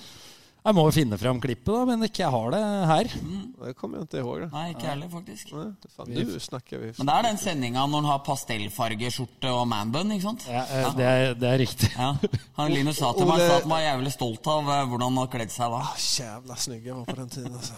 Jeg 0.69 0.77
må 0.77 0.83
jo 0.85 0.93
finne 0.93 1.17
fram 1.17 1.39
klippet, 1.41 1.71
da, 1.73 1.85
men 1.89 2.05
ikke 2.05 2.21
jeg 2.21 2.33
har 2.35 2.51
det 2.53 2.61
her. 2.91 3.13
Det 3.59 3.71
kommer 3.79 3.99
jag 3.99 4.05
inte 4.05 4.19
ihåg. 4.21 4.41
Det. 4.43 4.49
Nei, 4.53 4.65
ikke 4.75 4.87
heller, 4.91 5.09
faktisk. 5.09 5.53
Nej, 5.57 5.71
fan, 5.97 6.11
du 6.13 6.41
snakker 6.41 6.83
vi. 6.83 6.91
Men 6.99 7.09
det 7.09 7.15
er 7.15 7.27
den 7.29 7.41
sendinga 7.41 7.87
når 7.87 8.03
han 8.03 8.09
har 8.11 8.21
pastellfargeskjorte 8.27 9.53
og 9.55 9.65
manbun, 9.71 10.13
ikke 10.13 10.27
sant? 10.27 10.45
Ja, 10.51 10.65
ja. 10.69 10.93
det, 10.99 11.09
er, 11.09 11.35
det 11.41 11.49
er 11.49 11.59
riktig. 11.63 11.91
Ja. 11.95 12.11
Han 12.59 12.75
Linus 12.75 13.01
sa 13.01 13.15
til 13.17 13.31
meg 13.31 13.47
at 13.47 13.55
han 13.63 13.73
var 13.73 13.85
jævlig 13.87 14.13
stolt 14.13 14.51
av 14.53 14.69
eh, 14.75 14.85
hvordan 14.91 15.07
han 15.09 15.23
har 15.23 15.33
kledd 15.33 15.55
seg 15.55 15.73
da. 15.73 15.81
Ah, 15.89 16.05
jävla 16.19 16.59
snygg 16.61 16.89
jeg 16.91 16.99
var 16.99 17.09
på 17.09 17.17
den 17.23 17.33
tiden. 17.33 17.57
altså. 17.57 17.75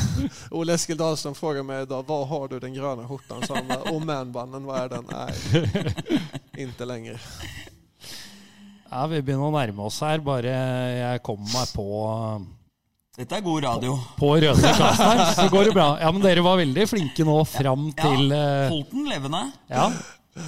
Ole 0.60 0.78
Eskil 0.78 0.98
Dahlström 1.00 1.66
meg 1.66 1.84
i 1.84 1.90
dag 1.90 2.08
Hva 2.08 2.20
har 2.32 2.48
du 2.48 2.58
den 2.62 2.76
grønne 2.76 3.04
skjorta 3.08 3.40
og 3.40 3.56
han 3.56 3.68
bara, 3.68 3.90
och 3.92 4.06
manbanden, 4.06 4.64
vad 4.64 4.90
den? 4.90 5.04
Nei, 5.12 5.32
ikke 6.64 6.84
längre. 6.88 7.18
Ja, 8.90 9.04
Vi 9.06 9.20
begynner 9.22 9.46
å 9.50 9.54
nærme 9.54 9.84
oss 9.86 10.00
her. 10.02 10.22
Bare 10.24 10.54
jeg 10.96 11.22
kommer 11.26 11.46
meg 11.54 11.74
på, 11.76 11.86
Dette 13.20 13.36
er 13.36 13.44
god 13.44 13.62
radio. 13.66 13.96
på 14.18 14.30
røde 14.40 14.54
glass 14.78 14.98
her, 15.02 15.20
så 15.36 15.46
går 15.52 15.68
det 15.68 15.74
bra. 15.76 15.88
Ja, 16.00 16.10
Men 16.14 16.24
dere 16.24 16.42
var 16.46 16.58
veldig 16.60 16.86
flinke 16.90 17.26
nå 17.26 17.36
fram 17.48 17.90
til 17.98 18.30
Ja, 18.32 18.68
Holdt 18.72 18.94
den 18.94 19.06
levende. 19.10 19.42
Ja. 19.70 19.86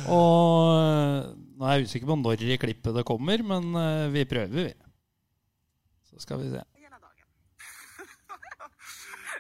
Og 0.09 0.71
eh, 0.79 1.31
nå 1.59 1.67
er 1.69 1.77
jeg 1.79 1.89
usikker 1.91 2.09
på 2.09 2.17
når 2.23 2.45
i 2.49 2.57
klippet 2.63 2.95
det 2.97 3.05
kommer, 3.07 3.43
men 3.45 3.75
eh, 3.77 4.07
vi 4.15 4.25
prøver, 4.31 4.71
vi. 4.71 4.73
Så 6.11 6.23
skal 6.25 6.41
vi 6.43 6.51
se. 6.55 6.63
Hela 6.81 6.99
dagen. 7.03 7.27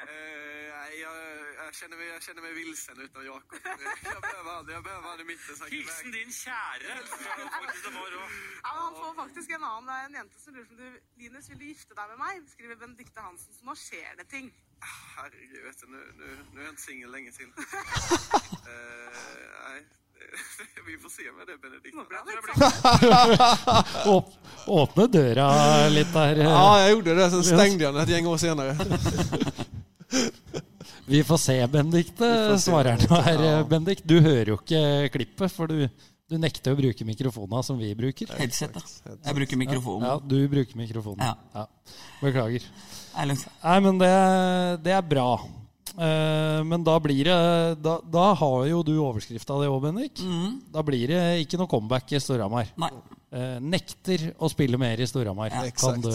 Eh, 0.02 0.66
nej, 0.74 1.00
jag, 1.00 1.16
jag, 1.92 1.98
meg, 2.00 2.09
jeg 2.12 2.22
kjenner 2.26 2.42
meg 2.42 2.52
mig 2.52 2.57
vilsen 2.62 2.96
utan 3.05 3.22
Jakob. 3.26 3.59
Jeg 3.62 4.20
behøver 4.24 4.50
han, 4.57 4.64
jag 4.76 4.83
behöver 4.88 5.09
han 5.12 5.20
i 5.20 5.26
midten. 5.31 5.55
väga- 5.62 6.12
din 6.16 6.33
kjære. 6.42 6.90
Ja, 8.62 8.72
han 8.85 8.94
får 9.00 9.12
faktisk 9.22 9.48
en 9.57 9.64
annen. 9.64 9.87
Det 9.88 9.94
er 10.00 10.05
en 10.11 10.14
jente 10.20 10.37
som 10.44 10.55
lurer 10.55 10.66
på 10.66 10.72
om 10.72 10.78
du 10.83 10.88
Linus, 11.22 11.48
vil 11.50 11.59
du 11.62 11.66
gifte 11.70 11.94
deg 11.98 12.07
med 12.12 12.18
meg? 12.24 12.35
Skriver 12.52 12.76
Benedicte 12.85 13.20
Hansen. 13.20 13.52
Så 13.57 13.62
nå 13.68 13.74
skjer 13.78 14.12
det 14.20 14.26
ting. 14.33 14.46
Herregud, 15.16 15.62
vet 15.68 15.81
du, 15.81 15.87
nå 15.87 15.96
er 16.59 16.64
jeg 16.64 16.72
ikke 16.72 16.87
singel 16.88 17.11
lenge 17.14 17.31
til. 17.38 17.48
Eh, 18.62 19.09
nej, 19.66 19.81
vi 20.87 20.94
får 21.02 21.11
se 21.11 21.24
med 21.35 21.46
det 21.50 21.57
litt 21.83 21.94
sånn. 21.96 22.07
Åp 24.14 24.26
åpne 24.66 25.07
døra 25.11 25.48
litt 25.90 26.12
der. 26.14 26.44
Ja, 26.46 26.62
jeg 26.85 26.94
gjorde 26.94 27.16
det. 27.18 27.26
så 27.35 27.42
stengte 27.42 27.85
jeg 27.88 27.92
den 27.92 28.02
et 28.05 28.12
gjeng 28.14 28.31
år 28.31 28.38
senare. 28.38 28.76
Vi 31.06 31.20
får 31.26 31.38
se, 31.42 31.56
Benedikte, 31.66 32.28
svarer 32.62 32.96
han 32.96 33.24
her. 33.26 33.32
Ja. 33.42 33.52
eh, 33.58 33.68
Bendik, 33.68 34.04
du 34.06 34.20
hører 34.22 34.52
jo 34.54 34.58
ikke 34.60 34.82
klippet, 35.16 35.54
for 35.54 35.70
du, 35.70 35.88
du 36.30 36.36
nekter 36.40 36.74
å 36.74 36.78
bruke 36.78 37.06
mikrofonene 37.06 37.62
som 37.66 37.80
vi 37.80 37.90
bruker. 37.98 38.30
Headset, 38.38 38.76
da. 38.76 39.16
Jeg 39.26 39.38
bruker 39.40 39.60
mikrofonen. 39.60 40.06
Ja, 40.06 40.18
du 40.22 40.38
bruker 40.52 40.78
mikrofonen. 40.78 41.24
Ja. 41.26 41.34
Ja. 41.56 41.96
Beklager. 42.22 42.68
Er. 43.18 43.34
Nei, 43.34 43.80
men 43.84 43.98
det, 44.00 44.12
det 44.86 44.94
er 44.96 45.02
bra. 45.04 45.26
Uh, 45.92 46.62
men 46.64 46.80
da 46.86 46.94
blir 47.04 47.26
det 47.28 47.34
Da, 47.84 47.98
da 48.00 48.30
har 48.40 48.62
jo 48.64 48.78
du 48.86 48.94
overskrifta 49.02 49.58
di 49.60 49.68
òg, 49.68 49.82
Bendik. 49.84 50.22
Mm. 50.24 50.54
Da 50.72 50.84
blir 50.86 51.10
det 51.12 51.24
ikke 51.42 51.60
noe 51.60 51.68
comeback 51.68 52.14
i 52.14 52.22
Storhamar. 52.22 52.70
Eh, 53.32 53.58
nekter 53.64 54.30
å 54.40 54.48
spille 54.52 54.76
mer 54.80 55.00
i 55.00 55.08
Storhamar. 55.08 55.52
Ja, 55.52 55.68
kan 55.76 56.00
du 56.04 56.12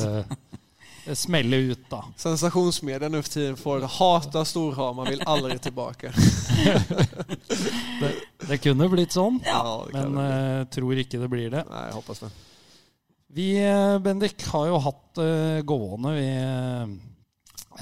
eh, 1.08 1.16
smelle 1.16 1.56
ut, 1.56 1.90
da. 1.90 2.04
Sensationsmedia 2.18 3.10
nu 3.10 3.22
för 3.24 3.30
tiden 3.32 3.58
får 3.58 3.82
hata 3.82 4.46
Storhamar, 4.46 5.06
vill 5.10 5.22
aldrig 5.26 5.62
tillbaka. 5.62 6.14
Det, 8.00 8.12
det 8.48 8.58
kunne 8.62 8.86
blitt 8.92 9.16
sånn, 9.16 9.40
Ja, 9.46 9.86
men 9.94 10.12
bli. 10.14 10.24
eh, 10.24 10.64
tror 10.74 11.00
ikke 11.02 11.18
det 11.22 11.30
blir 11.32 11.50
det. 11.54 11.64
Nei, 11.70 11.84
jeg 11.88 11.96
hoppas 11.98 12.20
det. 12.22 12.30
Vi, 13.34 13.48
eh, 13.66 13.98
Bendik, 14.00 14.44
har 14.52 14.68
jo 14.70 14.78
hatt 14.86 15.20
uh, 15.22 15.60
gående 15.68 16.14
vi, 16.16 16.28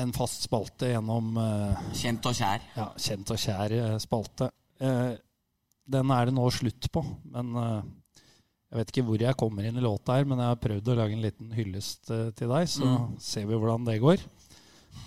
en 0.01 0.13
fast 0.15 0.47
spalte 0.47 0.89
gjennom 0.93 1.35
uh, 1.39 1.83
Kjent 1.95 2.25
og 2.31 2.35
kjær. 2.35 2.63
ja, 2.75 2.87
kjent 2.99 3.31
og 3.31 3.39
kjær 3.39 3.75
eh, 3.77 3.97
spalte. 4.03 4.49
Uh, 4.81 5.13
den 5.85 6.11
er 6.15 6.25
det 6.27 6.33
nå 6.35 6.47
slutt 6.51 6.89
på, 6.91 7.03
men 7.31 7.53
jeg 8.71 8.79
vet 8.81 8.91
ikke 8.91 9.05
hvor 9.07 9.21
jeg 9.21 9.37
kommer 9.39 9.63
inn 9.69 9.77
i 9.77 9.83
låta 9.85 10.17
her, 10.17 10.25
men 10.27 10.39
jeg 10.41 10.47
har 10.51 10.59
prøvd 10.63 10.89
å 10.91 10.95
lage 10.99 11.13
en 11.15 11.21
liten 11.23 11.51
hyllest 11.55 12.09
eh, 12.11 12.31
til 12.35 12.49
deg, 12.51 12.67
så 12.67 12.83
Mm. 12.85 13.19
ser 13.19 13.45
vi 13.45 13.53
hvordan 13.55 13.85
det 13.85 13.99
går. 14.01 14.17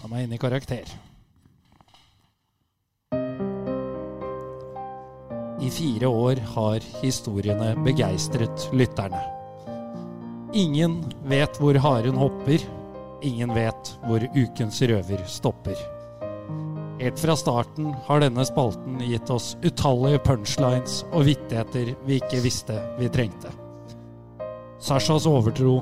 Da 0.01 0.09
må 0.09 0.17
jeg 0.17 0.29
inn 0.29 0.33
i 0.37 0.39
karakter. 0.39 0.85
I 5.61 5.69
fire 5.75 6.07
år 6.07 6.39
har 6.55 6.79
historiene 7.03 7.73
begeistret 7.85 8.69
lytterne. 8.73 9.21
Ingen 10.55 11.01
vet 11.29 11.59
hvor 11.61 11.75
haren 11.83 12.17
hopper. 12.17 12.63
Ingen 13.27 13.51
vet 13.57 13.91
hvor 14.07 14.23
ukens 14.39 14.79
røver 14.87 15.25
stopper. 15.27 15.77
Helt 16.99 17.19
fra 17.19 17.37
starten 17.37 17.93
har 18.07 18.21
denne 18.21 18.43
spalten 18.47 18.99
gitt 19.07 19.31
oss 19.31 19.53
utallige 19.63 20.19
punchlines 20.27 21.05
og 21.13 21.29
vittigheter 21.29 21.93
vi 22.09 22.19
ikke 22.19 22.41
visste 22.43 22.75
vi 22.99 23.07
trengte. 23.15 23.53
Sashas 24.83 25.27
overtro, 25.31 25.77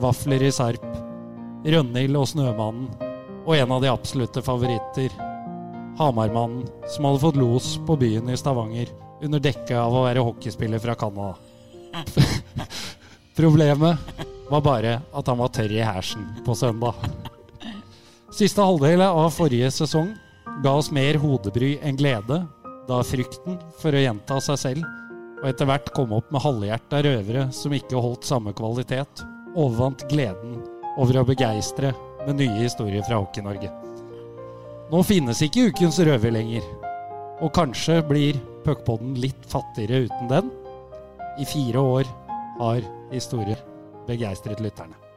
vafler 0.00 0.44
i 0.44 0.50
Sarp, 0.52 0.84
Rønhild 1.64 2.20
og 2.20 2.28
Snømannen, 2.28 2.90
og 3.48 3.56
en 3.56 3.72
av 3.72 3.80
de 3.80 3.88
absolutte 3.88 4.44
favoritter, 4.44 5.08
Hamarmannen, 5.98 6.68
som 6.92 7.08
hadde 7.08 7.24
fått 7.24 7.40
los 7.40 7.72
på 7.88 7.96
byen 7.98 8.28
i 8.28 8.36
Stavanger 8.36 8.92
under 9.24 9.40
dekke 9.42 9.72
av 9.80 9.96
å 9.96 10.04
være 10.04 10.22
hockeyspiller 10.28 10.84
fra 10.84 10.94
Canada. 11.00 11.32
Problemet 13.40 14.22
var 14.52 14.64
bare 14.68 14.98
at 15.16 15.32
han 15.32 15.40
var 15.40 15.56
tørr 15.56 15.72
i 15.72 15.80
hersen 15.80 16.28
på 16.44 16.54
søndag. 16.54 17.00
Siste 18.36 18.62
halvdel 18.62 19.00
av 19.08 19.32
forrige 19.32 19.72
sesong 19.72 20.12
ga 20.64 20.74
oss 20.74 20.92
mer 20.94 21.18
hodebry 21.22 21.76
enn 21.82 21.98
glede, 21.98 22.42
da 22.88 23.02
frykten 23.04 23.58
for 23.78 23.94
å 23.94 24.00
gjenta 24.02 24.40
seg 24.42 24.58
selv 24.58 24.94
og 25.38 25.46
etter 25.52 25.68
hvert 25.68 25.90
kom 25.94 26.12
opp 26.16 26.30
med 26.34 26.42
halvhjerta 26.42 27.02
røvere 27.06 27.46
som 27.54 27.74
ikke 27.74 28.00
holdt 28.02 28.26
samme 28.26 28.54
kvalitet, 28.58 29.22
overvant 29.54 30.04
gleden 30.10 30.58
over 30.98 31.20
å 31.20 31.26
begeistre 31.28 31.92
med 32.26 32.40
nye 32.40 32.64
historier 32.64 33.04
fra 33.06 33.20
Hockey-Norge. 33.22 33.70
Nå 34.90 35.02
finnes 35.06 35.42
ikke 35.44 35.68
ukens 35.70 36.00
røver 36.02 36.34
lenger, 36.34 36.64
og 37.38 37.52
kanskje 37.54 38.00
blir 38.08 38.40
puckpodden 38.64 39.14
litt 39.22 39.46
fattigere 39.50 40.08
uten 40.08 40.30
den. 40.32 40.50
I 41.38 41.46
fire 41.46 41.84
år 41.98 42.08
har 42.58 42.82
historier 43.12 43.60
begeistret 44.08 44.64
lytterne. 44.64 45.07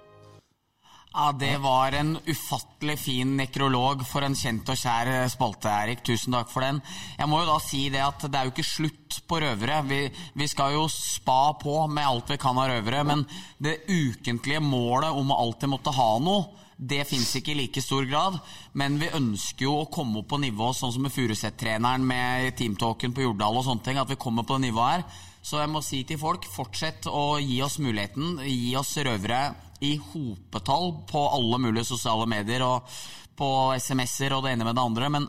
Ja, 1.13 1.31
Det 1.31 1.57
var 1.57 1.91
en 1.91 2.17
ufattelig 2.25 2.99
fin 2.99 3.33
nekrolog 3.37 4.05
for 4.07 4.23
en 4.23 4.35
kjent 4.35 4.69
og 4.71 4.77
kjær 4.79 5.09
spalte, 5.27 5.67
Erik. 5.67 6.05
Tusen 6.07 6.31
takk 6.31 6.47
for 6.47 6.63
den. 6.63 6.77
Jeg 7.17 7.27
må 7.27 7.41
jo 7.41 7.49
da 7.49 7.57
si 7.59 7.81
det 7.91 7.99
at 7.99 8.23
det 8.23 8.37
er 8.39 8.47
jo 8.47 8.53
ikke 8.53 8.63
slutt 8.63 9.17
på 9.27 9.41
røvere. 9.43 9.81
Vi, 9.89 9.97
vi 10.39 10.45
skal 10.47 10.77
jo 10.77 10.85
spa 10.87 11.51
på 11.59 11.73
med 11.91 12.07
alt 12.07 12.31
vi 12.31 12.37
kan 12.39 12.55
av 12.55 12.69
røvere, 12.71 13.01
men 13.03 13.25
det 13.59 13.81
ukentlige 13.91 14.61
målet 14.63 15.11
om 15.11 15.33
å 15.35 15.39
alltid 15.43 15.73
måtte 15.73 15.91
ha 15.97 16.13
noe, 16.23 16.45
det 16.79 17.03
fins 17.09 17.33
ikke 17.35 17.51
i 17.51 17.57
like 17.59 17.83
stor 17.83 18.07
grad. 18.07 18.37
Men 18.79 18.95
vi 19.01 19.11
ønsker 19.11 19.67
jo 19.67 19.81
å 19.81 19.89
komme 19.91 20.21
opp 20.21 20.29
på 20.31 20.39
nivå 20.39 20.69
sånn 20.73 20.93
som 20.95 21.03
med 21.03 21.11
Furuset-treneren 21.11 22.07
med 22.07 22.55
teamtalken 22.55 23.11
på 23.11 23.25
Jordal 23.25 23.59
og 23.59 23.67
sånne 23.67 23.83
ting. 23.83 23.99
At 23.99 24.09
vi 24.09 24.15
kommer 24.15 24.47
på 24.47 24.55
det 24.55 24.69
nivået 24.69 24.95
her. 24.95 25.27
Så 25.43 25.59
jeg 25.59 25.73
må 25.73 25.83
si 25.83 26.05
til 26.07 26.21
folk, 26.21 26.47
fortsett 26.55 27.09
å 27.11 27.35
gi 27.43 27.59
oss 27.67 27.81
muligheten. 27.83 28.39
Gi 28.47 28.71
oss 28.79 28.95
røvere 29.03 29.41
i 29.81 29.95
hopetall 29.97 30.91
på 31.09 31.21
alle 31.29 31.57
mulige 31.61 31.87
sosiale 31.89 32.27
medier 32.29 32.63
og 32.65 32.89
på 33.37 33.47
SMS-er 33.81 34.35
og 34.35 34.45
det 34.45 34.53
ene 34.53 34.67
med 34.67 34.77
det 34.77 34.83
andre. 34.83 35.09
Men 35.09 35.27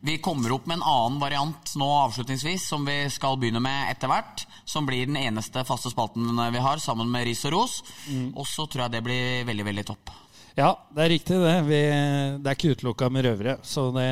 vi 0.00 0.18
kommer 0.18 0.52
opp 0.56 0.66
med 0.66 0.80
en 0.80 0.86
annen 0.90 1.20
variant 1.22 1.74
nå 1.80 1.88
avslutningsvis, 2.00 2.66
som 2.68 2.84
vi 2.86 3.04
skal 3.10 3.38
begynne 3.40 3.62
med 3.62 3.92
etter 3.92 4.10
hvert. 4.10 4.44
Som 4.64 4.88
blir 4.88 5.06
den 5.06 5.20
eneste 5.20 5.64
faste 5.68 5.92
spalten 5.92 6.34
vi 6.52 6.62
har, 6.66 6.82
sammen 6.82 7.10
med 7.12 7.28
ris 7.28 7.44
og 7.46 7.54
ros. 7.54 7.78
Mm. 8.08 8.32
Og 8.34 8.46
så 8.48 8.66
tror 8.66 8.86
jeg 8.86 8.96
det 8.96 9.04
blir 9.06 9.48
veldig, 9.48 9.66
veldig 9.70 9.86
topp. 9.92 10.14
Ja, 10.54 10.70
det 10.94 11.02
er 11.02 11.10
riktig 11.10 11.38
det. 11.42 11.54
Vi, 11.66 11.80
det 12.42 12.50
er 12.50 12.58
ikke 12.58 12.74
utelukka 12.74 13.10
med 13.10 13.26
røvere. 13.26 13.58
Så 13.66 13.88
det 13.94 14.06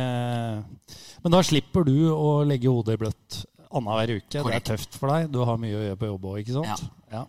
Men 1.23 1.35
da 1.35 1.43
slipper 1.47 1.87
du 1.87 1.97
å 2.11 2.43
legge 2.47 2.71
hodet 2.71 2.97
i 2.97 3.03
bløtt 3.05 3.43
annenhver 3.73 4.17
uke. 4.19 4.41
Korrekt. 4.41 4.67
Det 4.67 4.75
er 4.75 4.77
tøft 4.77 4.99
for 4.99 5.13
deg. 5.15 5.31
Du 5.33 5.43
har 5.47 5.61
mye 5.61 5.79
å 5.79 5.85
gjøre 5.87 6.01
på 6.01 6.11
jobb 6.11 6.27
òg, 6.33 6.43
ikke 6.43 6.57
sant? 6.59 6.89
Ja. 7.13 7.21
ja. 7.21 7.25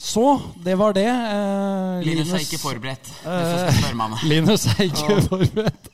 Så, 0.00 0.40
det 0.64 0.74
var 0.74 0.94
det. 0.96 1.04
Eh, 1.04 2.06
Linus, 2.06 2.26
Linus, 2.30 2.32
er 2.32 2.44
ikke 2.46 2.58
forberedt. 2.62 3.10
Eh, 3.28 4.22
Linus 4.30 4.64
er 4.72 4.86
ikke 4.86 5.16
oh. 5.18 5.26
forberedt. 5.28 5.90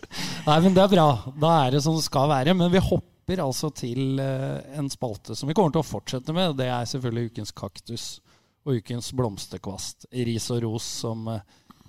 Nei, 0.47 0.59
men 0.63 0.77
det 0.77 0.85
er 0.85 0.93
bra. 0.93 1.07
Da 1.35 1.51
er 1.65 1.75
det 1.75 1.81
som 1.83 1.97
det 1.99 2.05
skal 2.07 2.31
være. 2.31 2.55
Men 2.55 2.71
vi 2.71 2.83
hopper 2.87 3.43
altså 3.43 3.73
til 3.75 4.23
eh, 4.23 4.79
en 4.79 4.87
spalte 4.93 5.35
som 5.35 5.51
vi 5.51 5.57
kommer 5.59 5.75
til 5.75 5.83
å 5.83 5.89
fortsette 5.89 6.37
med. 6.37 6.55
Det 6.61 6.71
er 6.71 6.87
selvfølgelig 6.87 7.33
ukens 7.33 7.53
kaktus 7.59 8.07
og 8.63 8.79
ukens 8.79 9.11
blomsterkvast. 9.19 10.07
Ris 10.15 10.49
og 10.55 10.63
ros, 10.69 10.87
som 11.03 11.27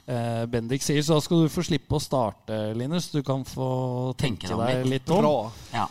Bendik 0.08 0.82
sier. 0.82 1.06
Så 1.06 1.20
da 1.20 1.22
skal 1.22 1.46
du 1.46 1.54
få 1.54 1.66
slippe 1.70 1.98
å 1.98 2.02
starte, 2.02 2.58
Linus. 2.80 3.12
Du 3.14 3.22
kan 3.28 3.46
få 3.46 3.70
tenke, 4.18 4.50
tenke 4.50 4.58
deg 4.66 4.90
litt 4.90 5.14
om. 5.14 5.22
Bra. 5.22 5.38
Ja. 5.76 5.86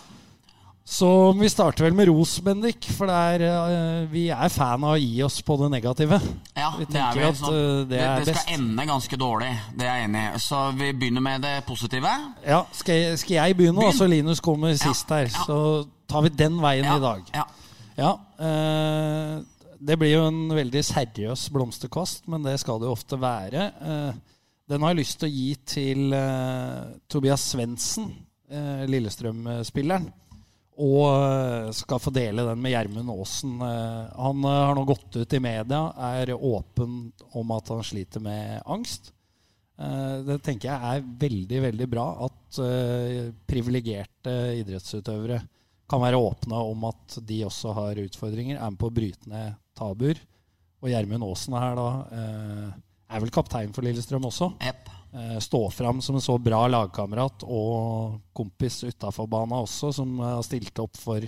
Så 0.89 1.33
vi 1.33 1.49
starter 1.51 1.83
vel 1.83 1.97
med 1.99 2.07
ros, 2.07 2.37
Bendik. 2.47 2.87
For 2.95 3.11
er, 3.11 3.43
uh, 3.43 4.05
vi 4.07 4.29
er 4.31 4.51
fan 4.55 4.85
av 4.87 4.95
å 4.95 5.01
gi 5.01 5.19
oss 5.27 5.41
på 5.43 5.57
det 5.59 5.71
negative. 5.73 6.21
Ja, 6.55 6.69
vi 6.79 6.85
det 6.87 7.01
er 7.03 7.17
vi. 7.17 7.25
At, 7.27 7.41
uh, 7.43 7.81
det, 7.91 7.99
det, 7.99 8.27
det, 8.29 8.35
skal 8.37 8.55
ende 8.55 8.85
ganske 8.87 9.17
dårlig. 9.19 9.49
Det 9.75 9.83
er 9.83 9.97
jeg 9.99 10.07
enig 10.07 10.21
i. 10.23 10.43
Så 10.45 10.61
vi 10.79 10.93
begynner 10.95 11.25
med 11.27 11.43
det 11.43 11.57
positive. 11.67 12.13
Ja, 12.47 12.61
Skal 12.71 13.01
jeg, 13.01 13.17
skal 13.19 13.35
jeg 13.35 13.57
begynne? 13.59 13.83
Begynn. 13.83 13.99
så 13.99 14.07
Linus 14.07 14.43
kommer 14.45 14.71
ja, 14.71 14.79
sist 14.85 15.11
her. 15.11 15.27
Ja. 15.27 15.47
Så 15.49 15.59
tar 16.07 16.23
vi 16.23 16.31
den 16.39 16.61
veien 16.63 16.87
ja, 16.87 16.95
i 16.95 17.03
dag. 17.03 17.33
Ja. 17.35 17.47
ja 17.99 18.13
uh, 18.39 19.73
det 19.91 19.97
blir 19.99 20.13
jo 20.13 20.29
en 20.29 20.55
veldig 20.55 20.85
seriøs 20.87 21.49
blomsterkast, 21.53 22.29
men 22.31 22.47
det 22.47 22.55
skal 22.63 22.79
det 22.79 22.87
jo 22.87 22.95
ofte 22.95 23.19
være. 23.21 23.67
den 24.71 24.87
har 24.87 24.95
jeg 24.95 25.01
lyst 25.03 25.19
til 25.21 25.29
å 25.29 25.35
gi 25.35 25.51
til 25.69 26.15
Tobias 27.13 27.45
Svendsen, 27.53 28.09
Lillestrøm-spilleren 28.89 30.09
og 30.77 31.05
eh, 31.09 31.73
skal 31.77 32.01
få 32.03 32.13
dele 32.13 32.45
den 32.45 32.61
med 32.61 32.75
Gjermund 32.75 33.13
Aasen. 33.15 33.57
Eh, 33.65 34.01
han 34.13 34.45
eh, 34.45 34.63
har 34.69 34.77
nå 34.77 34.85
gått 34.89 35.17
ut 35.17 35.37
i 35.37 35.41
media, 35.41 35.83
er 36.13 36.35
åpen 36.37 36.99
om 37.37 37.53
at 37.57 37.73
han 37.73 37.85
sliter 37.87 38.25
med 38.25 38.61
angst. 38.65 39.13
Det 39.77 40.39
tenker 40.41 40.71
jeg 40.71 40.89
er 40.89 41.09
veldig 41.21 41.59
veldig 41.61 41.87
bra 41.93 42.05
at 42.25 42.61
privilegerte 43.45 44.33
idrettsutøvere 44.63 45.37
kan 45.85 46.01
være 46.01 46.17
åpne 46.17 46.63
om 46.71 46.87
at 46.89 47.19
de 47.29 47.43
også 47.45 47.75
har 47.77 48.01
utfordringer, 48.01 48.57
er 48.57 48.73
med 48.73 48.81
på 48.81 48.89
å 48.89 48.97
bryte 48.97 49.29
ned 49.29 49.61
tabuer. 49.77 50.23
Og 50.81 50.89
Gjermund 50.89 51.29
Aasen 51.29 51.61
her 51.61 51.77
da 51.77 51.91
er 52.25 53.21
vel 53.21 53.37
kaptein 53.37 53.77
for 53.77 53.85
Lillestrøm 53.85 54.31
også. 54.33 54.55
Yep. 54.65 54.96
Eh, 55.17 55.39
stå 55.39 55.71
fram 55.71 56.03
som 56.03 56.15
en 56.15 56.21
så 56.21 56.35
bra 56.39 56.67
lagkamerat 56.69 57.47
og 57.49 58.19
kompis 58.37 58.83
utafor 58.85 59.29
bana 59.31 59.63
også, 59.65 59.89
som 59.97 60.19
har 60.21 60.43
stilt 60.45 60.77
opp 60.83 60.99
for, 61.01 61.25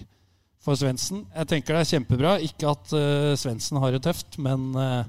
for 0.61 0.77
Svendsen. 0.77 1.23
Jeg 1.33 1.49
tenker 1.49 1.73
det 1.73 1.87
er 1.87 1.93
kjempebra. 1.95 2.35
Ikke 2.45 2.69
at 2.69 2.93
uh, 2.93 3.33
Svendsen 3.41 3.81
har 3.81 3.97
det 3.97 4.03
tøft, 4.05 4.37
men 4.45 4.69
uh, 4.77 5.09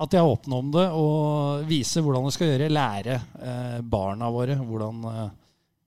at 0.00 0.14
de 0.14 0.22
er 0.22 0.30
åpne 0.30 0.62
om 0.62 0.72
det 0.72 0.86
og 0.96 1.68
viser 1.68 2.06
hvordan 2.06 2.24
de 2.24 2.32
skal 2.32 2.54
gjøre. 2.54 2.72
Lære 2.72 3.20
uh, 3.20 3.78
barna 3.84 4.32
våre 4.32 4.56
hvordan 4.56 5.04
uh, 5.04 5.28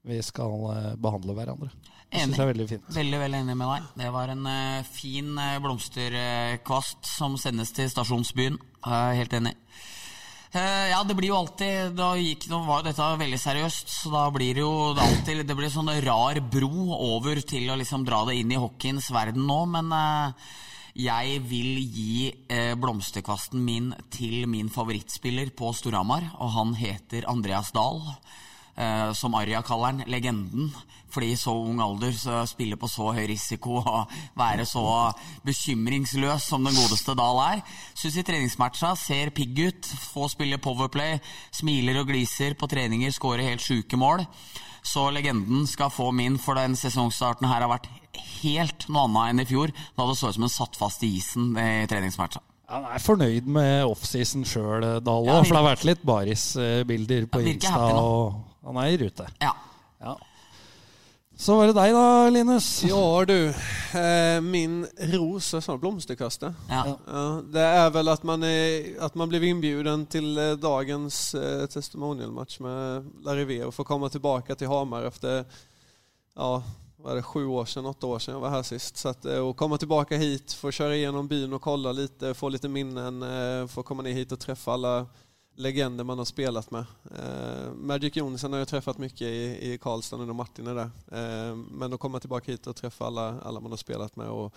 vi 0.07 0.21
skal 0.21 0.93
behandle 1.01 1.33
hverandre. 1.35 1.73
Jeg 2.13 2.29
er 2.37 2.47
veldig 2.53 2.69
fint. 2.69 2.85
Veldig 2.95 3.17
veldig 3.19 3.39
enig 3.41 3.55
med 3.59 3.73
deg. 3.73 3.87
Det 3.99 4.11
var 4.13 4.29
en 4.31 4.45
fin 4.87 5.33
blomsterkvast 5.65 7.09
som 7.17 7.35
sendes 7.41 7.73
til 7.75 7.89
stasjonsbyen. 7.91 8.55
helt 8.87 9.35
enig. 9.35 9.57
Uh, 10.55 10.87
ja, 10.87 11.01
det 11.03 11.15
blir 11.17 11.27
jo 11.33 11.39
alltid 11.41 11.91
Da 11.97 12.13
gikk, 12.15 12.45
nå 12.47 12.61
var 12.63 12.85
dette 12.85 13.03
veldig 13.19 13.39
seriøst, 13.41 13.89
så 13.91 14.11
da 14.13 14.21
blir 14.31 14.55
det 14.55 14.63
jo 14.63 14.93
det 14.95 15.03
alltid 15.03 15.41
Det 15.43 15.57
blir 15.59 15.73
sånn 15.73 15.91
rar 16.05 16.39
bro 16.39 16.85
over 16.95 17.41
til 17.43 17.67
å 17.67 17.75
liksom 17.75 18.05
dra 18.07 18.21
det 18.29 18.37
inn 18.39 18.53
i 18.55 18.61
hockeyens 18.61 19.09
verden 19.11 19.43
nå, 19.49 19.59
men 19.75 19.91
uh, 19.91 20.47
jeg 20.97 21.41
vil 21.45 21.81
gi 21.83 22.31
uh, 22.47 22.73
blomsterkvasten 22.79 23.59
min 23.61 23.91
til 24.13 24.47
min 24.49 24.71
favorittspiller 24.71 25.51
på 25.51 25.73
Storhamar, 25.75 26.31
og 26.39 26.55
han 26.55 26.71
heter 26.79 27.27
Andreas 27.29 27.73
Dahl. 27.75 27.99
Uh, 28.77 29.09
som 29.17 29.33
Arja 29.33 29.63
kaller 29.65 29.95
han, 29.95 30.03
legenden. 30.05 30.69
Fordi 31.09 31.31
i 31.33 31.39
så 31.39 31.53
ung 31.55 31.79
alder 31.81 32.11
så 32.13 32.43
spille 32.45 32.77
på 32.77 32.89
så 32.91 33.09
høy 33.15 33.23
risiko 33.31 33.79
og 33.79 34.11
være 34.37 34.67
så 34.67 34.83
bekymringsløs 35.47 36.49
som 36.51 36.67
den 36.67 36.75
godeste 36.77 37.15
Dahl 37.17 37.39
er. 37.45 37.63
Syns 37.97 38.19
i 38.19 38.25
treningsmatcha 38.27 38.91
ser 38.99 39.31
pigg 39.35 39.57
ut. 39.63 39.91
Få 40.11 40.27
spille 40.29 40.59
powerplay, 40.61 41.17
smiler 41.55 42.01
og 42.03 42.11
gliser 42.11 42.57
på 42.59 42.69
treninger, 42.69 43.13
skårer 43.15 43.47
helt 43.49 43.63
sjuke 43.63 43.97
mål. 43.97 44.27
Så 44.87 45.09
legenden 45.11 45.65
skal 45.67 45.91
få 45.91 46.11
min, 46.15 46.37
for 46.39 46.59
den 46.59 46.77
sesongstarten 46.79 47.47
her 47.49 47.63
har 47.65 47.71
vært 47.71 47.89
helt 48.41 48.85
noe 48.91 49.07
annet 49.07 49.31
enn 49.31 49.43
i 49.43 49.47
fjor. 49.49 49.73
Da 49.97 50.05
det 50.07 50.19
så 50.19 50.29
ut 50.29 50.37
som 50.37 50.45
hun 50.45 50.53
satt 50.53 50.77
fast 50.79 51.03
i 51.03 51.15
isen 51.17 51.49
i 51.57 51.87
treningsmatcha. 51.89 52.43
Han 52.67 52.83
er 52.91 52.99
fornøyd 52.99 53.45
med 53.47 53.87
offseason 53.87 54.43
sjøl, 54.47 54.83
Dahl 54.99 55.23
òg. 55.23 55.31
Ja, 55.31 55.39
for 55.39 55.55
det 55.55 55.59
har 55.61 55.67
vært 55.69 55.87
litt 55.87 56.01
barisbilder 56.07 57.27
på 57.31 57.41
Insta. 57.47 57.83
og 57.95 58.56
han 58.67 58.81
er 58.83 58.93
i 58.93 58.97
rute. 59.01 59.27
Ja. 59.41 59.53
ja. 60.03 60.17
Så 61.37 61.55
var 61.55 61.69
det 61.69 61.75
deg 61.77 61.93
da, 61.93 62.29
Linus. 62.33 62.67
Ja 62.87 63.25
du. 63.29 63.35
Eh, 63.99 64.39
min 64.41 64.79
ros 65.13 65.51
er 65.53 65.61
sånn 65.61 65.77
blomsterkaste. 65.83 66.49
Ja. 66.65 66.81
Ja, 67.05 67.25
det 67.53 67.67
er 67.83 67.91
vel 67.93 68.09
at 68.09 68.25
man, 68.25 68.41
er, 68.43 68.89
at 69.05 69.13
man 69.19 69.29
blir 69.29 69.45
innbudt 69.45 70.09
til 70.11 70.31
eh, 70.41 70.55
dagens 70.57 71.19
eh, 71.37 71.67
testimonial-match 71.69 72.57
med 72.65 73.05
Larivé 73.27 73.61
og 73.67 73.75
får 73.77 73.87
komme 73.87 74.09
tilbake 74.09 74.57
til 74.57 74.71
Hamar 74.71 75.05
etter 75.11 75.45
ja, 76.37 76.49
var 76.97 77.15
det 77.15 77.23
sju 77.29 77.45
år 77.45 77.69
siden, 77.69 77.85
åtte 77.93 78.09
år 78.09 78.19
siden 78.19 78.35
jeg 78.35 78.41
var 78.41 78.55
her 78.57 78.65
sist. 78.65 78.97
Så 78.97 79.13
at, 79.13 79.29
å 79.37 79.53
komme 79.57 79.77
tilbake 79.77 80.17
hit, 80.17 80.57
få 80.57 80.73
kjøre 80.73 80.97
gjennom 80.97 81.29
byen 81.29 81.53
og 81.53 81.61
kolla 81.61 81.93
litt, 81.93 82.25
få 82.35 82.49
litt 82.49 82.65
minnen, 82.65 83.21
eh, 83.23 83.61
få 83.69 83.85
komme 83.85 84.03
ned 84.05 84.17
hit 84.17 84.33
og 84.33 84.41
treffe 84.41 84.73
alle 84.73 84.97
legender 85.57 86.03
man 86.03 86.17
har 86.17 86.25
spelat 86.25 86.71
med. 86.71 86.85
Eh, 87.19 87.73
Magic 87.73 88.15
Johnson 88.15 88.51
har 88.51 88.59
jag 88.59 88.67
träffat 88.67 88.97
mycket 88.97 89.21
i, 89.21 89.71
i 89.71 89.77
Karlstad 89.81 90.15
under 90.15 90.33
Martin 90.33 90.67
är 90.67 90.75
där. 90.75 90.89
Eh, 91.11 91.55
men 91.55 91.93
att 91.93 91.99
komma 91.99 92.19
tillbaka 92.19 92.51
hit 92.51 92.67
och 92.67 92.75
träffa 92.75 93.05
alla, 93.05 93.41
alla 93.41 93.59
man 93.59 93.71
har 93.71 93.77
spelat 93.77 94.15
med 94.15 94.27
och 94.27 94.53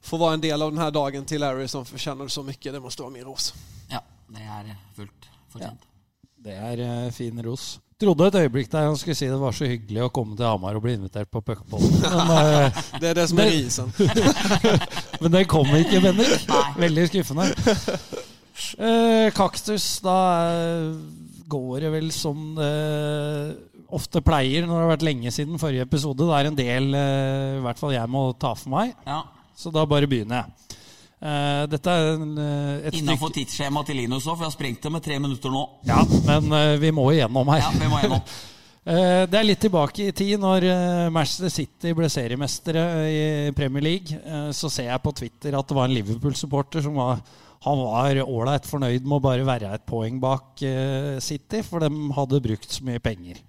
få 0.00 0.16
vara 0.16 0.34
en 0.34 0.40
del 0.40 0.62
av 0.62 0.72
den 0.72 0.80
här 0.80 0.90
dagen 0.90 1.24
till 1.24 1.40
Larry 1.40 1.68
som 1.68 1.86
förtjänar 1.86 2.28
så 2.28 2.42
mycket, 2.42 2.72
det 2.72 2.80
måste 2.80 3.02
vara 3.02 3.12
min 3.12 3.24
ros. 3.24 3.54
Ja, 3.88 4.02
det 4.28 4.42
är 4.42 4.76
fullt 4.96 5.10
fortjent. 5.48 5.80
Ja, 5.82 5.90
det 6.36 6.52
er 6.52 7.06
uh, 7.06 7.10
fin 7.12 7.42
ros. 7.42 7.80
Trodde 8.00 8.26
et 8.28 8.34
øyeblikk 8.34 8.68
der 8.72 8.90
han 8.90 8.96
skulle 8.96 9.14
si 9.16 9.26
det 9.26 9.38
var 9.40 9.54
så 9.56 9.64
hyggelig 9.64 10.02
å 10.04 10.10
komme 10.12 10.36
til 10.36 10.44
Hamar 10.44 10.76
og 10.76 10.82
bli 10.84 10.92
invitert 10.98 11.30
på 11.32 11.40
puckpodden. 11.40 11.96
Men, 12.28 12.66
eh, 12.66 12.80
Det 13.00 13.08
er 13.08 13.14
det 13.16 13.28
som 13.30 13.40
er 13.40 13.50
risen. 13.54 13.92
men 15.22 15.32
det 15.32 15.46
kom 15.48 15.72
ikke. 15.78 16.02
Nei. 16.04 16.64
Veldig 16.76 17.06
skuffende. 17.08 17.48
Eh, 18.78 19.28
kaktus, 19.36 19.86
da 20.04 20.16
eh, 20.50 20.92
går 21.48 21.80
det 21.84 21.90
vel 21.92 22.10
som 22.14 22.54
det 22.56 23.56
ofte 23.96 24.18
pleier 24.24 24.64
når 24.66 24.72
det 24.74 24.82
har 24.86 24.92
vært 24.96 25.04
lenge 25.06 25.30
siden 25.34 25.60
forrige 25.62 25.84
episode. 25.86 26.24
Det 26.26 26.38
er 26.40 26.48
en 26.50 26.56
del 26.58 26.88
eh, 26.98 27.58
i 27.60 27.64
hvert 27.66 27.78
fall 27.80 27.94
jeg 27.94 28.10
må 28.12 28.28
ta 28.40 28.54
for 28.58 28.72
meg, 28.74 28.94
Ja. 29.06 29.20
så 29.56 29.70
da 29.74 29.84
bare 29.86 30.08
begynner 30.10 30.42
jeg. 30.42 30.76
Eh, 31.16 31.62
dette 31.72 31.88
er 31.92 32.10
en, 32.16 32.32
eh, 32.38 32.88
et 32.90 32.98
Innenfor 32.98 33.30
stykke 33.30 33.38
tidsskjemaet 33.46 33.86
til 33.92 33.96
Linus 34.02 34.26
òg, 34.26 34.34
for 34.36 34.44
jeg 34.44 34.50
har 34.50 34.56
sprengt 34.58 34.82
det 34.84 34.92
med 34.92 35.02
tre 35.06 35.18
minutter 35.22 35.52
nå. 35.54 35.62
Ja, 35.88 36.02
men 36.26 36.52
eh, 36.52 36.74
vi 36.82 36.90
må 36.92 37.06
igjennom 37.14 37.48
her. 37.54 37.62
Ja, 37.64 37.70
vi 37.76 37.88
må 37.92 38.02
gjennom. 38.02 38.20
Eh, 38.86 39.24
Det 39.26 39.34
er 39.34 39.42
litt 39.48 39.58
tilbake 39.58 40.04
i 40.06 40.12
tid, 40.14 40.36
når 40.38 40.62
eh, 40.70 41.08
Manchester 41.10 41.50
City 41.50 41.90
ble 41.98 42.06
seriemestere 42.06 42.82
i 43.10 43.24
Premier 43.56 43.82
League. 43.82 44.14
Eh, 44.22 44.52
Så 44.54 44.70
ser 44.70 44.86
jeg 44.92 45.02
på 45.02 45.10
Twitter 45.18 45.56
at 45.58 45.66
det 45.66 45.74
var 45.74 45.88
en 45.88 45.94
Liverpool-supporter 45.96 46.84
som 46.84 46.94
var 46.94 47.18
han 47.66 47.80
var 47.82 48.20
ålreit 48.22 48.66
fornøyd 48.68 49.02
med 49.02 49.18
å 49.18 49.24
bare 49.24 49.46
være 49.46 49.74
et 49.74 49.86
poeng 49.88 50.20
bak 50.22 50.62
eh, 50.62 51.16
City, 51.24 51.64
for 51.66 51.82
de 51.82 51.90
hadde 52.14 52.42
brukt 52.44 52.70
så 52.70 52.84
mye 52.86 53.02
penger. 53.02 53.40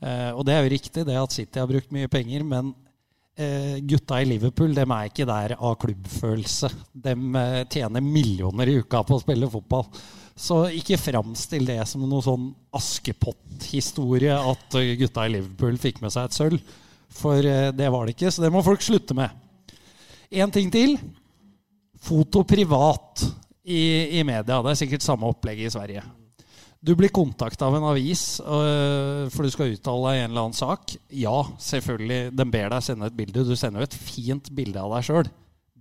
Eh, 0.00 0.30
Og 0.32 0.44
det 0.48 0.54
er 0.54 0.62
jo 0.64 0.72
riktig, 0.72 1.04
det 1.04 1.18
at 1.20 1.34
City 1.36 1.60
har 1.60 1.68
brukt 1.68 1.92
mye 1.92 2.08
penger, 2.08 2.46
men 2.48 2.70
eh, 3.36 3.76
gutta 3.84 4.22
i 4.22 4.28
Liverpool 4.30 4.72
dem 4.76 4.94
er 4.96 5.10
ikke 5.10 5.26
der 5.28 5.56
av 5.58 5.76
klubbfølelse. 5.82 6.70
De 6.96 7.12
tjener 7.74 8.04
millioner 8.04 8.72
i 8.72 8.78
uka 8.80 9.02
på 9.04 9.18
å 9.18 9.22
spille 9.22 9.50
fotball. 9.52 9.84
Så 10.38 10.62
ikke 10.72 11.00
framstill 11.02 11.66
det 11.68 11.80
som 11.90 12.04
noe 12.08 12.22
sånn 12.24 12.48
Askepott-historie 12.78 14.36
at 14.38 14.76
gutta 15.00 15.26
i 15.26 15.32
Liverpool 15.34 15.76
fikk 15.82 16.00
med 16.04 16.14
seg 16.14 16.28
et 16.28 16.36
sølv. 16.38 16.76
For 17.18 17.42
det 17.42 17.88
var 17.90 18.06
det 18.06 18.14
ikke, 18.14 18.30
så 18.30 18.44
det 18.44 18.52
må 18.54 18.62
folk 18.62 18.84
slutte 18.84 19.16
med. 19.18 19.32
Én 20.30 20.52
ting 20.54 20.70
til. 20.70 20.94
Foto 21.98 22.44
privat 22.46 23.24
i, 23.68 23.82
i 24.18 24.24
media. 24.26 24.62
Det 24.64 24.72
er 24.72 24.80
sikkert 24.80 25.04
samme 25.04 25.28
opplegg 25.28 25.60
i 25.64 25.72
Sverige. 25.72 26.02
Du 26.80 26.92
blir 26.94 27.10
kontakta 27.10 27.66
av 27.66 27.74
en 27.74 27.88
avis 27.90 28.38
øh, 28.38 29.26
for 29.34 29.42
du 29.42 29.50
skal 29.50 29.72
uttale 29.74 30.12
deg 30.12 30.18
i 30.18 30.22
en 30.22 30.30
eller 30.30 30.44
annen 30.46 30.56
sak. 30.56 30.94
Ja, 31.10 31.40
selvfølgelig. 31.58 32.20
Den 32.38 32.52
ber 32.54 32.70
deg 32.70 32.84
sende 32.86 33.08
et 33.10 33.16
bilde. 33.18 33.44
Du 33.46 33.56
sender 33.58 33.82
jo 33.82 33.88
et 33.88 33.98
fint 33.98 34.50
bilde 34.54 34.78
av 34.78 34.94
deg 34.94 35.08
sjøl. 35.08 35.30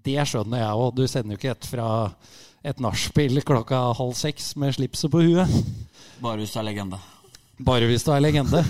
Det 0.07 0.17
skjønner 0.25 0.63
jeg 0.63 0.81
òg. 0.81 0.95
Du 0.97 1.03
sender 1.05 1.35
jo 1.35 1.41
ikke 1.41 1.53
et 1.53 1.69
fra 1.69 1.89
et 2.67 2.81
nachspiel 2.83 3.43
klokka 3.45 3.83
halv 3.99 4.15
seks 4.17 4.55
med 4.59 4.73
slipset 4.75 5.13
på 5.13 5.21
huet. 5.21 5.59
Bare 6.23 6.41
hvis 6.41 6.55
du 6.55 6.59
er 6.63 6.65
legende. 6.71 6.99
Bare 7.67 7.89
hvis 7.89 8.05
du 8.07 8.11
er 8.15 8.23
legende. 8.23 8.63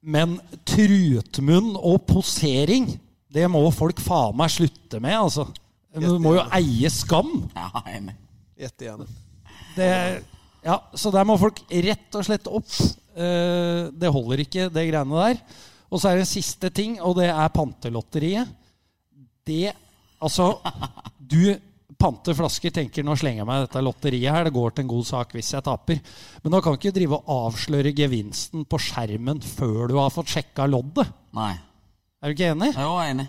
Men 0.00 0.38
trutmunn 0.68 1.74
og 1.76 2.06
posering, 2.08 2.94
det 3.34 3.44
må 3.52 3.60
folk 3.76 4.00
faen 4.00 4.36
meg 4.38 4.54
slutte 4.54 5.02
med, 5.04 5.18
altså. 5.18 5.44
Du 5.98 6.16
må 6.22 6.38
jo 6.38 6.46
eie 6.54 6.88
skam. 6.92 7.34
Ja, 7.52 7.68
jeg 7.74 7.84
er 7.84 8.00
enig. 8.00 8.16
Jättegärna. 8.58 9.06
Det, 9.76 9.88
ja, 10.66 10.76
så 10.94 11.12
der 11.14 11.26
må 11.28 11.36
folk 11.38 11.60
rett 11.70 12.18
og 12.18 12.26
slett 12.26 12.48
opp. 12.50 12.70
Eh, 13.14 13.88
det 13.94 14.10
holder 14.14 14.42
ikke, 14.44 14.68
det 14.74 14.88
greiene 14.90 15.26
der. 15.26 15.42
Og 15.88 16.00
så 16.00 16.10
er 16.10 16.18
det 16.18 16.26
en 16.26 16.32
siste 16.32 16.70
ting, 16.74 16.98
og 17.00 17.16
det 17.20 17.30
er 17.30 17.54
pantelotteriet. 17.54 18.50
Det 19.46 19.72
Altså, 20.18 20.48
du 21.30 21.54
panter 21.98 22.34
flasker, 22.34 22.72
tenker 22.74 23.04
nå 23.06 23.14
slenger 23.18 23.42
jeg 23.42 23.48
meg 23.48 23.64
dette 23.64 23.82
lotteriet 23.86 24.34
her, 24.34 24.46
det 24.48 24.54
går 24.54 24.74
til 24.74 24.84
en 24.84 24.90
god 24.90 25.06
sak 25.06 25.34
hvis 25.34 25.52
jeg 25.54 25.66
taper. 25.66 26.00
Men 26.42 26.54
da 26.54 26.60
kan 26.62 26.74
du 26.74 26.80
ikke 26.80 26.94
drive 26.96 27.18
og 27.18 27.32
avsløre 27.48 27.94
gevinsten 27.94 28.66
på 28.66 28.80
skjermen 28.82 29.42
før 29.42 29.90
du 29.90 29.96
har 29.98 30.14
fått 30.14 30.34
sjekka 30.34 30.66
loddet. 30.70 31.10
Nei. 31.38 31.52
Er 32.18 32.30
du 32.30 32.34
ikke 32.34 32.50
enig? 32.50 32.72
Jo, 32.74 32.96
jeg 32.98 33.12
er 33.12 33.14
enig. 33.14 33.28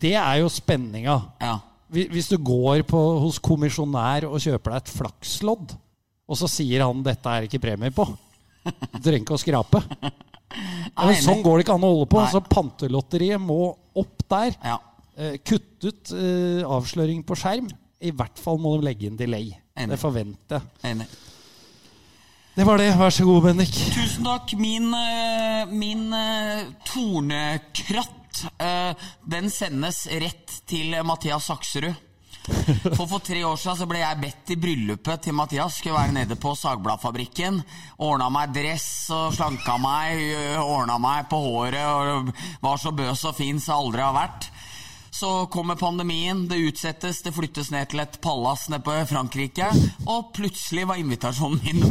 Det 0.00 0.14
er 0.16 0.40
jo 0.40 0.48
spenninga. 0.52 1.16
Ja. 1.42 1.56
Hvi- 1.90 2.08
Hvis 2.12 2.28
du 2.30 2.36
går 2.38 2.82
på, 2.86 2.98
hos 3.24 3.38
kommisjonær 3.42 4.28
og 4.30 4.38
kjøper 4.42 4.70
deg 4.76 4.82
et 4.84 4.92
flakslodd, 4.94 5.72
og 6.30 6.38
så 6.38 6.46
sier 6.48 6.84
han 6.86 7.02
'dette 7.02 7.26
er 7.26 7.48
ikke 7.48 7.60
premie 7.62 7.90
på', 7.90 8.06
du 8.92 8.98
trenger 9.02 9.24
ikke 9.24 9.34
å 9.38 9.42
skrape. 9.42 9.80
Ja, 10.50 11.12
sånn 11.22 11.42
går 11.42 11.58
det 11.58 11.64
ikke 11.66 11.74
an 11.78 11.84
å 11.86 11.90
holde 11.94 12.08
på. 12.10 12.20
Nei. 12.20 12.30
Så 12.32 12.40
pantelotteriet 12.42 13.40
må 13.40 13.76
opp 13.94 14.24
der. 14.28 14.54
Ja. 14.64 14.78
Eh, 15.16 15.36
Kutt 15.46 15.84
ut 15.86 16.10
uh, 16.12 16.62
avsløring 16.66 17.22
på 17.26 17.36
skjerm. 17.38 17.68
I 18.02 18.10
hvert 18.10 18.38
fall 18.40 18.58
må 18.58 18.76
de 18.78 18.86
legge 18.88 19.06
inn 19.06 19.16
delay. 19.16 19.52
Enig. 19.76 19.90
Det 19.94 19.98
forventer 20.00 20.58
jeg. 20.58 20.90
Enig. 20.90 21.06
Det 22.56 22.66
var 22.66 22.78
det. 22.82 22.88
Vær 22.98 23.10
så 23.14 23.24
god, 23.24 23.42
Bendik. 23.46 23.70
Tusen 23.94 24.24
takk. 24.26 24.54
Min, 24.58 24.88
eh, 24.94 25.66
min 25.70 26.10
tornekratt, 26.90 28.19
eh, 28.58 29.08
den 29.24 29.50
sendes 29.52 30.06
rett 30.10 30.60
til 30.68 30.94
Mathias 31.06 31.50
Sakserud. 31.50 32.06
For 32.96 33.06
for 33.06 33.20
tre 33.22 33.42
år 33.44 33.58
siden 33.60 33.78
så 33.78 33.86
ble 33.88 34.00
jeg 34.00 34.20
bedt 34.22 34.52
i 34.54 34.56
bryllupet 34.58 35.26
til 35.26 35.36
Mathias. 35.36 35.76
Skulle 35.78 35.98
være 35.98 36.16
nede 36.16 36.38
på 36.40 36.54
Sagbladfabrikken. 36.56 37.60
Ordna 38.00 38.30
meg 38.32 38.54
dress 38.54 38.88
og 39.14 39.34
slanka 39.36 39.76
meg. 39.82 40.22
Ordna 40.62 40.96
meg 41.02 41.28
på 41.30 41.40
håret 41.44 41.84
og 41.84 42.32
var 42.64 42.80
så 42.80 42.94
bøs 42.96 43.26
og 43.28 43.36
fin 43.36 43.60
som 43.60 43.76
jeg 43.76 43.86
aldri 43.86 44.06
har 44.06 44.16
vært. 44.16 44.50
Så 45.10 45.46
kommer 45.46 45.74
pandemien, 45.74 46.48
det 46.48 46.56
utsettes, 46.56 47.22
det 47.22 47.32
flyttes 47.34 47.70
ned 47.74 47.88
til 47.90 48.00
et 48.02 48.20
palass 48.22 48.68
nede 48.70 48.82
på 48.86 48.94
Frankrike. 49.10 49.66
Og 50.06 50.30
plutselig 50.36 50.86
var 50.88 51.00
invitasjonen 51.00 51.60
min 51.64 51.82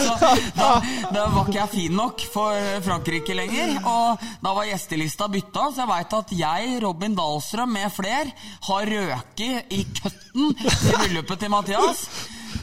Så 0.00 0.16
da, 0.56 0.70
da 1.14 1.26
var 1.30 1.46
ikke 1.46 1.60
jeg 1.60 1.72
fin 1.74 1.94
nok 1.96 2.24
for 2.32 2.82
Frankrike 2.86 3.36
lenger. 3.38 3.76
Og 3.84 4.26
da 4.42 4.54
var 4.56 4.68
gjestelista 4.68 5.30
bytta, 5.30 5.70
så 5.70 5.84
jeg 5.84 5.92
veit 5.92 6.18
at 6.20 6.34
jeg, 6.40 6.76
Robin 6.84 7.16
Dahlstrøm 7.18 7.70
med 7.78 7.88
fler, 7.94 8.34
har 8.68 8.92
røket 8.96 9.72
i 9.72 9.84
køtten 10.02 10.52
i 10.58 10.76
bryllupet 10.90 11.38
til 11.44 11.54
Mathias. 11.54 12.06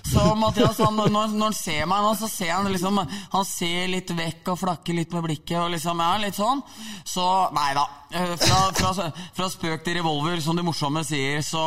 Så 0.08 0.24
Mathias, 0.40 0.78
han, 0.80 0.96
når, 0.96 1.10
når 1.12 1.50
han 1.50 1.56
ser 1.56 1.88
meg 1.90 2.04
nå, 2.06 2.14
så 2.16 2.30
ser 2.32 2.54
han 2.54 2.70
liksom 2.72 3.00
Han 3.02 3.46
ser 3.48 3.90
litt 3.92 4.12
vekk 4.16 4.54
og 4.54 4.60
flakker 4.62 4.96
litt 4.96 5.12
med 5.16 5.26
blikket 5.28 5.58
og 5.60 5.72
liksom 5.74 6.00
Ja, 6.04 6.14
litt 6.22 6.38
sånn. 6.38 6.62
Så 7.08 7.26
nei 7.56 7.74
da. 7.76 7.84
Eh, 8.16 8.34
Fra, 8.40 8.60
fra, 8.78 9.10
fra 9.36 9.50
spøk 9.52 9.84
til 9.84 9.98
revolver, 10.00 10.40
som 10.44 10.56
de 10.56 10.64
morsomme 10.64 11.04
sier, 11.04 11.42
så, 11.44 11.66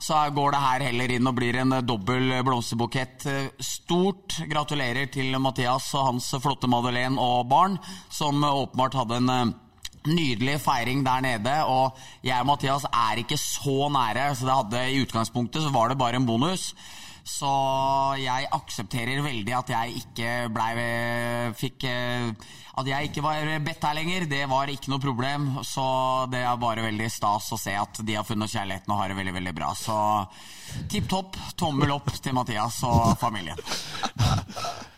så 0.00 0.22
går 0.32 0.56
det 0.56 0.62
her 0.64 0.86
heller 0.88 1.14
inn 1.18 1.28
og 1.28 1.36
blir 1.36 1.58
en 1.60 1.76
dobbel 1.84 2.32
blomsterbukett. 2.46 3.28
Eh, 3.28 3.52
Stort 3.60 4.38
gratulerer 4.48 5.10
til 5.12 5.36
Mathias 5.42 5.90
og 5.98 6.08
hans 6.14 6.32
flotte 6.40 6.70
Madeleine 6.72 7.20
og 7.20 7.44
barn, 7.52 7.76
som 8.08 8.40
åpenbart 8.40 8.96
hadde 9.02 9.20
en 9.20 9.32
eh, 9.36 9.54
Nydelig 10.06 10.60
feiring 10.62 11.00
der 11.02 11.18
nede, 11.24 11.52
og 11.66 11.96
jeg 12.22 12.38
og 12.38 12.46
Mathias 12.46 12.84
er 12.86 13.18
ikke 13.18 13.34
så 13.42 13.88
nære, 13.90 14.28
så 14.38 14.46
det 14.46 14.54
hadde 14.60 14.82
i 14.92 15.00
utgangspunktet 15.02 15.64
så 15.64 15.72
var 15.74 15.90
det 15.90 15.96
bare 15.98 16.20
en 16.20 16.28
bonus. 16.28 16.68
Så 17.26 17.50
jeg 18.22 18.46
aksepterer 18.54 19.18
veldig 19.24 19.54
at 19.58 19.72
jeg 19.72 19.96
ikke 19.98 20.28
blei 20.54 20.68
Fikk 21.58 21.86
eh, 21.90 22.28
At 22.78 22.86
jeg 22.86 23.08
ikke 23.08 23.24
var 23.24 23.50
bedt 23.64 23.86
her 23.88 23.96
lenger. 23.98 24.28
Det 24.30 24.44
var 24.50 24.70
ikke 24.70 24.92
noe 24.92 25.02
problem. 25.02 25.48
Så 25.66 25.86
det 26.30 26.44
er 26.44 26.60
bare 26.62 26.86
veldig 26.86 27.08
stas 27.10 27.50
å 27.50 27.58
se 27.58 27.74
at 27.74 28.02
de 28.06 28.14
har 28.14 28.26
funnet 28.28 28.52
kjærligheten 28.52 28.94
og 28.94 29.00
har 29.00 29.10
det 29.10 29.18
veldig, 29.18 29.34
veldig 29.40 29.54
bra. 29.56 29.72
Så 29.74 29.96
tipp 30.92 31.08
topp, 31.10 31.38
tommel 31.58 31.96
opp 31.96 32.12
til 32.14 32.36
Mathias 32.36 32.82
og 32.86 33.16
familien. 33.22 33.58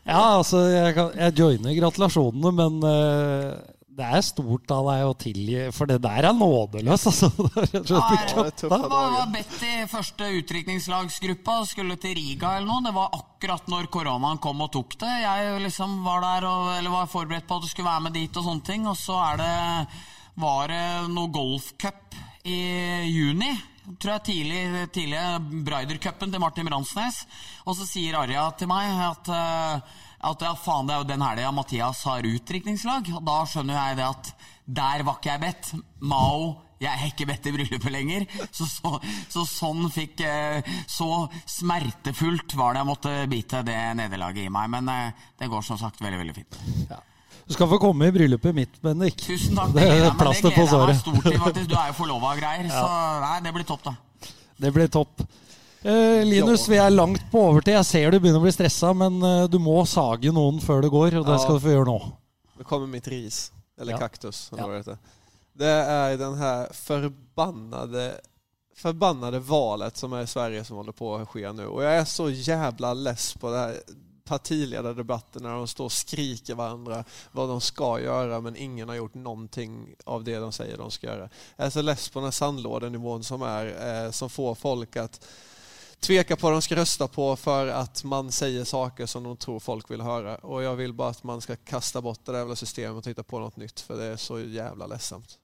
Ja, 0.09 0.39
altså, 0.39 0.63
jeg, 0.73 0.95
jeg 0.97 1.35
joiner 1.37 1.75
gratulasjonene, 1.77 2.53
men 2.57 2.77
eh, 2.89 3.59
det 3.99 4.07
er 4.07 4.23
stort 4.23 4.71
av 4.71 4.87
deg 4.87 5.05
å 5.09 5.15
tilgi 5.19 5.63
For 5.75 5.91
det 5.91 5.99
der 6.05 6.29
er 6.29 6.37
nådeløst, 6.37 7.09
altså. 7.11 7.31
Det 7.89 8.69
var, 8.71 8.87
var 8.89 9.31
bedt 9.33 9.63
i 9.67 9.73
første 9.91 10.29
utrykningslagsgruppa, 10.39 11.57
skulle 11.67 11.97
til 12.01 12.15
Riga 12.19 12.55
eller 12.57 12.69
noe. 12.69 12.85
Det 12.85 12.95
var 12.95 13.17
akkurat 13.17 13.71
når 13.71 13.89
koronaen 13.93 14.41
kom 14.43 14.63
og 14.65 14.71
tok 14.75 14.99
det. 15.03 15.11
Jeg 15.25 15.63
liksom 15.65 15.99
var 16.07 16.23
der 16.25 16.47
og, 16.49 16.71
eller 16.77 16.95
var 16.95 17.11
forberedt 17.11 17.49
på 17.49 17.59
at 17.59 17.67
du 17.67 17.71
skulle 17.71 17.91
være 17.91 18.07
med 18.07 18.17
dit 18.19 18.39
og 18.39 18.47
sånne 18.47 18.67
ting. 18.69 18.87
Og 18.91 18.97
så 18.99 19.19
er 19.33 19.43
det, 19.43 19.53
var 20.39 20.73
det 20.73 20.85
noe 21.15 21.33
golfcup 21.35 22.19
i 22.49 22.61
juni. 23.09 23.53
Tror 23.99 24.19
jeg 24.19 24.27
tidlig, 24.29 24.89
tidlig 24.95 25.23
Braider-cupen 25.67 26.33
til 26.33 26.43
Martin 26.43 26.69
Bransnes. 26.69 27.23
Og 27.67 27.79
så 27.79 27.89
sier 27.89 28.19
Arja 28.21 28.51
til 28.59 28.71
meg 28.71 28.93
at 29.09 29.31
eh, 29.33 29.97
at 30.19 30.43
ja, 30.43 30.55
faen, 30.59 30.89
det 30.89 30.95
er 30.97 31.03
jo 31.03 31.09
den 31.13 31.23
helga 31.23 31.51
Mathias 31.55 32.01
har 32.09 32.27
utdrikningslag. 32.27 33.11
Og 33.15 33.21
da 33.27 33.37
skjønner 33.47 33.79
jeg 33.79 33.99
det 34.01 34.09
at 34.09 34.33
der 34.79 35.05
var 35.07 35.21
ikke 35.21 35.31
jeg 35.31 35.43
bedt. 35.45 35.71
Mao, 36.03 36.49
jeg 36.83 36.91
er 36.91 37.11
ikke 37.11 37.27
bedt 37.31 37.47
i 37.47 37.53
bryllupet 37.55 37.95
lenger. 37.95 38.27
Så, 38.51 38.67
så, 38.67 38.99
så 39.31 39.45
sånn 39.49 39.89
fikk 39.95 40.23
eh, 40.27 40.67
Så 40.91 41.07
smertefullt 41.51 42.55
var 42.59 42.75
det 42.75 42.83
jeg 42.83 42.91
måtte 42.91 43.15
bite 43.31 43.63
det 43.67 43.79
nederlaget 43.99 44.47
i 44.47 44.53
meg. 44.55 44.71
Men 44.75 44.91
eh, 44.95 45.29
det 45.39 45.51
går 45.53 45.65
som 45.67 45.79
sagt 45.81 46.03
veldig, 46.03 46.21
veldig 46.25 46.37
fint. 46.37 46.61
Du 47.49 47.55
skal 47.57 47.71
få 47.71 47.79
komme 47.81 48.11
i 48.11 48.13
bryllupet 48.13 48.53
mitt, 48.57 48.75
Bendik. 48.85 49.23
Tusen 49.25 49.57
takk. 49.57 49.71
Det 49.73 49.87
er 49.87 50.03
det 50.05 50.15
på 50.19 50.27
gleder 50.27 50.51
jeg 50.51 50.59
meg 50.59 50.73
såret. 50.75 50.99
stort 51.01 51.23
til, 51.25 51.39
faktisk. 51.47 51.71
Du 51.71 51.79
er 51.79 51.93
jo 51.93 51.99
forlova 52.03 52.35
og 52.35 52.43
greier, 52.43 52.67
så 52.75 52.89
nei, 53.25 53.37
det 53.47 53.55
blir 53.57 53.69
topp, 53.71 53.87
da. 53.87 53.95
Det 54.59 54.73
blir 54.75 54.91
topp. 54.93 55.23
Eh, 55.83 56.25
Linus, 56.25 56.69
vi 56.69 56.77
er 56.77 56.91
langt 56.91 57.23
på 57.31 57.41
overtid. 57.53 57.75
Jeg 57.77 57.87
ser 57.87 58.11
du 58.11 58.19
begynner 58.19 58.41
å 58.41 58.47
bli 58.47 58.53
stressa, 58.55 58.91
men 58.97 59.21
uh, 59.23 59.45
du 59.51 59.61
må 59.63 59.77
sage 59.87 60.33
noen 60.35 60.59
før 60.63 60.83
det 60.83 60.91
går, 60.91 61.21
og 61.21 61.27
det 61.29 61.37
Ja. 61.37 61.39
skal 61.39 61.55
du 61.59 61.61
få 61.67 61.75
gjøre 61.77 61.87
nå. 61.87 61.99
det 62.59 62.65
kommer 62.67 62.87
mitt 62.91 63.07
ris, 63.07 63.53
eller 63.81 63.93
Ja. 63.93 63.99
kaktus. 63.99 64.51
Ja. 64.57 64.67
det, 64.67 64.77
heter. 64.77 64.99
det 65.55 65.67
er 65.69 66.17
den 66.17 66.35
her 66.39 66.67
forbannede 66.73 68.21
förbannade 68.77 69.39
valet 69.39 69.97
som 69.97 70.13
är 70.13 70.23
i 70.23 70.27
Sverige 70.27 70.65
som 70.65 70.77
håller 70.77 70.93
på 70.93 71.15
att 71.17 71.29
ske 71.29 71.53
nu. 71.53 71.67
Och 71.67 71.83
jag 71.83 71.97
är 71.97 72.05
så 72.05 72.31
jävla 72.31 72.95
less 72.95 73.35
på 73.35 73.51
det 73.51 73.59
här 73.59 73.77
partiledardebatten 74.25 75.43
när 75.43 75.51
de 75.51 75.67
står 75.69 75.85
och 75.85 75.93
skriker 75.93 76.55
varandra 76.55 77.05
vad 77.33 77.49
de 77.49 77.61
ska 77.61 78.01
göra 78.01 78.41
men 78.41 78.57
ingen 78.57 78.89
har 78.89 78.97
gjort 78.97 79.15
någonting 79.15 79.95
av 80.05 80.25
det 80.25 80.37
de 80.39 80.53
säger 80.53 80.77
de 80.77 80.91
ska 80.91 81.07
göra. 81.07 81.29
Jag 81.57 81.67
är 81.67 81.71
så 81.71 81.83
less 81.83 82.09
på 82.09 82.19
den 82.19 82.25
här 82.25 82.31
sandlådenivån 82.31 83.25
som 83.25 83.43
är, 83.43 84.05
eh, 84.05 84.11
som 84.11 84.31
får 84.31 84.55
folk 84.55 84.97
att 84.97 85.27
tveka 86.01 86.37
på 86.37 86.47
vad 86.47 86.53
de 86.53 86.63
ska 86.63 86.77
rösta 86.77 87.09
på 87.09 87.37
för 87.37 87.67
att 87.67 88.05
man 88.05 88.33
säger 88.33 88.65
saker 88.65 89.07
som 89.07 89.23
de 89.23 89.37
tror 89.37 89.61
folk 89.61 89.91
vill 89.91 90.01
höra. 90.01 90.37
Och 90.37 90.63
jag 90.63 90.77
vill 90.77 90.93
bara 90.93 91.09
att 91.09 91.25
man 91.25 91.41
ska 91.41 91.57
kasta 91.57 92.01
bort 92.01 92.21
det 92.25 92.33
där 92.33 92.39
jävla 92.39 92.57
systemet 92.57 93.07
och 93.07 93.11
hitta 93.11 93.23
på 93.23 93.39
något 93.39 93.57
nytt 93.57 93.81
för 93.81 93.97
det 93.97 94.05
är 94.05 94.17
så 94.17 94.41
jävla 94.41 94.87
ledsamt. 94.87 95.39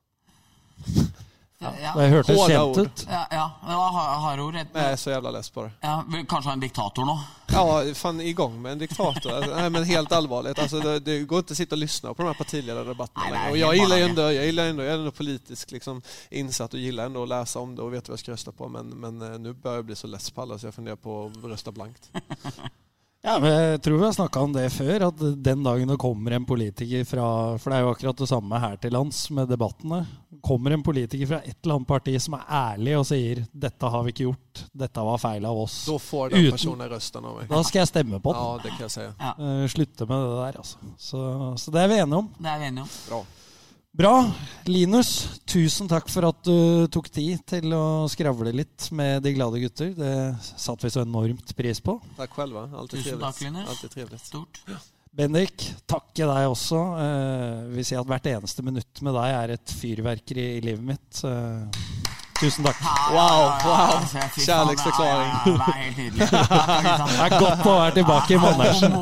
Ja, 1.82 1.92
Det 2.00 2.08
hørtes 2.08 2.36
det 2.46 2.52
kjent 2.54 2.78
ut. 2.78 3.06
ja, 3.10 3.26
ja 3.30 3.50
det 3.66 3.72
har 3.72 3.90
ha- 3.92 4.18
harde 4.20 4.42
ord. 4.42 4.56
Et- 4.56 4.68
Jag 4.74 4.82
är 4.84 4.96
så 4.96 5.10
jævla 5.10 5.30
less 5.30 5.50
på 5.50 5.62
det. 5.62 5.70
Ja, 5.80 6.04
kanskje 6.28 6.48
ha 6.48 6.52
en 6.52 6.60
diktator 6.60 7.04
nå? 7.04 7.20
Ja, 7.46 7.82
fan 7.94 8.20
igång 8.20 8.62
med 8.62 8.72
en 8.72 8.78
diktator. 8.78 9.54
Nei, 9.56 9.70
men 9.70 9.84
helt 9.84 10.12
allvarligt. 10.12 10.58
Alltså, 10.58 10.80
det, 10.80 11.00
det 11.00 11.18
går 11.20 11.38
inte 11.38 11.52
att 11.52 11.56
sitta 11.56 11.74
och 11.74 11.78
lyssna 11.78 12.14
på 12.14 12.22
de 12.22 12.28
här 12.28 12.34
partiledardebatterna 12.34 13.24
Nej, 13.30 13.32
Jeg 13.32 13.40
längre. 13.40 13.50
Och 13.50 13.56
helt 13.56 13.60
jag 13.60 13.76
gillar 13.76 13.96
ju 13.96 14.02
ändå, 14.02 14.22
jag 14.22 14.46
gillar 14.46 14.64
ändå, 14.64 14.82
jag 14.82 14.94
är 14.94 14.98
ändå 14.98 15.10
politiskt 15.10 15.70
liksom 15.72 16.02
insatt 16.30 16.74
och 16.74 16.80
gillar 16.80 17.06
ändå 17.06 17.22
att 17.22 17.28
läsa 17.28 17.58
om 17.58 17.76
det 17.76 17.82
och 17.82 17.94
vet 17.94 18.08
vad 18.08 18.12
jag 18.12 18.18
ska 18.20 18.32
rösta 18.32 18.52
på. 18.52 18.68
Men, 18.68 18.86
men 18.88 19.22
eh, 19.32 19.38
nu 19.38 19.52
börjar 19.52 19.76
jag 19.76 19.84
bli 19.84 19.96
så 19.96 20.06
less 20.06 20.30
på 20.30 20.42
alla 20.42 20.58
så 20.58 20.66
jag 20.66 20.74
funderar 20.74 20.96
på 20.96 21.26
att 21.44 21.44
rösta 21.50 21.72
blankt. 21.72 22.10
Ja, 23.24 23.38
men 23.40 23.48
Jeg 23.54 23.80
tror 23.82 23.96
vi 23.98 24.04
har 24.04 24.12
snakka 24.12 24.40
om 24.44 24.52
det 24.52 24.66
før, 24.74 25.06
at 25.08 25.20
den 25.42 25.62
dagen 25.64 25.88
det 25.88 25.96
kommer 26.02 26.34
en 26.36 26.44
politiker 26.44 27.06
fra 27.08 27.56
For 27.56 27.70
det 27.72 27.78
er 27.78 27.86
jo 27.86 27.92
akkurat 27.94 28.18
det 28.20 28.28
samme 28.28 28.58
her 28.60 28.76
til 28.82 28.92
lands 28.92 29.22
med 29.32 29.48
debattene. 29.48 30.02
Kommer 30.44 30.74
en 30.76 30.82
politiker 30.84 31.30
fra 31.30 31.38
et 31.40 31.56
eller 31.64 31.78
annet 31.78 31.88
parti 31.88 32.18
som 32.20 32.34
er 32.36 32.44
ærlig 32.52 32.98
og 32.98 33.06
sier 33.08 33.40
'dette 33.48 33.90
har 33.90 34.02
vi 34.04 34.12
ikke 34.12 34.26
gjort', 34.26 34.64
'dette 34.76 35.00
var 35.08 35.16
feil 35.18 35.46
av 35.46 35.56
oss', 35.56 35.86
Da 35.88 35.96
får 35.98 36.30
den 36.30 36.38
Uten- 36.44 36.50
personen 36.52 36.88
røsten 36.90 37.24
av 37.24 37.36
mig. 37.38 37.48
da 37.48 37.62
skal 37.62 37.78
jeg 37.80 37.88
stemme 37.88 38.20
på 38.20 38.32
den. 38.34 38.42
Ja, 38.42 38.58
det 38.62 38.70
kan 38.76 38.80
jeg 38.80 38.90
si. 38.90 39.00
Eh, 39.00 39.66
slutte 39.68 40.06
med 40.06 40.20
det 40.20 40.36
der, 40.44 40.58
altså. 40.60 40.76
Så, 40.98 41.56
så 41.56 41.70
det 41.72 41.80
er 41.80 41.88
vi 41.88 41.94
enige 41.94 42.16
om. 42.18 42.28
Det 42.38 42.46
er 42.46 42.58
vi 42.58 42.64
enige 42.66 42.82
om. 42.82 42.88
Bra. 43.08 43.22
Bra. 43.94 44.24
Linus, 44.66 45.40
tusen 45.46 45.86
takk 45.86 46.08
for 46.10 46.26
at 46.26 46.40
du 46.42 46.88
tok 46.90 47.06
tid 47.14 47.44
til 47.46 47.70
å 47.76 48.08
skravle 48.10 48.50
litt 48.50 48.88
med 48.90 49.22
De 49.22 49.30
glade 49.36 49.60
gutter. 49.62 49.92
Det 49.94 50.14
satte 50.42 50.88
vi 50.88 50.90
så 50.90 51.04
enormt 51.04 51.52
pris 51.54 51.78
på. 51.78 51.94
Takk 52.16 52.34
selv. 52.34 52.58
Alltid 52.74 53.04
Tusen 53.04 53.20
takk, 53.22 53.38
Linus. 53.44 53.68
Alltid 53.70 53.92
trevligt. 53.92 54.24
Stort. 54.26 54.58
Bendik, 55.14 55.62
takke 55.86 56.26
deg 56.26 56.48
også. 56.50 56.80
Eh, 57.04 57.60
vil 57.76 57.86
si 57.86 57.94
at 57.94 58.08
hvert 58.08 58.26
eneste 58.32 58.64
minutt 58.66 58.98
med 59.06 59.14
deg 59.14 59.34
er 59.36 59.52
et 59.54 59.74
fyrverkeri 59.78 60.46
i 60.56 60.64
livet 60.64 60.82
mitt. 60.88 61.20
Eh, 61.22 62.08
tusen 62.40 62.66
takk. 62.66 62.80
Wow, 63.14 63.44
wow. 63.62 63.92
Altså, 64.00 64.24
Kärleksförklaring. 64.42 65.36
Det 65.44 65.68
er, 65.68 65.78
helt 65.84 66.00
nydelig. 66.00 66.30
Det 67.12 67.28
er 67.28 67.36
godt 67.36 67.62
å 67.62 67.76
være 67.76 67.94
tilbake 68.00 68.34
i 68.34 68.42
Mannersen. 68.42 68.98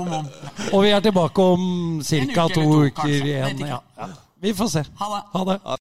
Og 0.68 0.84
vi 0.84 0.92
er 0.92 1.08
tilbake 1.08 1.48
om 1.56 1.64
ca. 2.04 2.46
to 2.58 2.66
uker 2.90 3.16
igjen. 3.16 3.64
Ja. 3.72 3.80
Vi 4.42 4.54
får 4.54 4.68
se. 4.68 4.84
Ha 4.98 5.16
det. 5.16 5.38
Ha 5.38 5.44
det. 5.52 5.76